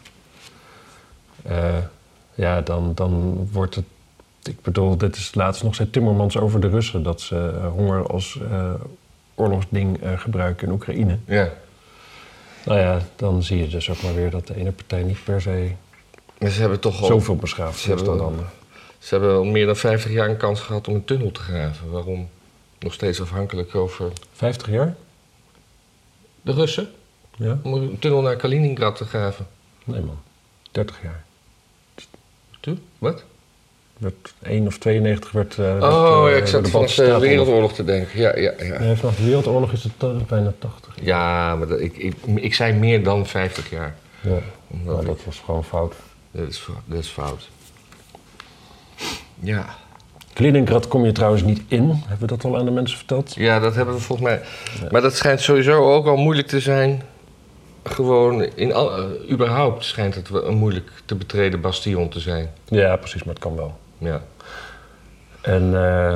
ja, 2.34 2.60
dan, 2.60 2.92
dan 2.94 3.48
wordt 3.52 3.74
het. 3.74 3.84
Ik 4.48 4.62
bedoel, 4.62 4.96
dit 4.96 5.16
is 5.16 5.34
laatst 5.34 5.62
nog 5.62 5.74
zei 5.74 5.90
Timmermans 5.90 6.36
over 6.36 6.60
de 6.60 6.68
Russen 6.68 7.02
dat 7.02 7.20
ze 7.20 7.52
eh, 7.54 7.68
honger 7.68 8.06
als 8.06 8.38
eh, 8.50 8.74
oorlogsding 9.34 10.02
eh, 10.02 10.18
gebruiken 10.18 10.66
in 10.66 10.72
Oekraïne. 10.72 11.18
ja. 11.26 11.52
Nou 12.64 12.78
ja, 12.78 13.00
dan 13.16 13.42
zie 13.42 13.58
je 13.58 13.68
dus 13.68 13.90
ook 13.90 14.02
maar 14.02 14.14
weer 14.14 14.30
dat 14.30 14.46
de 14.46 14.56
ene 14.56 14.72
partij 14.72 15.02
niet 15.02 15.24
per 15.24 15.40
se 15.40 15.70
Maar 16.38 16.50
ze 16.50 16.60
hebben 16.60 16.80
toch 16.80 17.00
al, 17.00 17.06
zoveel 17.06 17.36
beschaafd 17.36 17.78
ze 17.78 17.94
dan 17.94 18.16
de 18.16 18.22
andere. 18.22 18.46
ze 18.98 19.14
hebben 19.14 19.36
al 19.36 19.44
meer 19.44 19.66
dan 19.66 19.76
50 19.76 20.10
jaar 20.10 20.28
een 20.28 20.36
kans 20.36 20.60
gehad 20.60 20.88
om 20.88 20.94
een 20.94 21.04
tunnel 21.04 21.32
te 21.32 21.40
graven. 21.40 21.90
Waarom? 21.90 22.28
Nog 22.78 22.92
steeds 22.92 23.20
afhankelijk 23.20 23.74
over 23.74 24.12
50 24.32 24.70
jaar? 24.70 24.96
de 26.42 26.52
Russen? 26.52 26.90
Ja? 27.36 27.58
Om 27.62 27.72
een 27.72 27.98
tunnel 27.98 28.20
naar 28.20 28.36
Kaliningrad 28.36 28.96
te 28.96 29.04
graven. 29.04 29.46
Nee 29.84 30.00
man, 30.00 30.18
30 30.70 31.02
jaar. 31.02 31.24
Wat? 32.98 33.24
Werd 33.98 34.34
1 34.42 34.66
of 34.66 34.78
92 34.78 35.30
werd. 35.32 35.52
eh, 35.58 35.64
werd, 35.78 35.82
Oh, 35.82 36.24
eh, 36.26 36.30
ja, 36.30 36.36
ik 36.36 36.44
de 36.44 36.50
zat 36.50 36.68
vanaf 36.68 36.94
de 36.94 37.18
Wereldoorlog 37.18 37.72
te 37.72 37.84
denken. 37.84 38.18
Ja, 38.20 38.36
ja, 38.36 38.52
ja. 38.58 38.78
Nee, 38.78 38.96
vanaf 38.96 39.16
de 39.16 39.24
Wereldoorlog 39.24 39.72
is 39.72 39.82
het 39.82 39.92
eh, 39.98 40.10
bijna 40.28 40.52
80. 40.58 40.94
Ja, 41.02 41.54
maar 41.56 41.66
dat, 41.68 41.80
ik, 41.80 41.96
ik, 41.96 42.14
ik 42.34 42.54
zei 42.54 42.72
meer 42.72 43.02
dan 43.02 43.26
50 43.26 43.70
jaar. 43.70 43.94
Ja, 44.20 44.38
nou, 44.68 45.00
ik- 45.00 45.06
dat 45.06 45.24
was 45.24 45.42
gewoon 45.44 45.64
fout. 45.64 45.94
dat, 46.30 46.48
is, 46.48 46.66
dat 46.86 46.98
is 46.98 47.08
fout. 47.08 47.48
Ja. 49.40 49.64
Kaliningrad 50.32 50.88
kom 50.88 51.04
je 51.04 51.12
trouwens 51.12 51.42
niet 51.42 51.62
in. 51.68 51.88
Hebben 52.06 52.18
we 52.28 52.36
dat 52.36 52.44
al 52.44 52.58
aan 52.58 52.64
de 52.64 52.70
mensen 52.70 52.96
verteld? 52.98 53.34
ja, 53.34 53.60
dat 53.60 53.74
hebben 53.74 53.94
we 53.94 54.00
volgens 54.00 54.28
mij. 54.28 54.40
Maar 54.90 55.00
dat 55.00 55.16
schijnt 55.16 55.40
sowieso 55.40 55.92
ook 55.94 56.06
al 56.06 56.16
moeilijk 56.16 56.48
te 56.48 56.60
zijn. 56.60 57.02
Gewoon, 57.84 58.42
in 58.54 58.72
al, 58.74 58.96
eh, 58.98 59.30
überhaupt 59.30 59.84
schijnt 59.84 60.14
het 60.14 60.28
een 60.30 60.54
moeilijk 60.56 60.90
te 61.04 61.14
betreden 61.14 61.60
bastion 61.60 62.08
te 62.08 62.20
zijn. 62.20 62.50
Ja, 62.64 62.96
precies, 62.96 63.24
maar 63.24 63.34
het 63.34 63.42
kan 63.42 63.56
wel. 63.56 63.78
Ja. 63.98 64.22
En, 65.40 65.74
eh, 65.74 66.12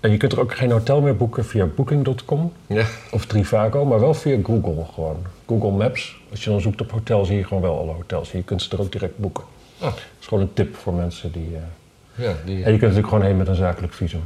en 0.00 0.10
je 0.10 0.16
kunt 0.16 0.32
er 0.32 0.40
ook 0.40 0.54
geen 0.54 0.70
hotel 0.70 1.00
meer 1.00 1.16
boeken 1.16 1.44
via 1.44 1.64
booking.com 1.66 2.52
Ja. 2.66 2.84
of 3.10 3.26
Trivago, 3.26 3.84
maar 3.84 4.00
wel 4.00 4.14
via 4.14 4.38
Google 4.44 4.84
gewoon. 4.94 5.16
Google 5.46 5.70
Maps. 5.70 6.20
Als 6.30 6.44
je 6.44 6.50
dan 6.50 6.60
zoekt 6.60 6.80
op 6.80 6.90
hotel, 6.90 7.24
zie 7.24 7.36
je 7.36 7.44
gewoon 7.44 7.62
wel 7.62 7.78
alle 7.78 7.92
hotels. 7.92 8.32
Je 8.32 8.42
kunt 8.42 8.62
ze 8.62 8.70
er 8.70 8.80
ook 8.80 8.92
direct 8.92 9.18
boeken. 9.18 9.44
Oh, 9.78 9.88
Dat 9.88 9.98
is 10.20 10.26
gewoon 10.26 10.42
een 10.42 10.52
tip 10.52 10.76
voor 10.76 10.94
mensen 10.94 11.32
die... 11.32 11.48
eh, 11.56 12.24
ja, 12.24 12.34
die, 12.44 12.54
En 12.54 12.58
je 12.58 12.64
kunt 12.64 12.80
natuurlijk 12.80 13.08
gewoon 13.08 13.24
heen 13.24 13.36
met 13.36 13.48
een 13.48 13.54
zakelijk 13.54 13.92
visum. 13.92 14.22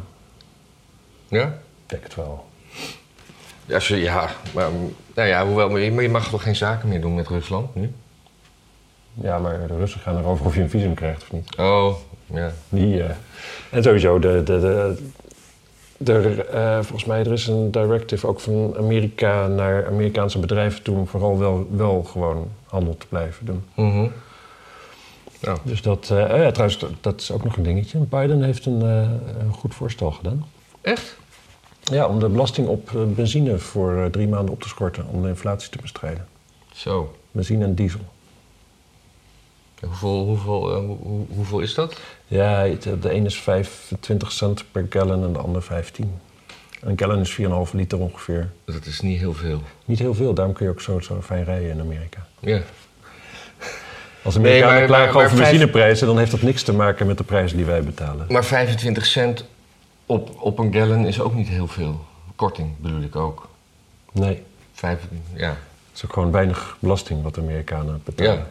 ja? 1.29 1.43
Ik 1.47 1.93
denk 1.93 2.03
het 2.03 2.15
wel. 2.15 2.45
Ja, 3.67 3.79
ja, 3.89 4.31
maar 4.55 4.69
nou 5.15 5.29
ja, 5.29 5.47
hoewel, 5.47 5.69
maar 5.71 5.81
je 6.03 6.09
mag 6.09 6.29
toch 6.31 6.43
geen 6.43 6.57
zaken 6.57 6.89
meer 6.89 7.01
doen 7.01 7.15
met 7.15 7.29
Rusland 7.29 7.75
nu? 7.75 7.93
Ja, 9.21 9.39
maar 9.39 9.67
de 9.67 9.77
Russen 9.77 10.01
gaan 10.01 10.19
erover 10.19 10.47
of 10.47 10.55
je 10.55 10.61
een 10.61 10.71
visum 10.71 10.95
krijgt 10.95 11.23
of 11.23 11.33
niet. 11.33 11.57
Oh, 11.59 11.95
ja. 12.27 12.53
Die, 12.69 13.03
eh, 13.03 13.11
en 13.71 13.83
sowieso, 13.83 14.19
de, 14.19 14.43
de, 14.43 14.61
de, 14.61 14.97
de, 15.97 16.45
eh, 16.45 16.75
volgens 16.75 17.05
mij 17.05 17.21
er 17.21 17.33
is 17.33 17.47
een 17.47 17.71
directive 17.71 18.27
ook 18.27 18.41
van 18.41 18.75
Amerika 18.79 19.47
naar 19.47 19.87
Amerikaanse 19.87 20.39
bedrijven 20.39 20.83
toe... 20.83 20.97
om 20.97 21.07
vooral 21.07 21.39
wel, 21.39 21.69
wel 21.71 22.03
gewoon 22.03 22.49
handel 22.65 22.97
te 22.97 23.07
blijven 23.07 23.47
doen. 23.47 23.65
Mhm. 23.75 24.07
Nou, 25.41 25.59
Dus 25.63 25.83
dat, 25.83 26.11
oh 26.11 26.19
ja, 26.19 26.51
trouwens, 26.51 26.79
dat, 26.79 26.91
dat 27.01 27.21
is 27.21 27.31
ook 27.31 27.45
nog 27.45 27.57
een 27.57 27.63
dingetje. 27.63 27.99
Biden 27.99 28.43
heeft 28.43 28.67
een, 28.67 28.81
een 28.81 29.53
goed 29.53 29.75
voorstel 29.75 30.11
gedaan. 30.11 30.47
echt? 30.81 31.17
Ja, 31.83 32.07
om 32.07 32.19
de 32.19 32.29
belasting 32.29 32.69
op 32.69 32.91
benzine 33.15 33.59
voor 33.59 34.09
drie 34.11 34.29
maanden 34.29 34.55
op 34.55 34.63
te 34.63 34.69
schorten... 34.69 35.07
om 35.11 35.23
de 35.23 35.29
inflatie 35.29 35.71
te 35.71 35.79
bestrijden. 35.81 36.27
Zo. 36.73 37.15
Benzine 37.31 37.65
en 37.65 37.75
diesel. 37.75 38.01
Hoeveel, 39.81 40.25
hoeveel, 40.25 40.71
eh, 40.73 40.79
hoe- 40.79 40.97
hoe- 41.03 41.27
hoeveel 41.29 41.61
is 41.61 41.75
dat? 41.75 42.01
Ja, 42.27 42.65
het- 42.67 43.03
de 43.03 43.11
ene 43.11 43.27
is 43.27 43.41
25 43.41 44.33
cent 44.33 44.65
per 44.73 44.87
gallon 44.91 45.25
en 45.25 45.33
de 45.33 45.39
ander 45.39 45.63
15. 45.63 46.19
Een 46.81 46.99
gallon 46.99 47.21
is 47.21 47.31
4,5 47.31 47.73
liter 47.73 47.99
ongeveer. 47.99 48.51
Dat 48.65 48.87
is 48.87 49.01
niet 49.01 49.19
heel 49.19 49.35
veel. 49.35 49.63
Niet 49.85 49.99
heel 49.99 50.15
veel, 50.15 50.35
daarom 50.35 50.55
kun 50.55 50.65
je 50.67 50.73
ook 50.73 50.81
zo, 50.81 51.01
zo 51.01 51.21
fijn 51.23 51.45
rijden 51.45 51.71
in 51.71 51.81
Amerika. 51.81 52.27
Ja. 52.41 52.61
Als 54.23 54.35
Nee, 54.37 54.45
Amerikanen 54.45 54.79
maar- 54.79 54.87
klagen 54.87 55.15
over 55.17 55.29
vijf- 55.37 55.41
benzineprijzen, 55.51 56.07
dan 56.07 56.19
heeft 56.19 56.31
dat 56.31 56.43
niks 56.43 56.63
te 56.63 56.73
maken 56.73 57.07
met 57.07 57.19
de 57.19 57.25
prijzen 57.25 57.57
die 57.57 57.67
wij 57.67 57.83
betalen. 57.83 58.27
Maar 58.29 58.45
25 58.45 59.07
cent 59.07 59.45
op, 60.07 60.31
op 60.43 60.59
een 60.59 60.73
gallon 60.73 61.07
is 61.07 61.21
ook 61.21 61.35
niet 61.35 61.49
heel 61.49 61.67
veel. 61.67 62.05
Korting 62.37 62.69
bedoel 62.79 63.01
ik 63.03 63.17
ook. 63.17 63.49
Nee, 64.13 64.43
Vijf, 64.73 64.99
ja. 65.35 65.49
het 65.49 65.57
is 65.95 66.05
ook 66.05 66.13
gewoon 66.13 66.31
weinig 66.31 66.77
belasting 66.81 67.23
wat 67.23 67.35
de 67.35 67.41
Amerikanen 67.41 68.01
betalen. 68.05 68.33
Ja. 68.35 68.47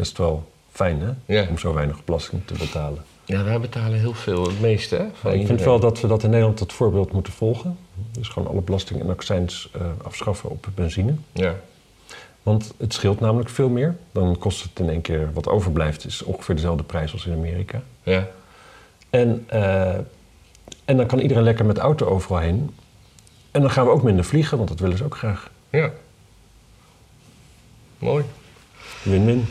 Best 0.00 0.18
wel 0.18 0.50
fijn, 0.70 1.00
hè? 1.00 1.34
Ja. 1.34 1.46
Om 1.48 1.58
zo 1.58 1.74
weinig 1.74 2.04
belasting 2.04 2.42
te 2.44 2.54
betalen. 2.54 3.04
ja, 3.24 3.44
wij 3.44 3.60
betalen 3.60 3.98
heel 3.98 4.14
veel, 4.14 4.46
het 4.46 4.60
meeste 4.60 4.96
hè. 4.96 5.04
van 5.12 5.32
ik 5.32 5.46
vind 5.46 5.62
wel 5.62 5.80
dat 5.80 6.00
we 6.00 6.08
dat 6.08 6.22
in 6.22 6.30
Nederland 6.30 6.58
het 6.58 6.72
voorbeeld 6.72 7.12
moeten 7.12 7.32
volgen. 7.32 7.78
Dus 8.10 8.28
gewoon 8.28 8.48
alle 8.48 8.60
belasting 8.60 9.00
en 9.00 9.10
accijns 9.10 9.70
eh, 9.72 9.80
afschaffen 10.02 10.50
op 10.50 10.66
benzine. 10.74 11.14
Ja. 11.32 11.54
Want 12.42 12.74
het 12.76 12.92
scheelt 12.92 13.20
namelijk 13.20 13.50
veel 13.50 13.68
meer. 13.68 13.96
Dan 14.12 14.38
kost 14.38 14.62
het 14.62 14.78
in 14.78 14.88
één 14.88 15.00
keer 15.00 15.32
wat 15.32 15.48
overblijft, 15.48 16.04
is 16.06 16.22
ongeveer 16.22 16.54
dezelfde 16.54 16.82
prijs 16.82 17.12
als 17.12 17.26
in 17.26 17.32
Amerika. 17.32 17.82
Ja. 18.02 18.28
En, 19.10 19.44
eh, 19.48 19.94
en 20.84 20.96
dan 20.96 21.06
kan 21.06 21.18
iedereen 21.18 21.42
lekker 21.42 21.64
met 21.64 21.76
de 21.76 21.82
auto 21.82 22.06
overal 22.06 22.40
heen. 22.40 22.74
En 23.50 23.60
dan 23.60 23.70
gaan 23.70 23.84
we 23.84 23.90
ook 23.90 24.02
minder 24.02 24.24
vliegen, 24.24 24.56
want 24.56 24.68
dat 24.68 24.80
willen 24.80 24.96
ze 24.96 25.04
ook 25.04 25.16
graag. 25.16 25.50
ja. 25.70 25.90
Mooi. 27.98 28.24
Win-win. 29.02 29.46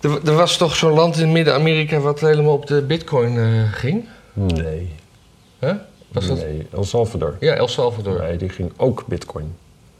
Er, 0.00 0.20
er 0.24 0.34
was 0.34 0.56
toch 0.56 0.76
zo'n 0.76 0.92
land 0.92 1.16
in 1.18 1.32
Midden-Amerika 1.32 1.98
wat 1.98 2.20
helemaal 2.20 2.52
op 2.52 2.66
de 2.66 2.82
bitcoin 2.82 3.38
eh, 3.38 3.72
ging? 3.72 4.04
Nee. 4.32 4.88
Was 6.12 6.26
dat? 6.26 6.36
Nee, 6.36 6.66
El 6.72 6.84
Salvador. 6.84 7.36
Ja, 7.40 7.54
El 7.54 7.68
Salvador. 7.68 8.20
Nee, 8.20 8.36
die 8.36 8.48
ging 8.48 8.72
ook 8.76 9.04
bitcoin. 9.06 9.54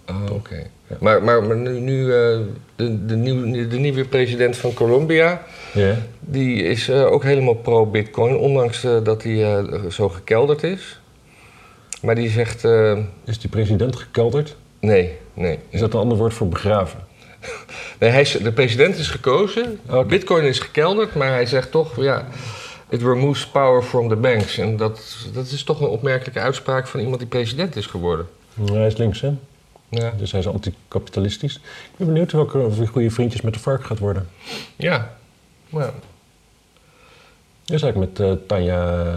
Oh, 0.09 0.31
oké. 0.33 0.67
Maar, 1.01 1.23
maar, 1.23 1.43
maar 1.43 1.57
nu, 1.57 1.81
nu 1.81 2.03
eh, 2.03 2.39
de, 2.77 3.07
de, 3.07 3.17
nieuw, 3.17 3.69
de 3.69 3.79
nieuwe 3.79 4.05
president 4.05 4.57
van 4.57 4.75
Colombia, 4.75 5.43
Ja. 5.73 5.97
die 6.21 6.63
is 6.63 6.89
eh, 6.89 7.07
ook 7.13 7.23
helemaal 7.23 7.55
pro-bitcoin, 7.55 8.37
ondanks 8.37 8.87
dat 9.03 9.23
hij 9.23 9.65
zo 9.91 10.09
gekelderd 10.09 10.63
is. 10.63 11.01
Maar 12.03 12.15
die 12.15 12.31
zegt, 12.31 12.65
Is 13.25 13.39
die 13.39 13.51
president 13.51 13.97
gekelderd? 13.97 14.57
nee, 14.81 15.17
nee. 15.35 15.59
Is 15.69 15.81
dat 15.81 15.95
een 15.95 16.01
ander 16.01 16.19
woord 16.19 16.35
voor 16.35 16.49
begraven? 16.49 17.01
Nee 17.99 18.11
hij 18.11 18.21
is, 18.21 18.31
de 18.33 18.53
president 18.53 18.97
is 18.97 19.09
gekozen, 19.09 19.81
bitcoin 20.07 20.45
is 20.45 20.59
gekelderd, 20.59 21.15
maar 21.15 21.29
hij 21.29 21.47
zegt 21.47 21.71
toch, 21.71 21.97
ja, 21.97 22.27
it 22.89 23.03
removes 23.03 23.47
power 23.47 23.83
from 23.83 24.09
the 24.09 24.17
banks. 24.17 24.59
En 24.59 24.77
dat, 24.77 25.17
dat 25.33 25.47
is 25.47 25.63
toch 25.65 25.81
een 25.81 25.87
opmerkelijke 25.87 26.41
uitspraak 26.41 26.87
van 26.87 27.01
iemand 27.01 27.19
die 27.19 27.29
president 27.29 27.77
is 27.77 27.87
geworden. 27.87 28.29
Hij 28.65 28.87
is 28.87 28.97
links, 28.97 29.21
hè? 29.21 29.33
Ja, 29.89 30.13
Dus 30.17 30.31
hij 30.31 30.41
is 30.41 30.47
anticapitalistisch. 30.47 31.55
Ik 31.55 31.97
ben 31.97 32.07
benieuwd 32.07 32.33
welke 32.33 32.59
of 32.59 32.77
hij 32.77 32.87
goede 32.87 33.11
vriendjes 33.11 33.41
met 33.41 33.55
de 33.55 33.61
vark 33.61 33.85
gaat 33.85 33.99
worden. 33.99 34.29
ja. 34.77 35.15
Ja. 37.65 37.75
Is 37.75 37.83
eigenlijk 37.83 38.19
met 38.19 38.29
eh, 38.29 38.35
Tanja 38.47 39.15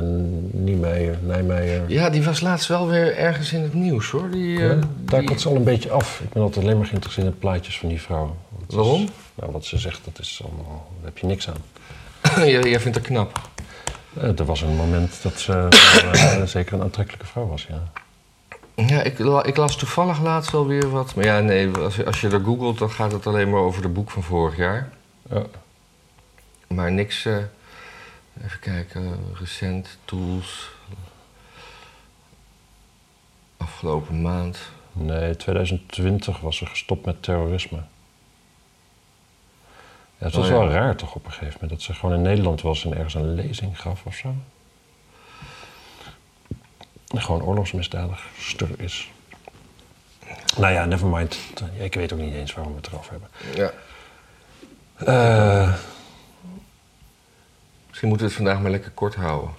Niemeyer, 0.51 1.17
Nijmeijer. 1.21 1.83
Ja, 1.89 2.09
die 2.09 2.23
was 2.23 2.41
laatst 2.41 2.67
wel 2.67 2.87
weer 2.87 3.17
ergens 3.17 3.53
in 3.53 3.61
het 3.61 3.73
nieuws 3.73 4.09
hoor. 4.09 4.29
Die, 4.29 4.59
eh, 4.59 4.67
Ja, 4.69 4.79
daar 4.95 5.19
die- 5.19 5.27
komt 5.27 5.41
ze 5.41 5.49
al 5.49 5.55
een 5.55 5.63
beetje 5.63 5.91
af. 5.91 6.19
Ik 6.23 6.29
ben 6.29 6.41
altijd 6.43 6.65
alleen 6.65 6.77
maar 6.77 6.87
geïnteresseerd 6.87 7.27
in 7.27 7.37
plaatjes 7.39 7.79
van 7.79 7.89
die 7.89 8.01
vrouw. 8.01 8.35
Is- 8.69 8.75
Waarom? 8.75 9.09
nou, 9.35 9.51
wat 9.51 9.65
ze 9.65 9.77
zegt, 9.77 10.01
dat 10.03 10.19
is 10.19 10.41
allemaal, 10.43 10.87
daar 10.95 11.05
heb 11.05 11.17
je 11.17 11.25
niks 11.27 11.49
aan. 11.49 11.63
jij, 12.47 12.79
vindt 12.79 12.97
haar 12.97 13.05
knap. 13.07 13.41
Eh, 14.21 14.39
er 14.39 14.45
was 14.45 14.61
een 14.61 14.75
moment 14.75 15.19
dat 15.23 15.39
ze 15.39 15.67
zeker 16.45 16.73
een 16.73 16.81
aantrekkelijke 16.81 17.25
vrouw 17.27 17.47
was, 17.47 17.67
ja. 17.69 17.83
Ja, 18.85 19.01
ik, 19.03 19.19
ik 19.45 19.57
las 19.57 19.75
toevallig 19.77 20.21
laatst 20.21 20.51
wel 20.51 20.67
weer 20.67 20.89
wat. 20.89 21.15
Maar 21.15 21.25
ja, 21.25 21.39
nee, 21.39 21.69
als, 21.77 21.95
je- 21.95 22.05
als 22.05 22.21
je 22.21 22.29
er 22.29 22.39
googelt, 22.43 22.77
dan 22.77 22.89
gaat 22.91 23.11
het 23.11 23.27
alleen 23.27 23.49
maar 23.49 23.59
over 23.59 23.81
de 23.81 23.87
boek 23.87 24.11
van 24.11 24.23
vorig 24.23 24.57
jaar. 24.57 24.89
ja. 25.29 25.41
Maar 26.67 26.91
niks. 26.91 27.27
Even 28.43 28.59
kijken, 28.59 29.19
recent, 29.33 29.97
tools. 30.05 30.69
Afgelopen 33.57 34.21
maand. 34.21 34.59
Nee, 34.91 35.35
2020 35.35 36.39
was 36.39 36.57
ze 36.57 36.65
gestopt 36.65 37.05
met 37.05 37.23
terrorisme. 37.23 37.77
Ja, 40.17 40.25
het 40.25 40.33
was 40.33 40.45
Oh, 40.45 40.51
ja. 40.51 40.57
wel 40.57 40.69
raar 40.69 40.95
toch 40.95 41.15
op 41.15 41.25
een 41.25 41.31
gegeven 41.31 41.53
moment 41.53 41.69
dat 41.71 41.81
ze 41.81 41.93
gewoon 41.93 42.15
in 42.15 42.21
Nederland 42.21 42.61
was 42.61 42.85
en 42.85 42.93
ergens 42.95 43.13
een 43.13 43.33
lezing 43.33 43.81
gaf 43.81 44.05
of 44.05 44.15
zo. 44.15 44.35
En 47.07 47.21
gewoon 47.21 47.43
oorlogsmisdadigster 47.43 48.69
is. 48.79 49.09
Nou 50.57 50.73
ja, 50.73 50.85
nevermind. 50.85 51.37
Ik 51.77 51.93
weet 51.93 52.13
ook 52.13 52.19
niet 52.19 52.33
eens 52.33 52.53
waarom 52.53 52.73
we 52.73 52.79
het 52.79 52.87
erover 52.87 53.11
hebben. 53.11 53.29
Ja. 53.55 53.71
Eh, 54.95 55.73
Misschien 57.95 58.13
moeten 58.13 58.27
we 58.27 58.33
het 58.33 58.43
vandaag 58.43 58.63
maar 58.63 58.71
lekker 58.71 58.91
kort 58.91 59.15
houden. 59.15 59.49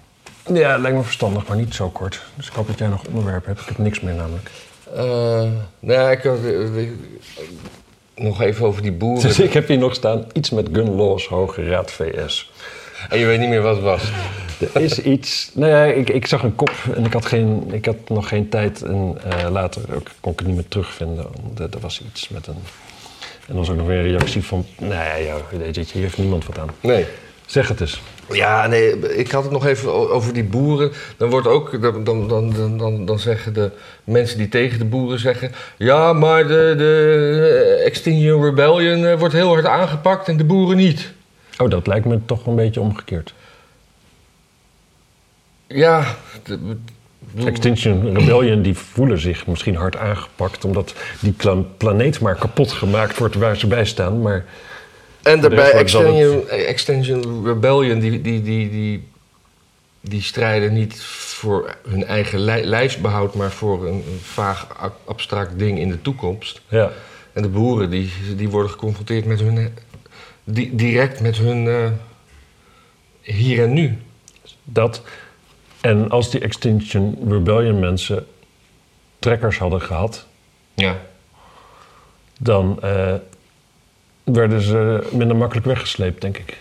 ja, 0.55 0.73
het 0.73 0.81
lijkt 0.81 0.97
me 0.97 1.03
verstandig, 1.03 1.47
maar 1.47 1.57
niet 1.57 1.75
zo 1.75 1.89
kort. 1.89 2.23
Dus 2.35 2.47
ik 2.47 2.53
hoop 2.53 2.67
dat 2.67 2.79
jij 2.79 2.89
nog 2.89 3.05
onderwerp 3.07 3.47
hebt. 3.47 3.61
Ik 3.61 3.67
heb 3.67 3.79
niks 3.79 4.01
meer 4.01 4.15
namelijk. 4.15 4.51
Eh, 4.95 5.51
nou, 5.81 6.11
ik 6.11 6.23
had. 6.23 6.39
eh, 6.45 6.89
nog 8.15 8.41
even 8.41 8.67
over 8.67 8.83
die 8.83 8.93
boeren. 8.93 9.23
Dus 9.23 9.41
ik 9.41 9.53
heb 9.53 9.69
hier 9.69 9.79
nog 9.79 9.95
staan 9.95 10.25
iets 10.33 10.51
met 10.51 10.69
gun 10.73 10.95
laws, 10.95 11.27
Hoge 11.27 11.69
Raad 11.69 11.91
VS. 11.93 12.53
En 13.09 13.19
je 13.19 13.27
weet 13.27 13.39
niet 13.39 13.49
meer 13.49 13.63
wat 13.63 13.75
het 13.75 13.85
was. 13.85 14.03
Er 14.75 14.83
is 14.83 14.99
iets. 14.99 15.51
Nou 15.55 15.71
ja, 15.71 15.85
ik, 15.85 16.09
ik 16.11 16.27
zag 16.27 16.43
een 16.43 16.55
kop 16.55 16.73
en 16.95 17.05
ik 17.05 17.13
had, 17.13 17.27
geen, 17.27 17.69
ik 17.73 17.85
had 17.85 18.09
nog 18.09 18.29
geen 18.29 18.49
tijd. 18.49 18.83
En 18.83 19.19
eh, 19.25 19.51
later 19.51 19.83
ook, 19.95 20.11
kon 20.21 20.33
ik 20.33 20.39
het 20.39 20.49
niet 20.49 20.57
meer 20.57 20.69
terugvinden. 20.69 21.27
Er, 21.59 21.81
was 21.81 22.03
iets 22.13 22.29
met 22.29 22.47
een. 22.47 22.55
En 23.31 23.47
dan 23.47 23.57
was 23.57 23.71
ook 23.71 23.77
nog 23.77 23.87
weer 23.87 23.99
een 23.99 24.11
reactie 24.11 24.45
van. 24.45 24.67
Nou 24.79 24.93
ja, 24.93 25.15
ja, 25.15 25.37
weet 25.51 25.75
je, 25.75 25.85
hier 25.93 26.03
heeft 26.03 26.19
niemand 26.19 26.47
wat 26.47 26.59
aan. 26.59 26.71
Nee. 26.81 27.07
Zeg 27.47 27.69
het 27.69 27.81
eens. 27.81 28.03
Ja, 28.33 28.67
nee, 28.67 29.17
ik 29.17 29.31
had 29.31 29.43
het 29.43 29.53
nog 29.53 29.67
even 29.67 29.93
over 30.11 30.33
die 30.33 30.45
boeren. 30.45 30.93
Dan 31.17 31.31
wordt 31.31 31.47
ook, 31.47 31.83
dan, 31.83 32.05
dan, 32.05 32.29
dan, 32.29 32.79
dan, 32.79 33.07
dan 33.07 33.19
zeggen 33.19 33.53
de 33.55 33.71
mensen 34.05 34.39
die 34.39 34.49
tegen 34.49 34.79
de 34.79 34.85
boeren 34.85 35.19
zeggen... 35.19 35.53
Ja, 35.77 36.13
maar 36.13 36.47
de, 36.49 36.75
de 36.79 37.83
Extinction 37.85 38.45
Rebellion 38.45 39.05
eh, 39.07 39.19
wordt 39.19 39.35
heel 39.35 39.49
hard 39.49 39.67
aangepakt 39.67 40.29
en 40.29 40.37
de 40.37 40.45
boeren 40.45 40.77
niet. 40.77 41.13
Oh, 41.59 41.71
dat 41.71 41.87
lijkt 41.87 42.07
me 42.07 42.19
toch 42.27 42.47
een 42.47 42.55
beetje 42.55 42.81
omgekeerd. 42.81 43.35
Ja, 45.67 46.05
de- 46.45 46.77
Extinction 47.45 48.19
Rebellion 48.19 48.63
die 48.63 48.75
voelen 48.75 49.19
zich 49.19 49.47
misschien 49.47 49.77
hard 49.77 49.97
aangepakt. 49.97 50.65
omdat 50.65 50.95
die 51.21 51.35
planeet 51.77 52.21
maar 52.21 52.35
kapot 52.35 52.73
gemaakt 52.73 53.19
wordt 53.19 53.35
waar 53.35 53.57
ze 53.57 53.67
bij 53.67 53.85
staan. 53.85 54.23
Maar 54.23 54.45
en 55.27 55.41
daarbij 55.41 55.71
Extinction, 55.73 56.49
Extinction 56.49 57.45
Rebellion, 57.47 57.99
die, 57.99 58.21
die, 58.21 58.43
die, 58.43 58.71
die, 58.71 59.09
die 60.01 60.23
strijden 60.23 60.73
niet 60.73 61.03
voor 61.03 61.77
hun 61.89 62.05
eigen 62.05 62.39
lij- 62.39 62.65
lijfsbehoud... 62.65 63.35
maar 63.35 63.51
voor 63.51 63.87
een, 63.87 64.05
vaag 64.23 64.67
ab- 64.79 65.01
abstract 65.05 65.59
ding 65.59 65.79
in 65.79 65.89
de 65.89 66.03
toekomst. 66.03 66.61
ja, 66.69 66.91
En 67.33 67.43
de 67.43 67.49
boeren 67.49 67.91
die, 67.91 68.11
die 68.37 68.49
worden 68.49 68.71
geconfronteerd 68.71 69.25
met 69.25 69.41
hun. 69.41 69.59
eh, 69.59 69.65
di- 70.45 70.77
direct 70.77 71.21
met 71.21 71.37
hun. 71.37 71.69
eh, 71.69 71.91
hier 73.35 73.63
en 73.63 73.73
nu. 73.73 73.99
dat. 74.65 75.03
En 75.81 76.11
als 76.11 76.31
die 76.31 76.41
Extinction 76.41 77.19
Rebellion 77.29 77.79
mensen 77.81 78.27
trekkers 79.19 79.59
hadden 79.59 79.83
gehad. 79.83 80.27
Ja. 80.75 80.97
dan 82.39 82.79
eh, 82.83 83.15
werden 84.35 84.61
ze 84.61 85.07
minder 85.13 85.37
makkelijk 85.37 85.67
weggesleept, 85.67 86.21
denk 86.21 86.39
ik. 86.39 86.57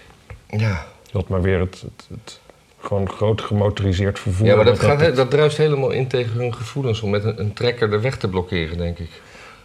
Ja, 0.49 0.86
Je 1.04 1.12
had 1.17 1.28
maar 1.28 1.41
weer 1.41 1.60
het, 1.60 1.82
het, 1.82 2.08
het 2.10 2.39
gewoon 2.82 3.10
groot 3.10 3.41
gemotoriseerd 3.41 4.19
vervoer. 4.19 4.47
ja 4.47 4.56
maar 4.56 4.65
dat, 4.65 4.80
gaat, 4.80 5.15
dat 5.15 5.32
druist 5.32 5.58
helemaal 5.58 5.91
in 5.91 6.08
tegen 6.08 6.32
hun 6.39 6.54
gevoelens 6.56 7.01
om 7.01 7.10
met 7.10 7.23
een, 7.23 7.39
een 7.39 7.54
trekker 7.54 7.89
de 7.89 7.99
weg 7.99 8.17
te 8.17 8.28
blokkeren, 8.28 8.78
denk 8.78 8.99
ik. 8.99 9.10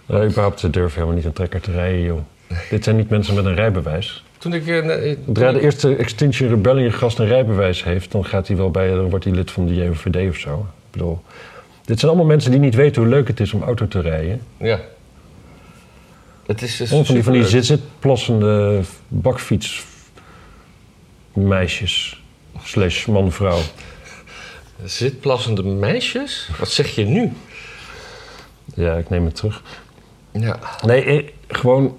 Eh, 0.06 0.24
überhaupt, 0.24 0.60
ze 0.60 0.70
durven 0.70 0.94
helemaal 0.94 1.14
niet 1.16 1.24
een 1.24 1.32
trekker 1.32 1.60
te 1.60 1.70
rijden, 1.72 2.02
joh. 2.02 2.20
Dit 2.70 2.84
zijn 2.84 2.96
niet 2.96 3.10
mensen 3.10 3.34
met 3.34 3.44
een 3.44 3.54
rijbewijs. 3.54 4.24
Toen 4.38 4.52
ik. 4.54 4.66
eh, 4.66 4.84
nee, 4.84 5.18
Zodra 5.26 5.52
de 5.52 5.60
eerste 5.60 5.96
Extinction 5.96 6.48
Rebellion 6.48 6.92
gast 6.92 7.18
een 7.18 7.26
rijbewijs 7.26 7.84
heeft, 7.84 8.12
dan 8.12 8.24
gaat 8.24 8.46
hij 8.46 8.56
wel 8.56 8.70
bij, 8.70 8.88
dan 8.88 9.10
wordt 9.10 9.24
hij 9.24 9.34
lid 9.34 9.50
van 9.50 9.66
de 9.66 9.74
JOVD 9.74 10.28
of 10.28 10.36
zo. 10.36 10.54
Ik 10.58 10.90
bedoel, 10.90 11.22
dit 11.84 11.98
zijn 11.98 12.10
allemaal 12.10 12.28
mensen 12.30 12.50
die 12.50 12.60
niet 12.60 12.74
weten 12.74 13.02
hoe 13.02 13.10
leuk 13.10 13.28
het 13.28 13.40
is 13.40 13.52
om 13.52 13.62
auto 13.62 13.88
te 13.88 14.00
rijden. 14.00 14.40
Ja. 14.56 14.80
Het 16.50 16.62
is 16.62 16.76
dus 16.76 16.88
van 16.88 16.98
die, 16.98 17.06
van 17.06 17.14
die 17.14 17.22
superleuk. 17.22 17.48
zit-zitplassende 17.48 18.80
bakfiets 19.08 19.84
meisjes 21.32 22.22
slash 22.62 23.06
man-vrouw. 23.06 23.60
Zitplassende 24.84 25.62
meisjes? 25.62 26.50
Wat 26.58 26.70
zeg 26.70 26.94
je 26.94 27.04
nu? 27.04 27.32
Ja, 28.74 28.94
ik 28.96 29.08
neem 29.08 29.24
het 29.24 29.34
terug. 29.34 29.62
Ja. 30.32 30.58
Nee, 30.86 31.04
eh, 31.04 31.28
gewoon, 31.48 31.98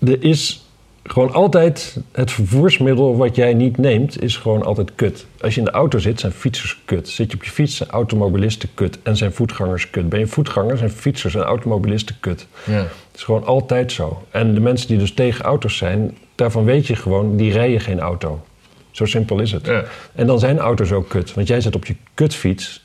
er 0.00 0.22
is 0.22 0.65
gewoon 1.10 1.32
altijd 1.32 1.96
het 2.12 2.30
vervoersmiddel 2.30 3.16
wat 3.16 3.36
jij 3.36 3.54
niet 3.54 3.76
neemt, 3.78 4.22
is 4.22 4.36
gewoon 4.36 4.62
altijd 4.62 4.94
kut. 4.94 5.26
Als 5.40 5.54
je 5.54 5.60
in 5.60 5.66
de 5.66 5.72
auto 5.72 5.98
zit, 5.98 6.20
zijn 6.20 6.32
fietsers 6.32 6.80
kut. 6.84 7.08
Zit 7.08 7.30
je 7.30 7.36
op 7.36 7.44
je 7.44 7.50
fiets, 7.50 7.76
zijn 7.76 7.90
automobilisten 7.90 8.68
kut. 8.74 8.98
En 9.02 9.16
zijn 9.16 9.32
voetgangers 9.32 9.90
kut. 9.90 10.08
Ben 10.08 10.18
je 10.18 10.26
voetganger, 10.26 10.78
zijn 10.78 10.90
fietsers 10.90 11.34
en 11.34 11.42
automobilisten 11.42 12.16
kut. 12.20 12.46
ja. 12.64 12.72
Het 12.72 13.14
is 13.14 13.22
gewoon 13.22 13.44
altijd 13.44 13.92
zo. 13.92 14.26
En 14.30 14.54
de 14.54 14.60
mensen 14.60 14.88
die 14.88 14.98
dus 14.98 15.12
tegen 15.12 15.44
auto's 15.44 15.76
zijn, 15.76 16.16
daarvan 16.34 16.64
weet 16.64 16.86
je 16.86 16.96
gewoon, 16.96 17.36
die 17.36 17.52
rijden 17.52 17.80
geen 17.80 18.00
auto. 18.00 18.44
Zo 18.90 19.04
simpel 19.04 19.40
is 19.40 19.52
het. 19.52 19.66
Ja. 19.66 19.84
En 20.14 20.26
dan 20.26 20.38
zijn 20.38 20.58
auto's 20.58 20.92
ook 20.92 21.08
kut. 21.08 21.34
Want 21.34 21.48
jij 21.48 21.60
zit 21.60 21.74
op 21.74 21.86
je 21.86 21.96
kutfiets. 22.14 22.84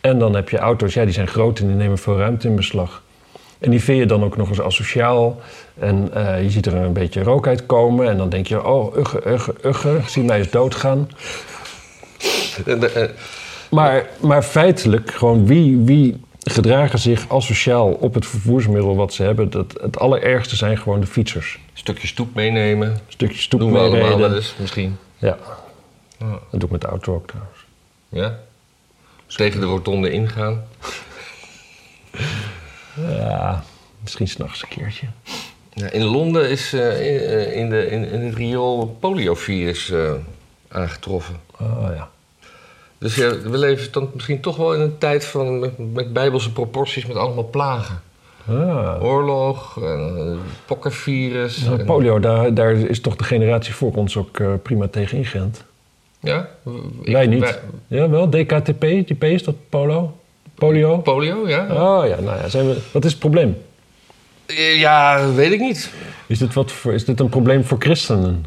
En 0.00 0.18
dan 0.18 0.34
heb 0.34 0.48
je 0.48 0.58
auto's, 0.58 0.94
ja, 0.94 1.04
die 1.04 1.12
zijn 1.12 1.28
groot 1.28 1.58
en 1.58 1.66
die 1.66 1.76
nemen 1.76 1.98
veel 1.98 2.16
ruimte 2.16 2.48
in 2.48 2.56
beslag. 2.56 3.02
En 3.58 3.70
die 3.70 3.82
vind 3.82 3.98
je 3.98 4.06
dan 4.06 4.24
ook 4.24 4.36
nog 4.36 4.48
eens 4.48 4.60
asociaal. 4.60 5.40
En 5.78 6.08
eh, 6.14 6.42
je 6.42 6.50
ziet 6.50 6.66
er 6.66 6.74
een 6.74 6.92
beetje 6.92 7.22
rook 7.22 7.46
uitkomen. 7.46 8.08
En 8.08 8.16
dan 8.16 8.28
denk 8.28 8.46
je, 8.46 8.64
oh, 8.66 8.96
ugge, 8.96 9.28
ugge, 9.30 9.54
ugge. 9.62 10.00
Zie 10.06 10.22
mij 10.22 10.38
eens 10.38 10.50
doodgaan. 10.50 11.08
De- 12.64 12.90
eh, 12.94 13.08
Maar, 13.70 14.06
maar 14.20 14.42
feitelijk, 14.42 15.10
gewoon 15.10 15.46
wie, 15.46 15.76
wie 15.78 16.20
gedragen 16.38 16.98
zich 16.98 17.28
asociaal 17.28 17.88
op 17.92 18.14
het 18.14 18.26
vervoersmiddel 18.26 18.96
wat 18.96 19.12
ze 19.12 19.22
hebben? 19.22 19.50
Dat, 19.50 19.74
het 19.80 19.98
allerergste 19.98 20.56
zijn 20.56 20.78
gewoon 20.78 21.00
de 21.00 21.06
fietsers. 21.06 21.58
stukje 21.72 22.06
stoep 22.06 22.34
meenemen. 22.34 22.88
Een 22.90 22.98
stukje 23.08 23.38
stoep 23.38 23.60
Doen 23.60 23.72
we 23.72 23.78
allemaal 23.78 23.98
wel 24.00 24.08
meereden. 24.16 24.36
eens, 24.36 24.54
misschien. 24.58 24.96
Ja, 25.18 25.36
Ja. 26.18 26.26
dat 26.28 26.40
doe 26.50 26.62
ik 26.62 26.70
met 26.70 26.80
de 26.80 26.86
auto 26.86 27.14
ook 27.14 27.26
trouwens. 27.26 27.58
Ja? 28.08 28.38
Tegen 29.26 29.60
de 29.60 29.66
rotonde 29.66 30.10
ingaan. 30.10 30.62
Ja, 33.08 33.64
misschien 34.02 34.28
s'nachts 34.28 34.62
een 34.62 34.68
keertje. 34.68 35.06
In 35.90 36.02
Londen 36.04 36.50
is 36.50 36.72
eh, 36.72 37.14
in, 37.14 37.20
eh, 37.20 37.56
in, 37.56 37.70
de, 37.70 37.86
in, 37.90 38.08
in 38.10 38.20
het 38.20 38.34
riool 38.34 38.96
poliovirus 39.00 39.90
eh, 39.90 40.12
aangetroffen. 40.68 41.36
Oh 41.60 41.86
ja. 41.94 42.08
Dus 42.98 43.14
ja, 43.14 43.38
we 43.40 43.58
leven 43.58 43.92
dan 43.92 44.10
misschien 44.14 44.40
toch 44.40 44.56
wel 44.56 44.74
in 44.74 44.80
een 44.80 44.98
tijd 44.98 45.24
van, 45.24 45.58
met, 45.58 45.92
met 45.92 46.12
bijbelse 46.12 46.52
proporties 46.52 47.06
met 47.06 47.16
allemaal 47.16 47.48
plagen. 47.50 48.02
Ah. 48.48 49.02
Oorlog, 49.02 49.76
uh, 49.82 50.36
pokkenvirus. 50.66 51.58
Nou, 51.64 51.78
en- 51.78 51.86
polio, 51.86 52.20
daar, 52.20 52.54
daar 52.54 52.72
is 52.76 53.00
toch 53.00 53.16
de 53.16 53.24
generatie 53.24 53.74
voor 53.74 53.92
ons 53.94 54.16
ook 54.16 54.62
prima 54.62 54.88
tegen 54.88 55.18
ingeënt. 55.18 55.64
Ja? 56.20 56.48
Ik- 57.02 57.12
Wij 57.12 57.26
niet. 57.26 57.40
wij- 57.40 57.58
Ja, 57.86 58.08
wel. 58.08 58.30
DKTP, 58.30 58.84
TP 59.06 59.24
is 59.24 59.42
dat 59.42 59.54
polo? 59.68 60.16
Polio? 60.54 60.98
polio, 60.98 61.48
ja? 61.48 61.66
Oh 61.70 62.06
ja, 62.08 62.20
nou 62.20 62.38
ja. 62.40 62.48
Zijn 62.48 62.66
we, 62.68 62.76
wat 62.92 63.04
is 63.04 63.10
het 63.10 63.20
probleem? 63.20 63.56
Eh, 64.46 64.78
Ja, 64.80 65.30
weet 65.34 65.52
ik 65.52 65.60
niet. 65.60 65.90
Is 66.26 66.38
dit, 66.38 66.54
wat 66.54 66.72
voor, 66.72 66.92
is 66.92 67.04
dit 67.04 67.20
een 67.20 67.28
probleem 67.28 67.64
voor 67.64 67.76
christenen? 67.80 68.46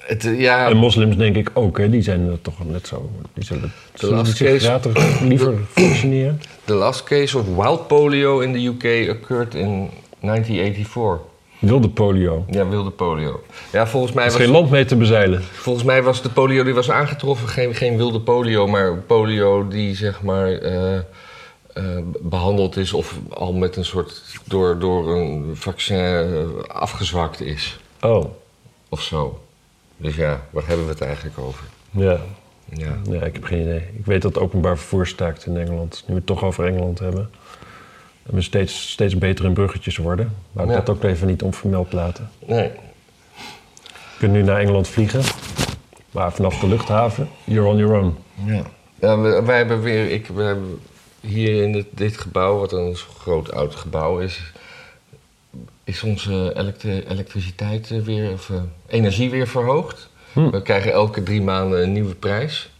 Het, 0.00 0.24
eh, 0.24 0.40
ja, 0.40 0.68
En 0.68 0.76
moslims 0.76 1.16
denk 1.16 1.36
ik 1.36 1.50
ook, 1.54 1.78
hè? 1.78 1.90
Die 1.90 2.02
zijn 2.02 2.30
er 2.30 2.40
toch 2.42 2.54
net 2.66 2.86
zo. 2.86 3.10
Die 3.34 3.44
zullen, 3.44 3.72
zullen 3.94 4.16
last 4.16 4.36
zich 4.36 4.46
case- 4.46 4.66
gratis 4.66 5.20
liever 5.20 5.54
vaccineren. 5.74 6.40
the 6.64 6.74
last 6.74 7.02
case 7.04 7.38
of 7.38 7.44
wild 7.56 7.86
polio 7.86 8.38
in 8.40 8.52
the 8.52 8.64
UK 8.66 9.10
occurred 9.16 9.54
in 9.54 9.90
1984. 10.20 11.18
Wilde 11.58 11.88
polio. 11.88 12.44
Ja, 12.50 12.68
wilde 12.68 12.90
polio. 12.90 13.42
Ja, 13.72 13.86
volgens 13.86 14.12
mij 14.12 14.26
is 14.26 14.32
was, 14.32 14.42
geen 14.42 14.50
land 14.50 14.70
mee 14.70 14.84
te 14.84 14.96
bezeilen. 14.96 15.42
volgens 15.52 15.84
mij 15.84 16.02
was 16.02 16.22
de 16.22 16.28
polio 16.28 16.64
die 16.64 16.74
was 16.74 16.90
aangetroffen 16.90 17.48
geen, 17.48 17.74
geen 17.74 17.96
wilde 17.96 18.20
polio, 18.20 18.66
maar 18.66 18.96
polio 18.96 19.68
die 19.68 19.94
zeg 19.96 20.22
maar 20.22 20.52
eh, 20.52 20.98
eh, 21.78 21.84
behandeld 22.20 22.76
is 22.76 22.92
of 22.92 23.18
al 23.28 23.52
met 23.52 23.76
een 23.76 23.84
soort 23.84 24.22
door, 24.44 24.78
door 24.78 25.16
een 25.16 25.56
vaccin 25.56 25.98
eh, 25.98 26.62
afgezwakt 26.68 27.40
is 27.40 27.78
Oh, 28.00 28.24
of 28.88 29.02
zo. 29.02 29.40
Dus 29.96 30.16
ja, 30.16 30.40
waar 30.50 30.66
hebben 30.66 30.86
we 30.86 30.92
het 30.92 31.00
eigenlijk 31.00 31.38
over? 31.38 31.64
ja. 31.90 32.20
Ja. 32.72 32.96
ja. 33.10 33.20
Ik 33.22 33.32
heb 33.34 33.44
geen 33.44 33.60
idee. 33.60 33.82
Ik 33.98 34.06
weet 34.06 34.22
dat 34.22 34.34
het 34.34 34.42
openbaar 34.42 34.78
vervoer 34.78 35.06
staakt 35.06 35.46
in 35.46 35.56
Engeland. 35.56 36.02
Nu 36.06 36.12
we 36.14 36.18
het 36.18 36.26
toch 36.26 36.44
over 36.44 36.66
Engeland 36.66 36.98
hebben. 36.98 37.30
En 38.22 38.34
we 38.34 38.40
steeds, 38.42 38.90
steeds 38.90 39.18
beter 39.18 39.44
in 39.44 39.52
bruggetjes 39.52 39.96
worden. 39.96 40.34
Maar 40.52 40.64
ik 40.64 40.70
Ja. 40.70 40.76
dat 40.76 40.88
ook 40.88 41.02
even 41.04 41.26
niet 41.26 41.42
onvermeld 41.42 41.92
laten. 41.92 42.30
Nee. 42.46 42.70
Je 43.92 44.18
kunt 44.18 44.32
nu 44.32 44.42
naar 44.42 44.60
Engeland 44.60 44.88
vliegen. 44.88 45.20
Maar 46.10 46.32
vanaf 46.32 46.58
de 46.60 46.66
luchthaven, 46.68 47.28
you're 47.44 47.68
on 47.68 47.76
your 47.76 47.94
own. 48.00 48.16
Ja. 48.44 48.62
Ja, 49.00 49.42
wij 49.42 49.56
hebben 49.56 49.80
weer, 49.82 50.10
ik, 50.10 50.26
we 50.26 50.42
hebben 50.42 50.80
hier 51.20 51.62
in 51.62 51.72
dit, 51.72 51.86
dit 51.90 52.18
gebouw, 52.18 52.58
wat 52.58 52.72
een 52.72 52.96
groot 52.96 53.52
oud 53.52 53.74
gebouw 53.74 54.18
is, 54.18 54.52
is 55.84 56.02
onze 56.02 56.52
elektri- 56.56 57.04
elektriciteit 57.08 58.04
weer, 58.04 58.32
of 58.32 58.50
eh, 58.50 58.62
energie 58.86 59.30
weer 59.30 59.48
verhoogd. 59.48 60.08
Hm. 60.32 60.50
We 60.50 60.62
krijgen 60.62 60.92
elke 60.92 61.22
drie 61.22 61.42
maanden 61.42 61.82
een 61.82 61.92
nieuwe 61.92 62.14
prijs. 62.14 62.70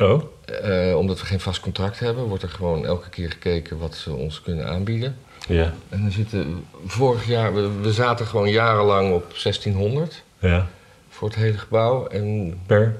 Oh, 0.00 0.22
Eh, 0.62 0.96
omdat 0.96 1.20
we 1.20 1.26
geen 1.26 1.40
vast 1.40 1.60
contract 1.60 1.98
hebben, 1.98 2.24
wordt 2.24 2.42
er 2.42 2.48
gewoon 2.48 2.86
elke 2.86 3.08
keer 3.08 3.30
gekeken 3.30 3.78
wat 3.78 3.94
ze 3.94 4.12
ons 4.12 4.40
kunnen 4.42 4.68
aanbieden. 4.68 5.16
ja. 5.48 5.74
En 5.88 6.00
dan 6.00 6.10
zitten, 6.10 6.64
vorig 6.86 7.26
jaar, 7.26 7.54
we, 7.54 7.70
we 7.80 7.92
zaten 7.92 8.26
gewoon 8.26 8.50
jarenlang 8.50 9.12
op 9.14 9.34
1600 9.42 10.22
Ja. 10.38 10.66
voor 11.08 11.28
het 11.28 11.36
hele 11.36 11.58
gebouw 11.58 12.06
en 12.06 12.60
Per? 12.66 12.96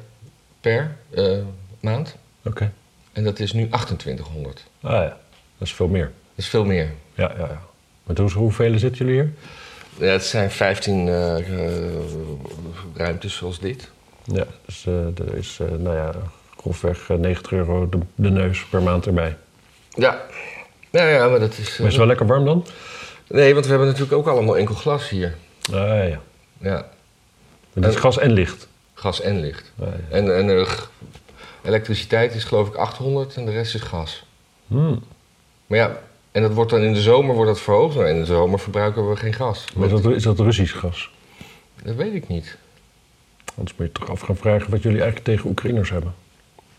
per 0.61 0.97
eh, 1.11 1.39
maand. 1.81 2.17
Oké. 2.45 2.73
En 3.15 3.25
dat 3.25 3.39
is 3.39 3.53
nu 3.53 3.69
2800. 3.69 4.65
Ah 4.81 4.91
ja, 4.91 5.03
dat 5.59 5.69
is 5.69 5.75
veel 5.75 5.89
meer. 5.89 6.05
Dat 6.05 6.45
is 6.45 6.49
veel 6.49 6.65
meer. 6.65 6.91
Ja, 7.15 7.33
ja, 7.39 7.47
ja. 7.47 7.63
Maar 8.05 8.17
hoe, 8.17 8.33
hoeveel 8.33 8.79
zitten 8.79 9.07
jullie 9.07 9.23
hier? 9.23 9.33
Ja, 10.07 10.13
het 10.13 10.25
zijn 10.25 10.51
15 10.51 11.09
eh, 11.09 11.39
eh, 11.39 11.83
ruimtes 12.95 13.37
zoals 13.37 13.61
dit. 13.61 13.91
Ja, 14.25 14.47
dus 14.67 14.87
eh, 14.87 15.07
er 15.07 15.35
is, 15.35 15.59
eh, 15.61 15.67
nou 15.79 15.97
ja, 15.97 16.13
grofweg 16.61 17.11
eh, 17.11 17.17
90 17.17 17.53
euro 17.53 17.89
de, 17.89 17.99
de 18.15 18.31
neus 18.31 18.65
per 18.65 18.83
maand 18.83 19.07
erbij. 19.07 19.37
Ja. 19.89 20.23
Ja, 20.91 21.09
ja, 21.09 21.29
maar 21.29 21.41
dat 21.41 21.59
is... 21.59 21.59
Maar 21.59 21.69
is 21.69 21.79
het 21.79 21.97
wel 21.97 22.07
lekker 22.07 22.27
warm 22.27 22.45
dan? 22.45 22.67
Nee, 23.29 23.53
want 23.53 23.65
we 23.65 23.71
hebben 23.71 23.89
natuurlijk 23.89 24.17
ook 24.17 24.27
allemaal 24.27 24.57
enkel 24.57 24.75
glas 24.75 25.09
hier. 25.09 25.37
Ah 25.73 26.09
ja. 26.09 26.21
Ja, 26.59 26.87
Het 27.73 27.87
is 27.87 27.97
gas 27.97 28.19
en 28.19 28.33
licht. 28.33 28.69
gas 28.95 29.21
en 29.21 29.41
licht. 29.41 29.73
Ah, 29.81 29.87
ja. 29.87 30.17
En, 30.17 30.37
en 30.37 30.67
elektriciteit 31.65 32.35
is 32.35 32.45
geloof 32.45 32.69
ik 32.69 32.75
800 32.75 33.37
en 33.37 33.45
de 33.45 33.51
rest 33.51 33.75
is 33.75 33.81
gas. 33.81 34.25
Hmm. 34.67 35.03
Maar 35.67 35.79
ja, 35.79 35.99
en 36.33 36.43
dat 36.43 36.53
wordt 36.53 36.71
dan 36.71 36.81
in 36.81 36.93
de 36.93 37.01
zomer 37.03 37.35
wordt 37.35 37.51
dat 37.51 37.61
verhoogd. 37.61 37.97
Maar 37.97 38.09
in 38.09 38.19
de 38.19 38.25
zomer 38.25 38.59
verbruiken 38.59 39.09
we 39.09 39.17
geen 39.17 39.33
gas. 39.33 39.65
Maar 39.77 39.91
is 39.93 40.03
dat, 40.03 40.13
is 40.13 40.23
dat 40.23 40.39
Russisch 40.39 40.79
gas? 40.79 41.11
Dat 41.83 41.95
weet 41.95 42.15
ik 42.15 42.29
niet. 42.29 42.57
Anders 43.57 43.77
moet 43.77 43.87
je 43.87 43.93
toch 43.93 44.11
af 44.11 44.21
gaan 44.21 44.37
vragen 44.37 44.71
wat 44.71 44.83
jullie 44.83 45.01
eigenlijk 45.03 45.27
tegen 45.29 45.51
Oekraïners 45.51 45.91
hebben. 45.91 46.15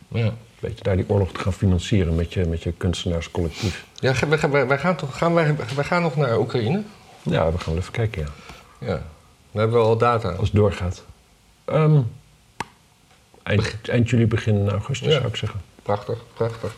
Ja, 0.07 0.33
Weet 0.59 0.77
je, 0.77 0.83
daar 0.83 0.95
die 0.95 1.05
oorlog 1.09 1.31
te 1.31 1.39
gaan 1.39 1.53
financieren 1.53 2.15
met 2.15 2.33
je, 2.33 2.45
met 2.45 2.63
je 2.63 2.71
kunstenaarscollectief. 2.71 3.85
ja 3.99 4.13
wij, 4.27 4.37
gaan- 4.37 4.51
wij, 4.51 4.67
wij 4.67 4.77
gaan 4.77 4.95
toch, 4.95 5.17
gaan 5.17 5.33
wij, 5.33 5.55
wij 5.75 5.83
gaan 5.83 6.01
nog 6.01 6.15
naar 6.15 6.39
Oekraïne? 6.39 6.81
Ja, 7.23 7.51
we 7.51 7.57
gaan 7.57 7.73
wel 7.73 7.81
even 7.81 7.91
kijken, 7.93 8.21
ja. 8.21 8.87
Ja, 8.87 9.03
we 9.51 9.59
hebben 9.59 9.77
wel 9.77 9.87
al 9.87 9.97
data. 9.97 10.29
Als 10.29 10.47
het 10.47 10.55
doorgaat. 10.55 11.03
Ehm, 11.65 12.01
eind, 13.45 13.89
eind 13.89 14.09
juli, 14.09 14.27
begin 14.27 14.69
augustus 14.69 15.07
Ja. 15.07 15.13
zou 15.13 15.27
ik 15.27 15.35
zeggen. 15.35 15.61
Prachtig, 15.83 16.17
prachtig. 16.33 16.75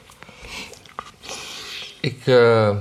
Ik, 2.02 2.28
eh, 2.28 2.76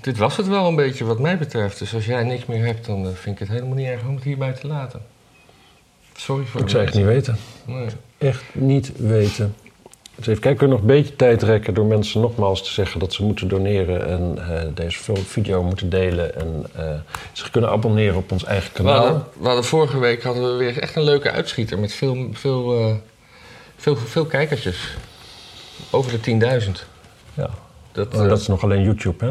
dit 0.00 0.16
was 0.18 0.36
het 0.36 0.48
wel 0.48 0.66
een 0.68 0.76
beetje 0.76 1.04
wat 1.04 1.18
mij 1.18 1.38
betreft. 1.38 1.78
Dus 1.78 1.94
als 1.94 2.06
jij 2.06 2.24
niks 2.24 2.46
meer 2.46 2.64
hebt, 2.64 2.86
dan 2.86 3.06
eh, 3.06 3.12
vind 3.14 3.34
ik 3.34 3.38
het 3.38 3.48
helemaal 3.48 3.76
niet 3.76 3.86
erg 3.86 4.02
om 4.06 4.14
het 4.14 4.24
hierbij 4.24 4.52
te 4.52 4.66
laten. 4.66 5.02
Sorry 6.16 6.44
voor 6.44 6.60
Ik 6.60 6.68
zou 6.68 6.84
echt 6.84 6.94
niet 6.94 7.04
weten. 7.04 7.36
Nee. 7.66 7.86
Echt 8.18 8.42
niet 8.52 8.92
weten. 8.96 9.54
Dus 10.16 10.26
even 10.26 10.40
kijken, 10.40 10.58
kunnen 10.58 10.76
we 10.76 10.82
nog 10.82 10.90
een 10.90 11.02
beetje 11.02 11.16
tijd 11.16 11.42
rekken 11.42 11.74
door 11.74 11.84
mensen 11.86 12.20
nogmaals 12.20 12.62
te 12.62 12.70
zeggen 12.70 13.00
dat 13.00 13.12
ze 13.12 13.22
moeten 13.24 13.48
doneren 13.48 14.06
en 14.08 14.38
eh, 14.48 14.62
deze 14.74 14.98
video 15.24 15.62
moeten 15.62 15.88
delen 15.88 16.34
en 16.36 16.66
eh, 16.74 16.84
zich 17.32 17.50
kunnen 17.50 17.70
abonneren 17.70 18.16
op 18.16 18.32
ons 18.32 18.44
eigen 18.44 18.70
We, 18.72 18.76
kanaal. 18.82 19.04
hadden, 19.04 19.24
we 19.38 19.46
hadden 19.46 19.64
vorige 19.64 19.98
week 19.98 20.22
hadden 20.22 20.42
we 20.42 20.64
weer 20.64 20.78
echt 20.78 20.96
een 20.96 21.02
leuke 21.02 21.30
uitschieter 21.30 21.78
met 21.78 21.92
veel, 21.92 22.28
veel, 22.32 22.78
eh, 22.78 22.94
veel, 23.76 23.96
veel 23.96 24.24
kijkertjes. 24.24 24.96
Over 25.90 26.10
de 26.12 26.20
10.000. 26.20 26.86
Ja. 27.34 27.50
Dat, 27.92 28.14
Oh, 28.14 28.28
dat 28.28 28.40
is 28.40 28.46
nog 28.46 28.62
alleen 28.62 28.82
YouTube, 28.82 29.24
hè? 29.24 29.30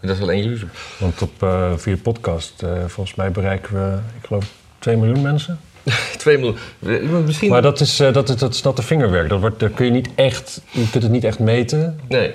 dat 0.00 0.16
is 0.16 0.22
alleen 0.22 0.42
YouTube. 0.42 0.72
Want 0.98 1.22
op, 1.22 1.46
via 1.76 1.96
podcast, 2.02 2.62
volgens 2.86 3.14
mij 3.14 3.30
bereiken 3.30 3.74
we, 3.74 3.98
ik 4.20 4.26
geloof, 4.26 4.52
2 4.78 4.96
miljoen 4.96 5.22
mensen. 5.22 5.60
2 6.16 6.38
miljoen. 6.38 6.56
Eh, 6.86 7.00
Misschien. 7.24 7.50
Maar 7.50 7.62
dat 7.62 7.80
is, 7.80 8.00
eh, 8.00 8.12
dat 8.12 8.28
is, 8.28 8.36
dat 8.36 8.54
is 8.54 8.62
natte 8.62 8.82
vingerwerk. 8.82 9.28
Dat, 9.28 9.40
wordt, 9.40 9.60
dat 9.60 9.74
kun 9.74 9.84
je 9.84 9.90
niet 9.92 10.08
echt, 10.14 10.60
je 10.70 10.90
kunt 10.90 11.02
het 11.02 11.12
niet 11.12 11.24
echt 11.24 11.38
meten. 11.38 12.00
Nee. 12.08 12.32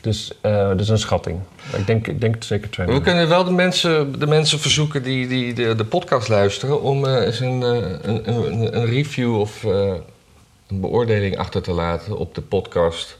Dus 0.00 0.32
eh, 0.40 0.68
dat 0.68 0.80
is 0.80 0.88
een 0.88 0.98
schatting. 0.98 1.40
Ik 1.76 1.86
denk, 1.86 2.06
ik 2.06 2.20
denk 2.20 2.36
zeker 2.42 2.70
2 2.70 2.86
We 2.86 2.92
miljoen. 2.92 3.10
kunnen 3.12 3.28
wel 3.28 3.44
de 3.44 3.50
mensen, 3.50 4.18
de 4.18 4.26
mensen 4.26 4.58
verzoeken 4.60 5.02
die, 5.02 5.26
die 5.28 5.52
de, 5.52 5.74
de 5.74 5.84
podcast 5.84 6.28
luisteren 6.28 6.82
om 6.82 7.06
eens 7.06 7.40
een, 7.40 7.60
een, 7.60 8.28
een, 8.28 8.76
een 8.76 8.86
review 8.86 9.38
of 9.40 9.62
een 9.62 10.80
beoordeling 10.80 11.38
achter 11.38 11.62
te 11.62 11.72
laten 11.72 12.18
op 12.18 12.34
de 12.34 12.40
podcast 12.40 13.16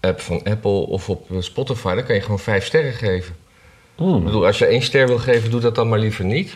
app 0.00 0.20
van 0.20 0.40
Apple 0.44 0.70
of 0.86 1.08
op 1.08 1.26
Spotify. 1.38 1.94
Dan 1.94 2.04
kan 2.04 2.14
je 2.14 2.20
gewoon 2.20 2.38
vijf 2.38 2.64
sterren 2.66 2.92
geven. 2.92 3.34
Ik 3.96 4.04
Hmm. 4.04 4.24
bedoel, 4.24 4.46
als 4.46 4.58
je 4.58 4.66
één 4.66 4.82
ster 4.82 5.06
wil 5.06 5.18
geven, 5.18 5.50
doe 5.50 5.60
dat 5.60 5.74
dan 5.74 5.88
maar 5.88 5.98
liever 5.98 6.24
niet. 6.24 6.54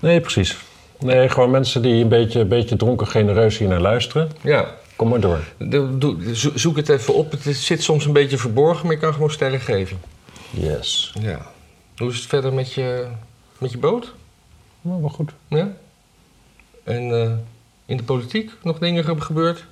Nee, 0.00 0.20
precies. 0.20 0.56
Nee, 0.98 1.28
gewoon 1.28 1.50
mensen 1.50 1.82
die 1.82 2.02
een 2.02 2.08
beetje, 2.08 2.40
een 2.40 2.48
beetje 2.48 2.76
dronken 2.76 3.06
genereus 3.06 3.58
hier 3.58 3.68
naar 3.68 3.80
luisteren. 3.80 4.30
Ja, 4.40 4.74
Kom 4.96 5.08
maar 5.08 5.20
door. 5.20 5.40
de- 5.58 6.30
zoek 6.54 6.76
het 6.76 6.88
even 6.88 7.14
op. 7.14 7.30
Het 7.32 7.56
zit 7.56 7.82
soms 7.82 8.04
een 8.04 8.12
beetje 8.12 8.38
verborgen, 8.38 8.86
maar 8.86 8.94
je 8.94 9.00
kan 9.00 9.12
gewoon 9.12 9.30
sterren 9.30 9.60
geven. 9.60 10.00
Yes. 10.50 11.14
Ja. 11.20 11.46
Hoe 11.96 12.10
is 12.10 12.16
het 12.16 12.26
verder 12.26 12.52
met 12.52 12.72
je, 12.72 13.06
met 13.58 13.70
je 13.70 13.78
boot? 13.78 14.12
Nou, 14.80 15.00
wel 15.00 15.10
goed. 15.10 15.30
Ja? 15.48 15.68
En 16.84 17.22
eh, 17.22 17.30
In 17.86 17.96
de 17.96 18.02
politiek 18.02 18.50
nog 18.62 18.78
dingen 18.78 19.04
hebben 19.04 19.24
gebeurd? 19.24 19.64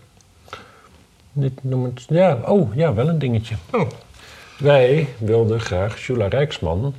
Niet 1.32 1.64
noem 1.64 1.84
het, 1.84 2.04
ja, 2.08 2.38
oh 2.46 2.74
ja, 2.74 2.94
wel 2.94 3.08
een 3.08 3.18
dingetje. 3.18 3.54
Oh, 3.72 3.88
Wij 4.58 5.08
wilden 5.18 5.60
graag 5.60 6.06
Jula 6.06 6.26
Rijksman 6.28 6.94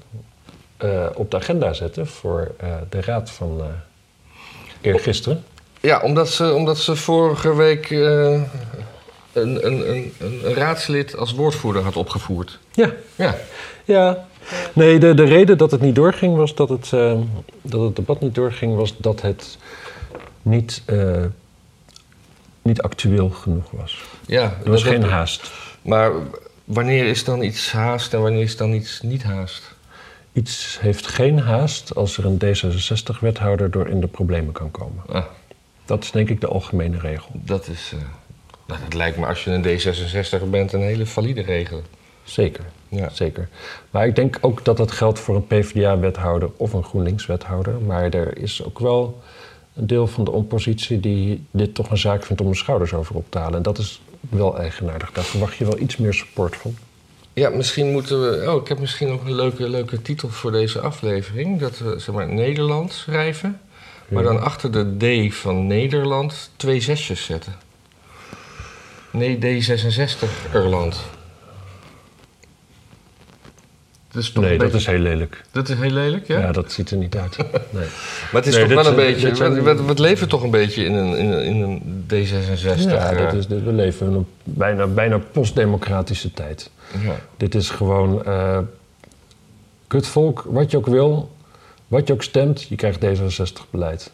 eh, 0.78 1.05
op 1.15 1.32
de 1.32 1.38
agenda 1.38 1.74
zetten 1.74 2.07
voor 2.07 2.51
eh, 2.57 2.76
de 2.89 3.01
raad 3.01 3.30
van 3.30 3.61
eergisteren. 4.86 5.43
ja, 5.79 5.99
omdat 6.01 6.29
ze, 6.29 6.53
omdat 6.53 6.77
ze 6.77 6.95
vorige 6.95 7.55
week 7.55 7.91
eh, 7.91 8.41
een, 9.34 9.65
een, 9.65 9.89
een, 9.89 10.13
een 10.19 10.53
raadslid 10.53 11.17
als 11.17 11.34
woordvoerder 11.34 11.84
had 11.84 11.95
opgevoerd. 11.95 12.59
Ja, 12.71 12.93
Ja, 13.15 13.36
ja. 13.86 14.27
Nee, 14.73 14.99
de, 14.99 15.13
de 15.13 15.23
reden 15.23 15.57
dat 15.57 15.71
het 15.71 15.81
niet 15.81 15.95
doorging 15.95 16.36
was 16.36 16.55
dat 16.55 16.69
het, 16.69 16.93
eh, 16.93 17.19
dat 17.61 17.81
het 17.81 17.95
debat 17.95 18.21
niet 18.21 18.36
doorging, 18.36 18.75
was 18.75 18.97
dat 18.97 19.21
het 19.21 19.57
niet, 20.41 20.81
eh, 20.86 21.23
niet 22.61 22.81
actueel 22.81 23.29
genoeg 23.29 23.71
was. 23.71 24.03
ja 24.25 24.57
Er 24.63 24.71
was 24.71 24.84
geen 24.84 25.03
haast. 25.03 25.51
Maar 25.81 26.11
wanneer 26.63 27.05
is 27.05 27.23
dan 27.23 27.43
iets 27.43 27.71
haast 27.71 28.13
en 28.13 28.21
wanneer 28.21 28.41
is 28.41 28.57
dan 28.57 28.73
iets 28.73 29.01
niet 29.01 29.23
haast? 29.23 29.72
Iets 30.34 30.77
heeft 30.81 31.07
geen 31.07 31.39
haast 31.39 31.95
als 31.95 32.17
er 32.17 32.25
een 32.25 32.38
D66-wethouder 32.43 33.71
door 33.71 33.88
in 33.88 33.99
de 34.01 34.07
problemen 34.07 34.51
kan 34.53 34.71
komen. 34.71 35.03
Ah, 35.07 35.23
Dat 35.86 36.03
is 36.03 36.11
denk 36.11 36.29
ik 36.29 36.41
de 36.41 36.47
algemene 36.47 36.97
regel. 36.99 37.29
dat 37.34 37.67
is. 37.67 37.91
eh, 37.93 37.99
nou, 38.67 38.79
dat 38.84 38.93
lijkt 38.93 39.17
me 39.17 39.25
als 39.25 39.43
je 39.43 39.51
een 39.51 39.63
D66 40.43 40.49
bent 40.49 40.73
een 40.73 40.81
hele 40.81 41.05
valide 41.05 41.41
regel. 41.41 41.81
Zeker, 42.23 42.63
Ja. 42.89 43.09
zeker. 43.09 43.49
Maar 43.91 44.07
ik 44.07 44.15
denk 44.15 44.38
ook 44.41 44.65
dat 44.65 44.77
dat 44.77 44.91
geldt 44.91 45.19
voor 45.19 45.36
een 45.36 45.47
PvdA-wethouder 45.47 46.49
of 46.57 46.73
een 46.73 46.84
GroenLinks-wethouder. 46.84 47.81
Maar 47.81 48.09
er 48.09 48.38
is 48.38 48.63
ook 48.63 48.79
wel 48.79 49.21
een 49.75 49.88
deel 49.88 50.07
van 50.07 50.23
de 50.23 50.31
oppositie 50.31 50.99
die 50.99 51.45
dit 51.51 51.75
toch 51.75 51.89
een 51.89 51.97
zaak 51.97 52.23
vindt 52.25 52.41
om 52.41 52.49
de 52.49 52.55
schouders 52.57 52.93
over 52.93 53.15
op 53.15 53.25
te 53.29 53.38
halen. 53.38 53.55
En 53.57 53.61
dat 53.63 53.77
is 53.77 54.01
wel 54.29 54.59
eigenaardig. 54.59 55.11
Daar 55.11 55.23
verwacht 55.23 55.55
je 55.57 55.65
wel 55.65 55.79
iets 55.79 55.97
meer 55.97 56.13
support 56.13 56.55
van. 56.55 56.75
Ja, 57.34 57.49
misschien 57.49 57.91
moeten 57.91 58.21
we. 58.21 58.51
Oh, 58.51 58.61
ik 58.61 58.67
heb 58.67 58.79
misschien 58.79 59.07
nog 59.07 59.25
een 59.25 59.36
leuke, 59.36 59.69
leuke 59.69 60.01
titel 60.01 60.29
voor 60.29 60.51
deze 60.51 60.79
aflevering. 60.79 61.59
Dat 61.59 61.77
we 61.77 61.99
zeg 61.99 62.15
maar 62.15 62.27
Nederland 62.27 62.93
schrijven. 62.93 63.61
Maar 64.07 64.23
dan 64.23 64.41
achter 64.41 64.71
de 64.71 65.27
D 65.29 65.34
van 65.34 65.67
Nederland 65.67 66.49
twee 66.55 66.79
zesjes 66.79 67.25
zetten. 67.25 67.55
Nee, 69.11 69.38
D66 69.38 70.51
Erland. 70.51 71.03
Dat 74.14 74.24
is 74.24 74.32
toch 74.32 74.43
Nee, 74.43 74.53
een 74.53 74.59
dat 74.59 74.72
beetje- 74.72 74.91
is 74.91 74.95
heel 74.97 75.03
lelijk. 75.03 75.41
dat 75.51 75.70
is 75.70 75.78
heel 75.78 75.89
lelijk, 75.91 76.28
ja? 76.28 76.39
Ja, 76.39 76.51
dat 76.51 76.72
ziet 76.72 76.91
er 76.91 76.97
niet 76.97 77.16
uit. 77.18 77.38
Nee. 77.72 77.86
Maar 78.32 78.41
het 78.41 78.45
is 78.47 78.55
Nee, 78.55 78.66
toch 78.66 78.74
wel 78.74 78.86
een 78.86 78.95
beetje. 78.95 79.28
dit 79.28 79.38
zijn- 79.38 79.53
We, 79.64 79.76
we, 79.76 79.84
we 79.84 80.01
leven 80.01 80.30
toch 80.30 80.43
een 80.43 80.51
beetje 80.51 80.84
in 80.84 80.93
een, 80.93 81.18
in 81.18 81.32
een, 81.32 81.43
in 81.43 81.61
een 81.61 82.03
D66. 82.07 82.80
Ja, 82.84 83.11
eh, 83.11 83.18
dat 83.18 83.34
is, 83.34 83.47
we 83.47 83.72
leven 83.74 84.07
in 84.07 84.14
een 84.14 84.28
bijna, 84.43 84.88
bijna 84.88 85.18
postdemocratische 85.32 86.32
tijd. 86.32 86.70
ja. 87.03 87.16
Dit 87.38 87.55
is 87.55 87.70
gewoon 87.70 88.26
eh 88.26 88.57
kutvolk, 89.88 90.45
wat 90.47 90.72
je 90.72 90.78
ook 90.78 90.86
wil, 90.88 91.32
wat 91.88 92.07
je 92.07 92.14
ook 92.14 92.24
stemt, 92.24 92.64
je 92.64 92.76
krijgt 92.76 92.99
D66-beleid. 93.05 94.11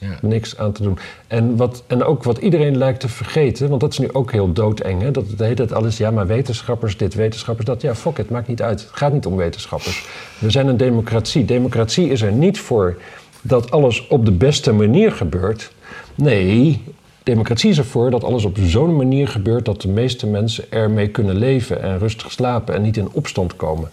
Ja. 0.00 0.18
Niks 0.22 0.58
aan 0.58 0.72
te 0.72 0.82
doen. 0.82 0.98
En, 1.26 1.56
wat, 1.56 1.82
en 1.86 2.04
ook 2.04 2.22
wat 2.22 2.38
iedereen 2.38 2.76
lijkt 2.76 3.00
te 3.00 3.08
vergeten, 3.08 3.68
want 3.68 3.80
dat 3.80 3.92
is 3.92 3.98
nu 3.98 4.12
ook 4.12 4.32
heel 4.32 4.52
doodeng. 4.52 5.02
Hè? 5.02 5.10
Dat 5.10 5.26
het 5.28 5.38
hele 5.38 5.54
tijd 5.54 5.72
alles, 5.72 5.96
ja, 5.96 6.10
maar 6.10 6.26
wetenschappers 6.26 6.96
dit, 6.96 7.14
wetenschappers 7.14 7.66
dat. 7.66 7.82
Ja, 7.82 7.94
fuck 7.94 8.18
it, 8.18 8.30
maakt 8.30 8.48
niet 8.48 8.62
uit. 8.62 8.80
Het 8.80 8.90
gaat 8.92 9.12
niet 9.12 9.26
om 9.26 9.36
wetenschappers. 9.36 10.06
We 10.38 10.50
zijn 10.50 10.66
een 10.66 10.76
democratie. 10.76 11.44
Democratie 11.44 12.08
is 12.08 12.22
er 12.22 12.32
niet 12.32 12.60
voor 12.60 12.96
dat 13.42 13.70
alles 13.70 14.06
op 14.06 14.24
de 14.24 14.32
beste 14.32 14.72
manier 14.72 15.12
gebeurt. 15.12 15.72
Nee, 16.14 16.82
democratie 17.22 17.70
is 17.70 17.78
ervoor 17.78 18.10
dat 18.10 18.24
alles 18.24 18.44
op 18.44 18.58
zo'n 18.60 18.96
manier 18.96 19.28
gebeurt 19.28 19.64
dat 19.64 19.80
de 19.80 19.88
meeste 19.88 20.26
mensen 20.26 20.72
ermee 20.72 21.08
kunnen 21.08 21.36
leven 21.36 21.82
en 21.82 21.98
rustig 21.98 22.32
slapen 22.32 22.74
en 22.74 22.82
niet 22.82 22.96
in 22.96 23.12
opstand 23.12 23.56
komen. 23.56 23.90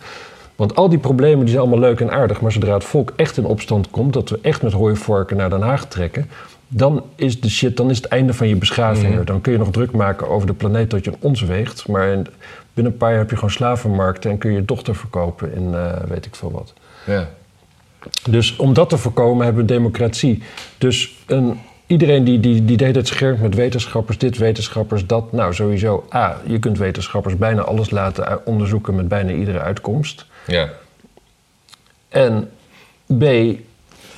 Want 0.58 0.76
al 0.76 0.90
die 0.90 1.00
problemen 1.00 1.40
die 1.40 1.48
zijn 1.54 1.62
allemaal 1.62 1.80
leuk 1.80 2.00
en 2.00 2.12
aardig, 2.12 2.42
maar 2.42 2.52
zodra 2.52 2.74
het 2.74 2.84
volk 2.84 3.14
echt 3.16 3.38
in 3.38 3.46
opstand 3.46 3.90
komt, 3.90 4.14
dat 4.14 4.30
we 4.30 4.40
echt 4.42 4.62
met 4.62 4.72
hooivorken 4.74 5.38
naar 5.38 5.50
Den 5.50 5.62
Haag 5.62 5.86
trekken, 5.88 6.30
dan 6.68 7.04
is 7.16 7.42
de 7.42 7.50
shit, 7.50 7.78
dan 7.78 7.90
is 7.90 7.98
het 7.98 8.06
einde 8.06 8.34
van 8.34 8.48
je 8.48 8.56
beschaving 8.56 9.16
er. 9.18 9.26
Dan 9.26 9.42
kun 9.42 9.52
je 9.52 9.58
nog 9.58 9.72
druk 9.72 9.92
maken 9.92 10.30
over 10.30 10.48
de 10.48 10.54
planeet 10.54 10.90
tot 10.90 11.06
je 11.06 11.12
een 11.12 11.18
ons 11.20 11.42
weegt, 11.42 11.88
maar 11.88 12.08
in- 12.08 12.28
binnen 12.74 12.94
een 12.94 13.00
paar 13.00 13.10
jaar 13.10 13.20
heb 13.20 13.30
je 13.30 13.36
gewoon 13.36 13.50
slavenmarkten 13.52 14.32
en 14.32 14.38
kun 14.38 14.52
je 14.52 14.56
je 14.60 14.66
dochter 14.66 14.96
verkopen 14.96 15.54
in 15.56 15.74
eh, 15.74 15.92
weet 16.08 16.26
ik 16.26 16.36
veel 16.36 16.52
wat. 16.52 16.74
Ja. 17.06 17.28
Dus 18.30 18.56
om 18.56 18.74
dat 18.74 18.90
te 18.90 18.98
voorkomen 18.98 19.46
hebben 19.46 19.66
we 19.66 19.74
democratie. 19.74 20.44
Dus 20.78 21.16
een, 21.26 21.60
iedereen 21.88 22.24
die, 22.24 22.40
die, 22.40 22.66
die 22.66 22.78
de 22.78 22.84
hele 22.84 22.94
tijd 22.96 23.08
schermt 23.08 23.42
met 23.42 23.56
wetenschappers, 23.56 24.18
dit, 24.18 24.38
wetenschappers, 24.38 25.06
dat. 25.08 25.32
Nou, 25.32 25.54
sowieso, 25.54 26.06
A, 26.16 26.38
je 26.46 26.60
kunt 26.60 26.78
wetenschappers 26.78 27.38
bijna 27.38 27.62
alles 27.62 27.90
laten 27.90 28.32
u- 28.32 28.38
onderzoeken 28.46 28.96
met 28.96 29.08
bijna 29.08 29.32
iedere 29.32 29.60
uitkomst. 29.60 30.26
Ja. 30.48 30.70
En 32.10 32.52
B, 33.18 33.24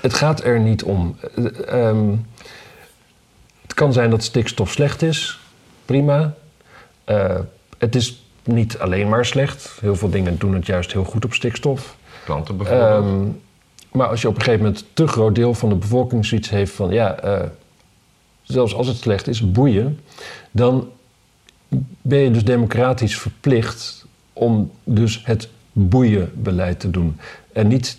het 0.02 0.14
gaat 0.14 0.44
er 0.44 0.60
niet 0.60 0.84
om. 0.84 1.18
Eh, 1.36 1.90
ehm, 1.90 2.16
het 3.62 3.74
kan 3.74 3.94
zijn 3.94 4.10
dat 4.10 4.24
stikstof 4.24 4.72
slecht 4.72 5.02
is, 5.02 5.40
prima. 5.86 6.34
Eh, 7.04 7.40
het 7.78 7.96
is 7.96 8.24
niet 8.44 8.80
alleen 8.80 9.10
maar 9.10 9.26
slecht. 9.26 9.72
Heel 9.82 9.96
veel 9.96 10.10
dingen 10.10 10.38
doen 10.38 10.54
het 10.54 10.66
juist 10.66 10.92
heel 10.92 11.04
goed 11.04 11.26
op 11.26 11.34
stikstof. 11.34 11.98
Planten 12.26 12.58
bijvoorbeeld. 12.58 13.04
Ehm, 13.04 13.28
maar 13.92 14.08
als 14.08 14.22
je 14.22 14.28
op 14.28 14.36
een 14.36 14.42
gegeven 14.42 14.66
moment 14.66 14.86
te 14.94 15.08
groot 15.08 15.36
deel 15.36 15.54
van 15.54 15.70
de 15.70 15.76
bevolking 15.76 16.26
zoiets 16.26 16.50
heeft 16.50 16.72
van 16.72 16.90
ja, 16.90 17.20
eh, 17.20 17.46
zelfs 18.42 18.74
als 18.74 18.88
het 18.88 18.98
slecht 18.98 19.28
is, 19.28 19.52
boeien, 19.52 20.00
dan 20.52 20.90
ben 22.02 22.20
je 22.20 22.32
dus 22.32 22.44
democratisch 22.44 23.18
verplicht 23.18 24.06
om 24.34 24.72
dus 24.84 25.22
het 25.24 25.50
boeienbeleid 25.88 26.80
te 26.80 26.90
doen. 26.90 27.18
En 27.54 27.68
niet 27.68 27.98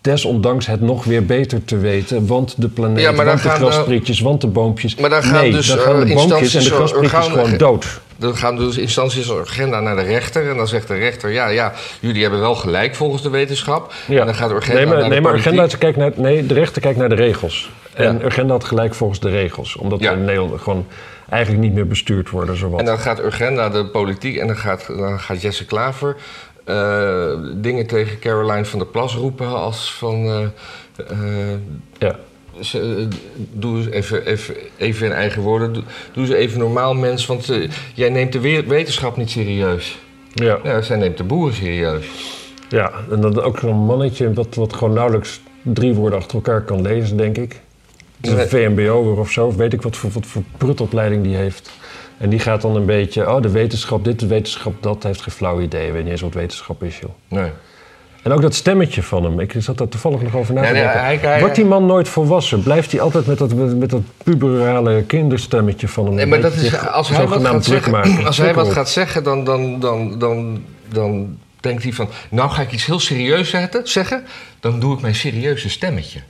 desondanks 0.00 0.66
het 0.66 0.80
nog 0.80 1.04
weer 1.04 1.26
beter 1.26 1.64
te 1.64 1.76
weten, 1.78 2.26
want 2.26 2.54
de 2.60 2.68
planeet, 2.68 3.00
Ja, 3.02 3.14
want 3.14 3.42
de 3.42 3.48
de- 3.48 3.54
grasprietjes, 3.54 4.20
want 4.20 4.40
de 4.40 4.46
boompjes. 4.46 4.94
Maar 4.94 5.10
dan 5.10 5.22
gaan 5.22 5.42
nee, 5.42 5.52
dus, 5.52 5.66
dan 5.66 5.78
gaan 5.78 6.00
de 6.00 6.06
eh, 6.06 6.14
boompjes 6.14 6.54
en 6.54 6.64
de 6.64 6.70
grasprietjes 6.70 7.12
orgaan- 7.26 7.30
gewoon 7.30 7.56
dood. 7.56 8.00
Dan 8.16 8.36
gaan 8.36 8.56
dus 8.56 8.76
instanties 8.76 9.30
als 9.30 9.48
agenda 9.48 9.80
naar 9.80 9.96
de 9.96 10.02
rechter. 10.02 10.50
En 10.50 10.56
dan 10.56 10.68
zegt 10.68 10.88
de 10.88 10.94
rechter: 10.94 11.30
ja, 11.30 11.48
ja, 11.48 11.72
jullie 12.00 12.22
hebben 12.22 12.40
wel 12.40 12.54
gelijk 12.54 12.94
volgens 12.94 13.22
de 13.22 13.30
wetenschap. 13.30 13.92
En 14.08 14.16
dan 14.26 14.34
gaat 14.34 14.48
de 14.48 14.54
agenda 14.54 14.76
nee, 14.76 14.86
maar, 14.86 14.98
naar 14.98 15.08
nee, 15.08 15.16
de 15.18 15.24
maar. 15.24 15.34
Urgenda 15.34 15.66
kijkt 15.78 15.96
naar, 15.96 16.12
nee, 16.16 16.46
de 16.46 16.54
rechter 16.54 16.82
kijkt 16.82 16.98
naar 16.98 17.08
de 17.08 17.14
regels. 17.14 17.70
En 17.94 18.18
Ja. 18.18 18.24
Urgenda 18.24 18.52
had 18.52 18.64
gelijk 18.64 18.94
volgens 18.94 19.20
de 19.20 19.28
regels. 19.30 19.76
Omdat 19.76 20.00
Ja. 20.00 20.12
we 20.12 20.18
in 20.18 20.24
Nederland 20.24 20.60
gewoon 20.60 20.86
eigenlijk 21.28 21.62
niet 21.64 21.74
meer 21.74 21.86
bestuurd 21.86 22.30
worden 22.30 22.56
zowat. 22.56 22.80
En 22.80 22.86
dan 22.86 22.98
gaat 22.98 23.18
Urgenda 23.20 23.68
de 23.68 23.84
politiek 23.86 24.36
en 24.36 24.46
dan 24.46 24.56
gaat, 24.56 24.86
dan 24.86 25.20
gaat 25.20 25.42
Jesse 25.42 25.64
Klaver 25.64 26.16
eh, 26.70 27.38
dingen 27.62 27.86
tegen 27.86 28.18
Caroline 28.18 28.64
van 28.64 28.78
der 28.78 28.88
Plas 28.88 29.14
roepen 29.14 29.46
als 29.48 29.92
van... 29.94 30.24
eh, 30.26 30.42
eh, 31.10 31.58
ja. 31.98 32.18
ze- 32.60 33.08
doe 33.52 33.76
eens 33.76 33.86
even, 33.88 34.26
even, 34.26 34.54
even 34.76 35.06
in 35.06 35.12
eigen 35.12 35.42
woorden. 35.42 35.72
Doe, 35.72 35.82
doe 36.12 36.24
eens 36.24 36.32
even 36.34 36.58
normaal, 36.58 36.94
mens, 36.94 37.26
want 37.26 37.52
jij 37.94 38.08
neemt 38.08 38.32
de 38.32 38.40
we- 38.40 38.64
wetenschap 38.66 39.16
niet 39.16 39.30
serieus. 39.30 39.98
Ja. 40.34 40.58
Ja, 40.62 40.80
zij 40.82 40.96
neemt 40.96 41.16
de 41.16 41.24
boeren 41.24 41.54
serieus. 41.54 42.06
ja, 42.68 42.92
en 43.10 43.20
dan 43.20 43.40
ook 43.42 43.58
zo'n 43.58 43.84
mannetje 43.84 44.32
wat, 44.32 44.54
wat 44.54 44.72
gewoon 44.74 44.94
nauwelijks 44.94 45.40
drie 45.62 45.94
woorden 45.94 46.18
achter 46.18 46.34
elkaar 46.34 46.62
kan 46.62 46.82
lezen, 46.82 47.16
denk 47.16 47.36
ik. 47.36 47.60
Het 48.20 48.30
is 48.30 48.38
een 48.38 48.48
VMBO'er 48.48 49.18
of 49.18 49.30
zo, 49.30 49.46
of 49.46 49.56
weet 49.56 49.72
ik 49.72 49.82
wat 49.82 49.96
voor, 49.96 50.10
wat 50.10 50.26
voor 50.26 50.42
prutopleiding 50.58 51.22
die 51.22 51.36
heeft. 51.36 51.70
En 52.20 52.30
die 52.30 52.38
gaat 52.38 52.60
dan 52.60 52.76
een 52.76 52.86
beetje, 52.86 53.30
oh, 53.30 53.42
de 53.42 53.50
wetenschap 53.50 54.04
dit, 54.04 54.20
de 54.20 54.26
wetenschap 54.26 54.82
dat, 54.82 55.02
heeft 55.02 55.20
geen 55.20 55.34
flauw 55.34 55.60
idee. 55.60 55.92
Weet 55.92 56.02
niet 56.02 56.12
eens 56.12 56.20
wat 56.20 56.34
wetenschap 56.34 56.82
is, 56.82 56.98
joh. 56.98 57.10
Nee. 57.28 57.50
En 58.22 58.32
ook 58.32 58.42
dat 58.42 58.54
stemmetje 58.54 59.02
van 59.02 59.24
hem. 59.24 59.40
Ik 59.40 59.54
zat 59.58 59.78
daar 59.78 59.88
toevallig 59.88 60.22
nog 60.22 60.36
over 60.36 60.54
na 60.54 60.62
te 60.62 60.72
nee, 60.72 60.82
denken. 60.82 61.40
Wordt 61.40 61.54
die 61.54 61.64
man 61.64 61.86
nooit 61.86 62.08
volwassen? 62.08 62.62
Blijft 62.62 62.92
hij 62.92 63.00
altijd 63.00 63.26
met 63.26 63.38
dat, 63.38 63.54
met, 63.54 63.90
dat 63.90 64.00
puberale 64.22 65.02
kinderstemmetje 65.02 65.88
van 65.88 66.06
hem? 66.06 66.14
Nee, 66.14 66.26
maar 66.26 66.40
dat 66.40 66.52
is, 66.52 66.78
als 66.78 67.08
hij 67.08 67.26
wat 67.26 67.46
gaat 67.46 67.64
zeggen, 67.64 67.92
maken? 67.92 68.26
als 68.26 68.38
hij 68.38 68.54
wat 68.54 68.72
gaat 68.72 68.90
zeggen 68.90 69.24
dan, 69.24 69.44
dan, 69.44 69.80
dan, 69.80 70.18
dan, 70.18 70.64
dan 70.88 71.38
denkt 71.60 71.82
hij 71.82 71.92
van... 71.92 72.08
nou 72.30 72.50
ga 72.50 72.62
ik 72.62 72.72
iets 72.72 72.86
heel 72.86 73.00
serieus 73.00 73.50
zetten, 73.50 73.88
zeggen, 73.88 74.24
dan 74.60 74.80
doe 74.80 74.94
ik 74.94 75.00
mijn 75.00 75.14
serieuze 75.14 75.68
stemmetje. 75.68 76.20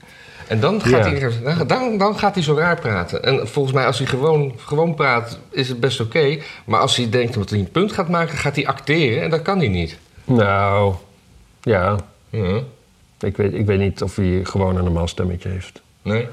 En 0.50 0.60
dan 0.60 0.80
gaat, 0.82 1.04
Ja. 1.04 1.28
hij, 1.42 1.66
dan, 1.66 1.98
dan 1.98 2.18
gaat 2.18 2.34
hij 2.34 2.42
zo 2.42 2.54
raar 2.54 2.80
praten. 2.80 3.22
En 3.24 3.48
volgens 3.48 3.74
mij 3.74 3.86
als 3.86 3.98
hij 3.98 4.06
gewoon, 4.06 4.52
gewoon 4.56 4.94
praat, 4.94 5.38
is 5.50 5.68
het 5.68 5.80
best 5.80 6.00
oké. 6.00 6.38
Maar 6.64 6.80
als 6.80 6.96
hij 6.96 7.10
denkt 7.10 7.34
dat 7.34 7.50
hij 7.50 7.58
een 7.58 7.70
punt 7.70 7.92
gaat 7.92 8.08
maken, 8.08 8.36
gaat 8.38 8.56
hij 8.56 8.66
acteren. 8.66 9.22
En 9.22 9.30
dat 9.30 9.42
kan 9.42 9.58
hij 9.58 9.68
niet. 9.68 9.98
Nou, 10.24 10.94
ja. 11.62 11.96
Ja. 12.30 12.60
Ik 13.20 13.36
weet, 13.36 13.54
ik 13.54 13.66
weet 13.66 13.78
niet 13.78 14.02
of 14.02 14.16
hij 14.16 14.40
gewoon 14.44 14.76
een 14.76 14.84
normaal 14.84 15.08
stemmetje 15.08 15.48
heeft. 15.48 15.82
Nee? 16.02 16.26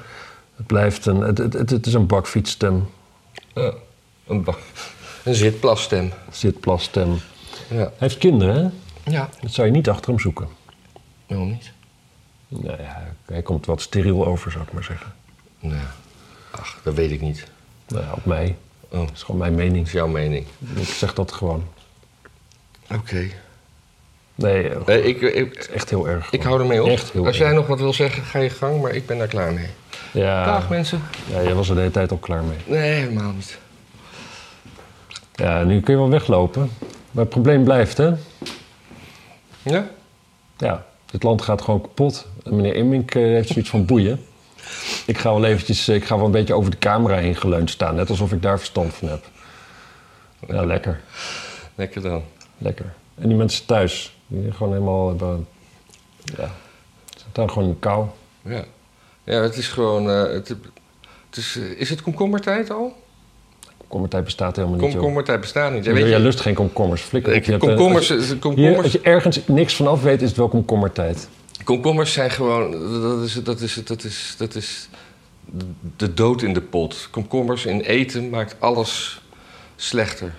Het 0.55 0.65
blijft 0.68 1.05
een... 1.05 1.20
Het, 1.22 1.38
het, 1.38 1.53
het, 1.53 1.70
het 1.70 1.86
is 1.86 1.93
een 1.93 2.07
bakfietsstem. 2.07 2.89
Ja. 3.53 3.72
Een, 4.28 4.43
ba- 4.43 4.55
een 5.24 5.36
zitplasstem. 5.36 6.11
Zitplasstem. 6.32 7.09
Ja. 7.70 7.76
Hij 7.78 7.91
heeft 7.97 8.18
kinderen, 8.18 8.55
hè? 8.55 8.70
Ja, 9.11 9.30
Dat 9.41 9.51
zou 9.51 9.68
je 9.68 9.74
niet 9.74 9.89
achter 9.89 10.09
hem 10.11 10.20
zoeken. 10.20 10.47
waarom 11.28 11.47
niet? 11.49 11.72
Nou 12.48 12.82
ja, 12.82 13.08
hij 13.26 13.41
komt 13.41 13.66
wat 13.66 13.82
steriel 13.82 14.26
over, 14.26 14.52
zou 14.52 14.64
ik 14.64 14.72
maar 14.72 14.84
zeggen. 14.84 15.14
Nee. 15.60 15.80
Ach, 16.52 16.80
dat 16.84 16.93
weet 16.93 17.12
ik 17.12 17.22
niet. 17.22 17.48
Nou 17.88 18.04
ja, 18.04 18.12
op 18.14 18.26
mij. 18.26 18.56
Oh, 18.89 19.00
Dat 19.00 19.12
is 19.14 19.24
gewoon 19.24 19.39
mijn 19.39 19.56
mening. 19.56 19.78
dat 19.78 19.86
is 19.88 19.91
jouw 19.91 20.08
mening. 20.08 20.45
Ik 20.76 20.88
zeg 20.88 21.14
dat 21.14 21.32
gewoon. 21.32 21.64
Oké. 22.93 23.28
Nee, 24.36 24.70
eh, 24.70 24.86
Nee, 24.86 25.04
ik, 25.04 25.20
het 25.22 25.36
ik, 25.36 25.54
echt 25.56 25.89
heel 25.89 26.08
erg. 26.08 26.32
ik 26.32 26.43
hou 26.43 26.60
ermee 26.60 26.84
op. 26.84 26.89
Echt 26.89 27.12
heel 27.12 27.26
Als 27.26 27.36
erg. 27.39 27.45
jij 27.48 27.56
nog 27.56 27.68
wat 27.68 27.80
wil 27.80 27.93
zeggen, 27.93 28.24
ga 28.24 28.39
je 28.39 28.50
gang, 28.50 28.82
maar 28.82 28.91
ik 28.91 29.06
ben 29.06 29.18
daar 29.18 29.28
klaar 29.28 29.54
mee. 29.54 29.68
Ja, 30.14 30.45
Dag 30.45 30.70
mensen. 30.70 31.02
ja, 31.30 31.43
jij 31.43 31.54
was 31.54 31.70
er 31.70 31.74
de 31.76 31.80
hele 31.82 31.93
tijd 31.93 32.12
al 32.12 32.18
klaar 32.18 32.43
mee. 32.43 32.58
Nee, 32.66 32.91
helemaal 32.91 33.32
niet. 33.32 33.58
Ja, 35.36 35.64
nu 35.64 35.82
kun 35.82 35.93
je 35.93 36.00
wel 36.00 36.10
weglopen. 36.10 36.72
Maar 37.12 37.24
het 37.24 37.30
probleem 37.30 37.64
blijft, 37.64 37.98
hè? 37.98 38.12
Ja? 39.62 39.88
Ja, 40.58 40.86
dit 41.06 41.24
land 41.24 41.41
gaat 41.41 41.62
gewoon 41.62 41.82
kapot. 41.82 42.28
En 42.48 42.56
meneer 42.56 42.76
Immink 42.76 43.16
eh, 43.16 43.22
heeft 43.24 43.48
zoiets 43.50 43.70
van 43.70 43.86
boeien. 43.86 44.20
Ik 45.06 45.18
ga 45.18 45.34
wel 45.34 45.45
eventjes, 45.45 45.88
eh, 45.88 45.95
ik 45.95 46.06
ga 46.06 46.16
wel 46.16 46.26
een 46.26 46.32
beetje 46.32 46.54
over 46.54 46.72
de 46.72 46.78
camera 46.78 47.16
heen 47.18 47.36
geleund 47.36 47.70
staan. 47.70 47.95
Net 47.95 48.10
alsof 48.10 48.32
ik 48.32 48.41
daar 48.41 48.58
verstand 48.58 48.93
van 48.93 49.08
heb. 49.08 49.26
Ja, 50.48 50.66
lekker. 50.66 51.00
Lekker 51.76 52.02
dan. 52.02 52.24
Lekker. 52.58 52.93
En 53.16 53.28
die 53.28 53.38
mensen 53.38 53.66
thuis, 53.66 54.18
die 54.28 54.52
gewoon 54.52 54.74
helemaal 54.74 55.08
hebben... 55.08 55.48
Ja, 56.38 56.52
ze 57.16 57.24
staan 57.32 57.50
gewoon 57.52 57.68
in 57.68 57.80
kou. 57.80 58.06
Ja. 58.41 58.64
Ja, 59.24 59.41
het 59.41 59.58
is 59.58 59.68
gewoon... 59.68 60.10
eh, 60.10 60.22
het, 60.34 60.48
het 61.30 61.38
is, 61.38 61.58
eh, 61.58 61.80
is 61.80 61.89
het 61.89 62.02
komkommertijd 62.02 62.70
al? 62.72 62.95
Komkommertijd 63.78 64.24
bestaat 64.24 64.56
helemaal 64.56 64.80
niet. 64.80 64.91
Komkommertijd 64.91 65.39
bestaat 65.41 65.74
niet. 65.74 65.86
Ja, 65.86 65.91
Jij 65.93 66.04
weet 66.04 66.12
je, 66.12 66.20
lust 66.20 66.39
geen 66.39 66.54
komkommers. 66.54 67.02
Flikker 67.02 67.34
ik, 67.34 67.48
eh, 67.48 67.60
komkommers, 67.60 68.10
eh, 68.10 68.18
je, 68.18 68.38
komkommers, 68.38 68.68
hier, 68.76 68.84
als 68.84 68.91
je 68.91 69.02
ergens 69.02 69.39
niks 69.45 69.76
vanaf 69.76 70.02
weet, 70.04 70.22
is 70.22 70.28
het 70.28 70.38
wel 70.38 70.48
komkommertijd. 70.48 71.30
Komkommers 71.68 72.13
zijn 72.13 72.32
gewoon... 72.32 72.72
Dat 73.01 73.22
is, 73.24 73.34
dat, 73.43 73.59
is, 73.61 73.82
dat, 73.86 74.03
is, 74.03 74.36
dat 74.38 74.55
is 74.55 74.89
de 75.97 76.13
dood 76.13 76.41
in 76.41 76.53
de 76.53 76.61
pot. 76.61 77.07
Komkommers 77.11 77.65
in 77.65 77.80
eten 77.82 78.30
maakt 78.30 78.55
alles 78.59 79.22
slechter. 79.76 80.34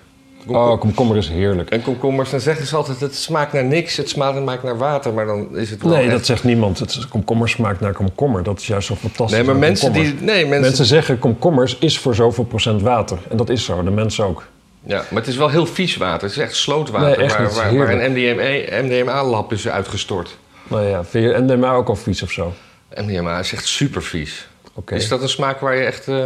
Komkom- 0.47 0.57
Oh, 0.71 0.81
komkommer 0.81 1.17
is 1.17 1.29
heerlijk. 1.29 1.71
En 1.71 1.83
komkommers, 1.83 2.31
dan 2.31 2.41
zeggen 2.41 2.67
ze 2.67 2.77
altijd, 2.77 3.01
het 3.01 3.15
smaakt 3.17 3.53
naar 3.53 3.65
niks, 3.65 3.97
het 3.97 4.09
smaakt 4.09 4.63
naar 4.63 4.79
water, 4.79 5.13
maar 5.13 5.27
dan 5.27 5.57
is 5.57 5.71
het 5.71 5.83
wel 5.83 5.93
Nee, 5.93 6.03
echt- 6.03 6.11
dat 6.11 6.27
zegt 6.27 6.45
niemand. 6.45 6.79
Het 6.79 6.91
is- 6.91 7.09
komkommer 7.09 7.49
smaakt 7.49 7.81
naar 7.81 7.93
komkommer. 7.93 8.43
Dat 8.43 8.61
is 8.61 8.67
juist 8.67 8.87
zo 8.87 8.95
fantastisch. 8.95 9.37
Nee, 9.39 9.47
maar 9.47 9.57
mensen 9.57 9.93
die... 9.93 10.15
Nee, 10.15 10.43
mensen... 10.43 10.61
Mensen 10.61 10.85
zeggen 10.87 11.19
komkommers 11.19 11.77
is 11.79 11.99
voor 11.99 12.15
zoveel 12.15 12.45
procent 12.45 12.83
water. 12.83 13.19
En 13.31 13.37
dat 13.37 13.49
is 13.49 13.65
zo, 13.65 13.83
de 13.83 13.91
mensen 13.91 14.25
ook. 14.25 14.45
Ja, 14.85 14.97
maar 15.11 15.21
het 15.21 15.27
is 15.31 15.37
wel 15.37 15.49
heel 15.49 15.67
vies 15.67 15.97
water. 15.97 16.29
Het 16.29 16.37
is 16.37 16.43
echt 16.43 16.57
slootwater 16.57 17.07
Nee, 17.09 17.17
echt 17.17 17.37
waar, 17.37 17.53
waar, 17.55 17.77
waar 17.77 18.01
een 18.05 18.13
MDMA-lab 18.87 19.53
is 19.53 19.69
uitgestort. 19.69 20.39
Nou 20.69 20.83
ja, 20.87 21.05
vind 21.05 21.25
je 21.25 21.41
NDMA 21.43 21.73
ook 21.73 21.89
al 21.89 21.97
vies 21.97 22.23
of 22.23 22.31
zo? 22.31 22.53
MDMA 22.95 23.39
is 23.39 23.53
echt 23.53 23.67
super 23.67 24.03
vies. 24.03 24.49
Oké. 24.75 24.95
Is 24.95 25.09
dat 25.09 25.23
een 25.23 25.29
smaak 25.29 25.61
waar 25.61 25.75
je 25.77 25.85
echt 25.85 26.09
eh, 26.09 26.25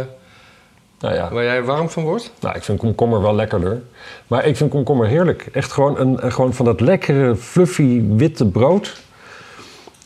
Nou 0.99 1.15
ja, 1.15 1.29
waar 1.31 1.43
jij 1.43 1.63
warm 1.63 1.89
van 1.89 2.03
wordt? 2.03 2.31
nou, 2.39 2.55
ik 2.55 2.63
vind 2.63 2.79
komkommer 2.79 3.21
wel 3.21 3.35
lekkerder. 3.35 3.81
Maar 4.27 4.45
ik 4.45 4.57
vind 4.57 4.69
komkommer 4.69 5.07
heerlijk. 5.07 5.45
Echt 5.51 5.71
gewoon, 5.71 5.99
een- 5.99 6.31
gewoon 6.31 6.53
van 6.53 6.65
dat 6.65 6.81
lekkere, 6.81 7.35
fluffy, 7.35 8.01
witte 8.07 8.45
brood. 8.45 9.01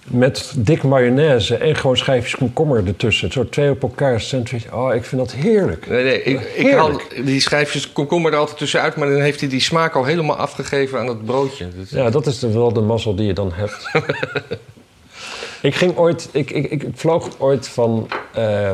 Met 0.07 0.53
dik 0.57 0.83
mayonaise 0.83 1.55
en 1.55 1.75
gewoon 1.75 1.97
schijfjes 1.97 2.35
komkommer 2.35 2.87
ertussen. 2.87 3.31
Zo 3.31 3.49
twee 3.49 3.69
op 3.69 3.81
elkaar 3.81 4.21
sandwich. 4.21 4.73
Oh, 4.73 4.95
ik 4.95 5.03
vind 5.03 5.21
dat 5.21 5.31
heerlijk. 5.31 5.87
Nee, 5.89 6.03
nee. 6.03 6.21
Ik, 6.23 6.41
ik 6.55 6.71
haal 6.73 7.01
die 7.23 7.39
schijfjes 7.41 7.91
komkommer 7.91 8.31
er 8.33 8.37
altijd 8.37 8.57
tussenuit, 8.57 8.95
maar 8.95 9.09
dan 9.09 9.19
heeft 9.21 9.39
hij 9.39 9.49
die 9.49 9.59
smaak 9.59 9.95
al 9.95 10.03
helemaal 10.03 10.35
afgegeven 10.35 10.99
aan 10.99 11.07
het 11.07 11.25
broodje. 11.25 11.67
Dus- 11.77 11.89
Ja, 11.89 12.09
dat 12.09 12.25
is 12.27 12.39
de- 12.39 12.51
wel 12.51 12.73
de 12.73 12.81
mazzel 12.81 13.15
die 13.15 13.25
je 13.27 13.33
dan 13.33 13.51
hebt. 13.53 13.89
ik 15.61 15.75
ging 15.75 15.97
ooit, 15.97 16.29
ik, 16.31 16.51
ik, 16.51 16.71
ik 16.71 16.85
vloog 16.93 17.29
ooit 17.37 17.67
van, 17.67 18.07
eh, 18.33 18.71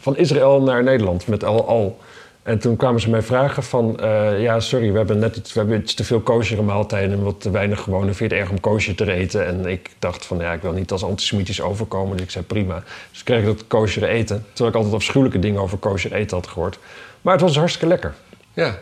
van 0.00 0.16
Israël 0.16 0.62
naar 0.62 0.82
Nederland 0.82 1.26
met 1.26 1.44
Al 1.44 1.66
Al. 1.68 1.98
En 2.42 2.58
toen 2.58 2.76
kwamen 2.76 3.00
ze 3.00 3.10
mij 3.10 3.22
vragen 3.22 3.62
van, 3.62 4.00
eh, 4.00 4.42
ja 4.42 4.60
sorry, 4.60 4.90
we 4.90 4.96
hebben 4.96 5.18
net 5.18 5.36
iets, 5.36 5.52
we 5.52 5.58
hebben 5.58 5.80
iets 5.80 5.94
te 5.94 6.04
veel 6.04 6.20
koosjere 6.20 6.62
maaltijden 6.62 7.18
en 7.18 7.24
wat 7.24 7.40
te 7.40 7.50
weinig 7.50 7.80
gewone. 7.80 8.04
Vind 8.04 8.18
je 8.18 8.24
het 8.24 8.32
erg 8.32 8.50
om 8.50 8.60
koosje 8.60 8.94
te 8.94 9.12
eten? 9.12 9.46
En 9.46 9.66
ik 9.66 9.90
dacht 9.98 10.26
van, 10.26 10.38
ja, 10.38 10.52
ik 10.52 10.62
wil 10.62 10.72
niet 10.72 10.90
als 10.90 11.04
antisemitisch 11.04 11.60
overkomen. 11.60 12.16
Dus 12.16 12.24
ik 12.26 12.30
zei 12.30 12.44
prima. 12.44 12.82
Dus 13.10 13.22
kreeg 13.22 13.40
ik 13.40 13.46
dat 13.46 13.66
koosjere 13.66 14.06
eten. 14.06 14.44
Terwijl 14.48 14.68
ik 14.68 14.74
altijd 14.76 14.94
afschuwelijke 14.94 15.38
dingen 15.38 15.60
over 15.60 15.78
koosjer 15.78 16.12
eten 16.12 16.36
had 16.36 16.46
gehoord. 16.46 16.78
Maar 17.20 17.32
het 17.32 17.42
was 17.42 17.56
hartstikke 17.56 17.86
lekker. 17.88 18.14
ja. 18.52 18.78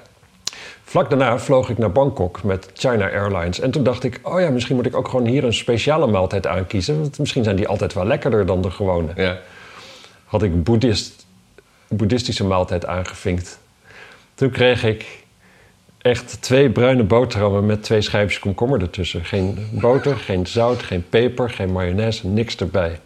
Vlak 0.84 1.10
daarna 1.10 1.38
vloog 1.38 1.70
ik 1.70 1.78
naar 1.78 1.92
Bangkok 1.92 2.42
met 2.42 2.70
China 2.74 3.10
Airlines. 3.10 3.60
En 3.60 3.70
toen 3.70 3.82
dacht 3.82 4.04
ik, 4.04 4.20
oh 4.22 4.40
ja, 4.40 4.50
misschien 4.50 4.76
moet 4.76 4.86
ik 4.86 4.96
ook 4.96 5.08
gewoon 5.08 5.26
hier 5.26 5.44
een 5.44 5.54
speciale 5.54 6.06
maaltijd 6.06 6.46
aankiezen. 6.46 7.00
Want 7.00 7.18
misschien 7.18 7.44
zijn 7.44 7.56
die 7.56 7.68
altijd 7.68 7.92
wel 7.92 8.04
lekkerder 8.04 8.46
dan 8.46 8.62
de 8.62 8.70
gewone. 8.70 9.12
ja. 9.16 9.38
Had 10.24 10.42
ik 10.42 10.64
boeddhist, 10.64 11.26
boeddhistische 11.88 12.44
maaltijd 12.44 12.86
aangevinkt. 12.86 13.58
Toen 14.34 14.50
kreeg 14.50 14.84
ik 14.84 15.04
echt 15.98 16.42
twee 16.42 16.70
bruine 16.70 17.02
boterhammen 17.02 17.66
met 17.66 17.82
twee 17.82 18.00
schijfjes 18.00 18.38
komkommer 18.40 18.80
ertussen. 18.80 19.24
Geen 19.24 19.68
boter, 19.70 20.16
geen 20.16 20.46
zout, 20.46 20.82
geen 20.82 21.08
peper, 21.08 21.50
geen 21.50 21.72
mayonaise, 21.72 22.26
niks 22.26 22.56
erbij. 22.56 23.00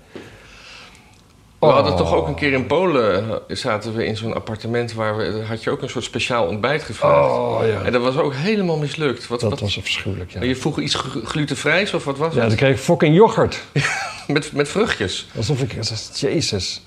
We 1.58 1.68
Oh. 1.68 1.74
hadden 1.74 1.96
toch 1.96 2.14
ook 2.14 2.28
een 2.28 2.34
keer 2.34 2.52
in 2.52 2.66
Polen, 2.66 3.28
eh, 3.30 3.56
zaten 3.56 3.94
we 3.94 4.04
in 4.06 4.16
zo'n 4.16 4.34
appartement 4.34 4.92
waar 4.92 5.16
we, 5.16 5.42
had 5.48 5.62
je 5.62 5.70
ook 5.70 5.82
een 5.82 5.88
soort 5.88 6.04
speciaal 6.04 6.46
ontbijt 6.46 6.82
gevraagd. 6.82 7.30
Oh 7.30 7.60
ja, 7.66 7.82
En 7.82 7.92
dat 7.92 8.02
was 8.02 8.16
ook 8.16 8.34
helemaal 8.34 8.76
mislukt. 8.78 9.26
Wat, 9.26 9.40
dat 9.40 9.50
wat, 9.50 9.60
was 9.60 9.78
afschuwelijk, 9.78 10.30
ja. 10.32 10.42
Je 10.42 10.56
vroeg 10.56 10.80
iets 10.80 10.94
glu- 10.94 11.24
glutenvrijs 11.24 11.94
of 11.94 12.04
wat 12.04 12.16
was 12.18 12.34
Ja, 12.34 12.40
het? 12.40 12.48
toen 12.48 12.58
kreeg 12.58 12.70
ik 12.74 12.78
fucking 12.82 13.14
yoghurt. 13.14 13.62
Met, 14.26 14.52
met 14.52 14.68
vruchtjes. 14.68 15.26
Alsof 15.36 15.60
ik... 15.62 15.72
Jezus. 16.14 16.82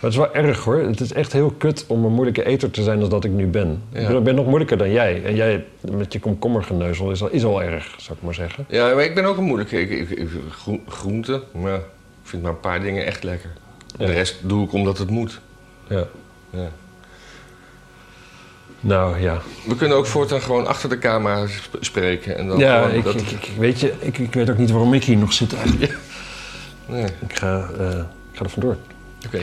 Maar 0.00 0.10
het 0.10 0.20
is 0.20 0.26
wel 0.26 0.34
erg 0.44 0.64
hoor. 0.64 0.78
Het 0.78 1.00
is 1.00 1.12
echt 1.12 1.32
heel 1.32 1.50
kut 1.58 1.84
om 1.88 2.04
een 2.04 2.12
moeilijke 2.12 2.44
eter 2.44 2.70
te 2.70 2.82
zijn 2.82 3.00
als 3.00 3.08
dat 3.08 3.24
ik 3.24 3.30
nu 3.30 3.46
ben. 3.46 3.82
Ja. 3.92 4.08
Ik 4.08 4.22
ben- 4.24 4.34
nog 4.34 4.46
moeilijker 4.46 4.76
dan 4.78 4.90
jij. 4.92 5.24
En 5.24 5.34
jij 5.34 5.64
met 5.90 6.12
je 6.12 6.20
komkommergeneuzel 6.20 7.10
is 7.10 7.22
al, 7.22 7.28
is 7.30 7.44
al 7.44 7.62
erg, 7.62 7.94
zou 7.98 8.18
ik 8.18 8.24
maar 8.24 8.34
zeggen. 8.34 8.64
Ja, 8.68 8.94
maar 8.94 9.04
ik 9.04 9.14
ben 9.14 9.24
ook 9.24 9.36
een 9.36 9.44
moeilijke. 9.44 9.80
Ik, 9.80 9.90
ik, 9.90 10.10
ik- 10.10 10.28
groen- 10.50 10.82
groente, 10.88 11.42
maar 11.52 11.74
ik 11.76 11.82
vind 12.22 12.42
maar 12.42 12.50
een 12.50 12.60
paar 12.60 12.80
dingen 12.80 13.06
echt 13.06 13.22
lekker. 13.24 13.50
Ja. 13.98 14.06
De 14.06 14.12
rest 14.12 14.36
doe 14.42 14.64
ik 14.64 14.72
omdat 14.72 14.98
het 14.98 15.10
moet. 15.10 15.40
Ja. 15.88 16.04
Ja. 16.50 16.68
Nou 18.80 19.20
ja. 19.20 19.40
We 19.66 19.76
kunnen 19.76 19.96
ook 19.96 20.06
voortaan 20.06 20.40
gewoon 20.40 20.66
achter 20.66 20.88
de 20.88 20.98
camera 20.98 21.46
sp- 21.46 21.76
spreken. 21.80 22.36
En 22.38 22.48
dan 22.48 22.58
Ja, 22.58 22.86
ik, 22.86 23.04
dat- 23.04 23.14
ik, 23.14 23.30
ik- 23.30 23.50
weet 23.58 23.80
je, 23.80 23.92
ik, 23.98 24.18
ik 24.18 24.34
weet 24.34 24.50
ook 24.50 24.58
niet 24.58 24.70
waarom 24.70 24.94
ik 24.94 25.04
hier 25.04 25.16
nog 25.16 25.32
zit 25.32 25.54
eigenlijk. 25.54 25.96
Nee, 26.88 27.04
Ik 27.04 27.36
ga, 27.36 27.68
ik 28.32 28.38
ga 28.38 28.44
er 28.44 28.50
vandoor. 28.50 28.76
Oké. 29.26 29.40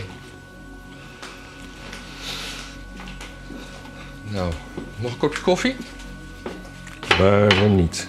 Nou, 4.33 4.53
nog 4.95 5.11
een 5.11 5.17
kopje 5.17 5.41
koffie? 5.41 5.75
Waarom 7.19 7.75
niet? 7.75 8.07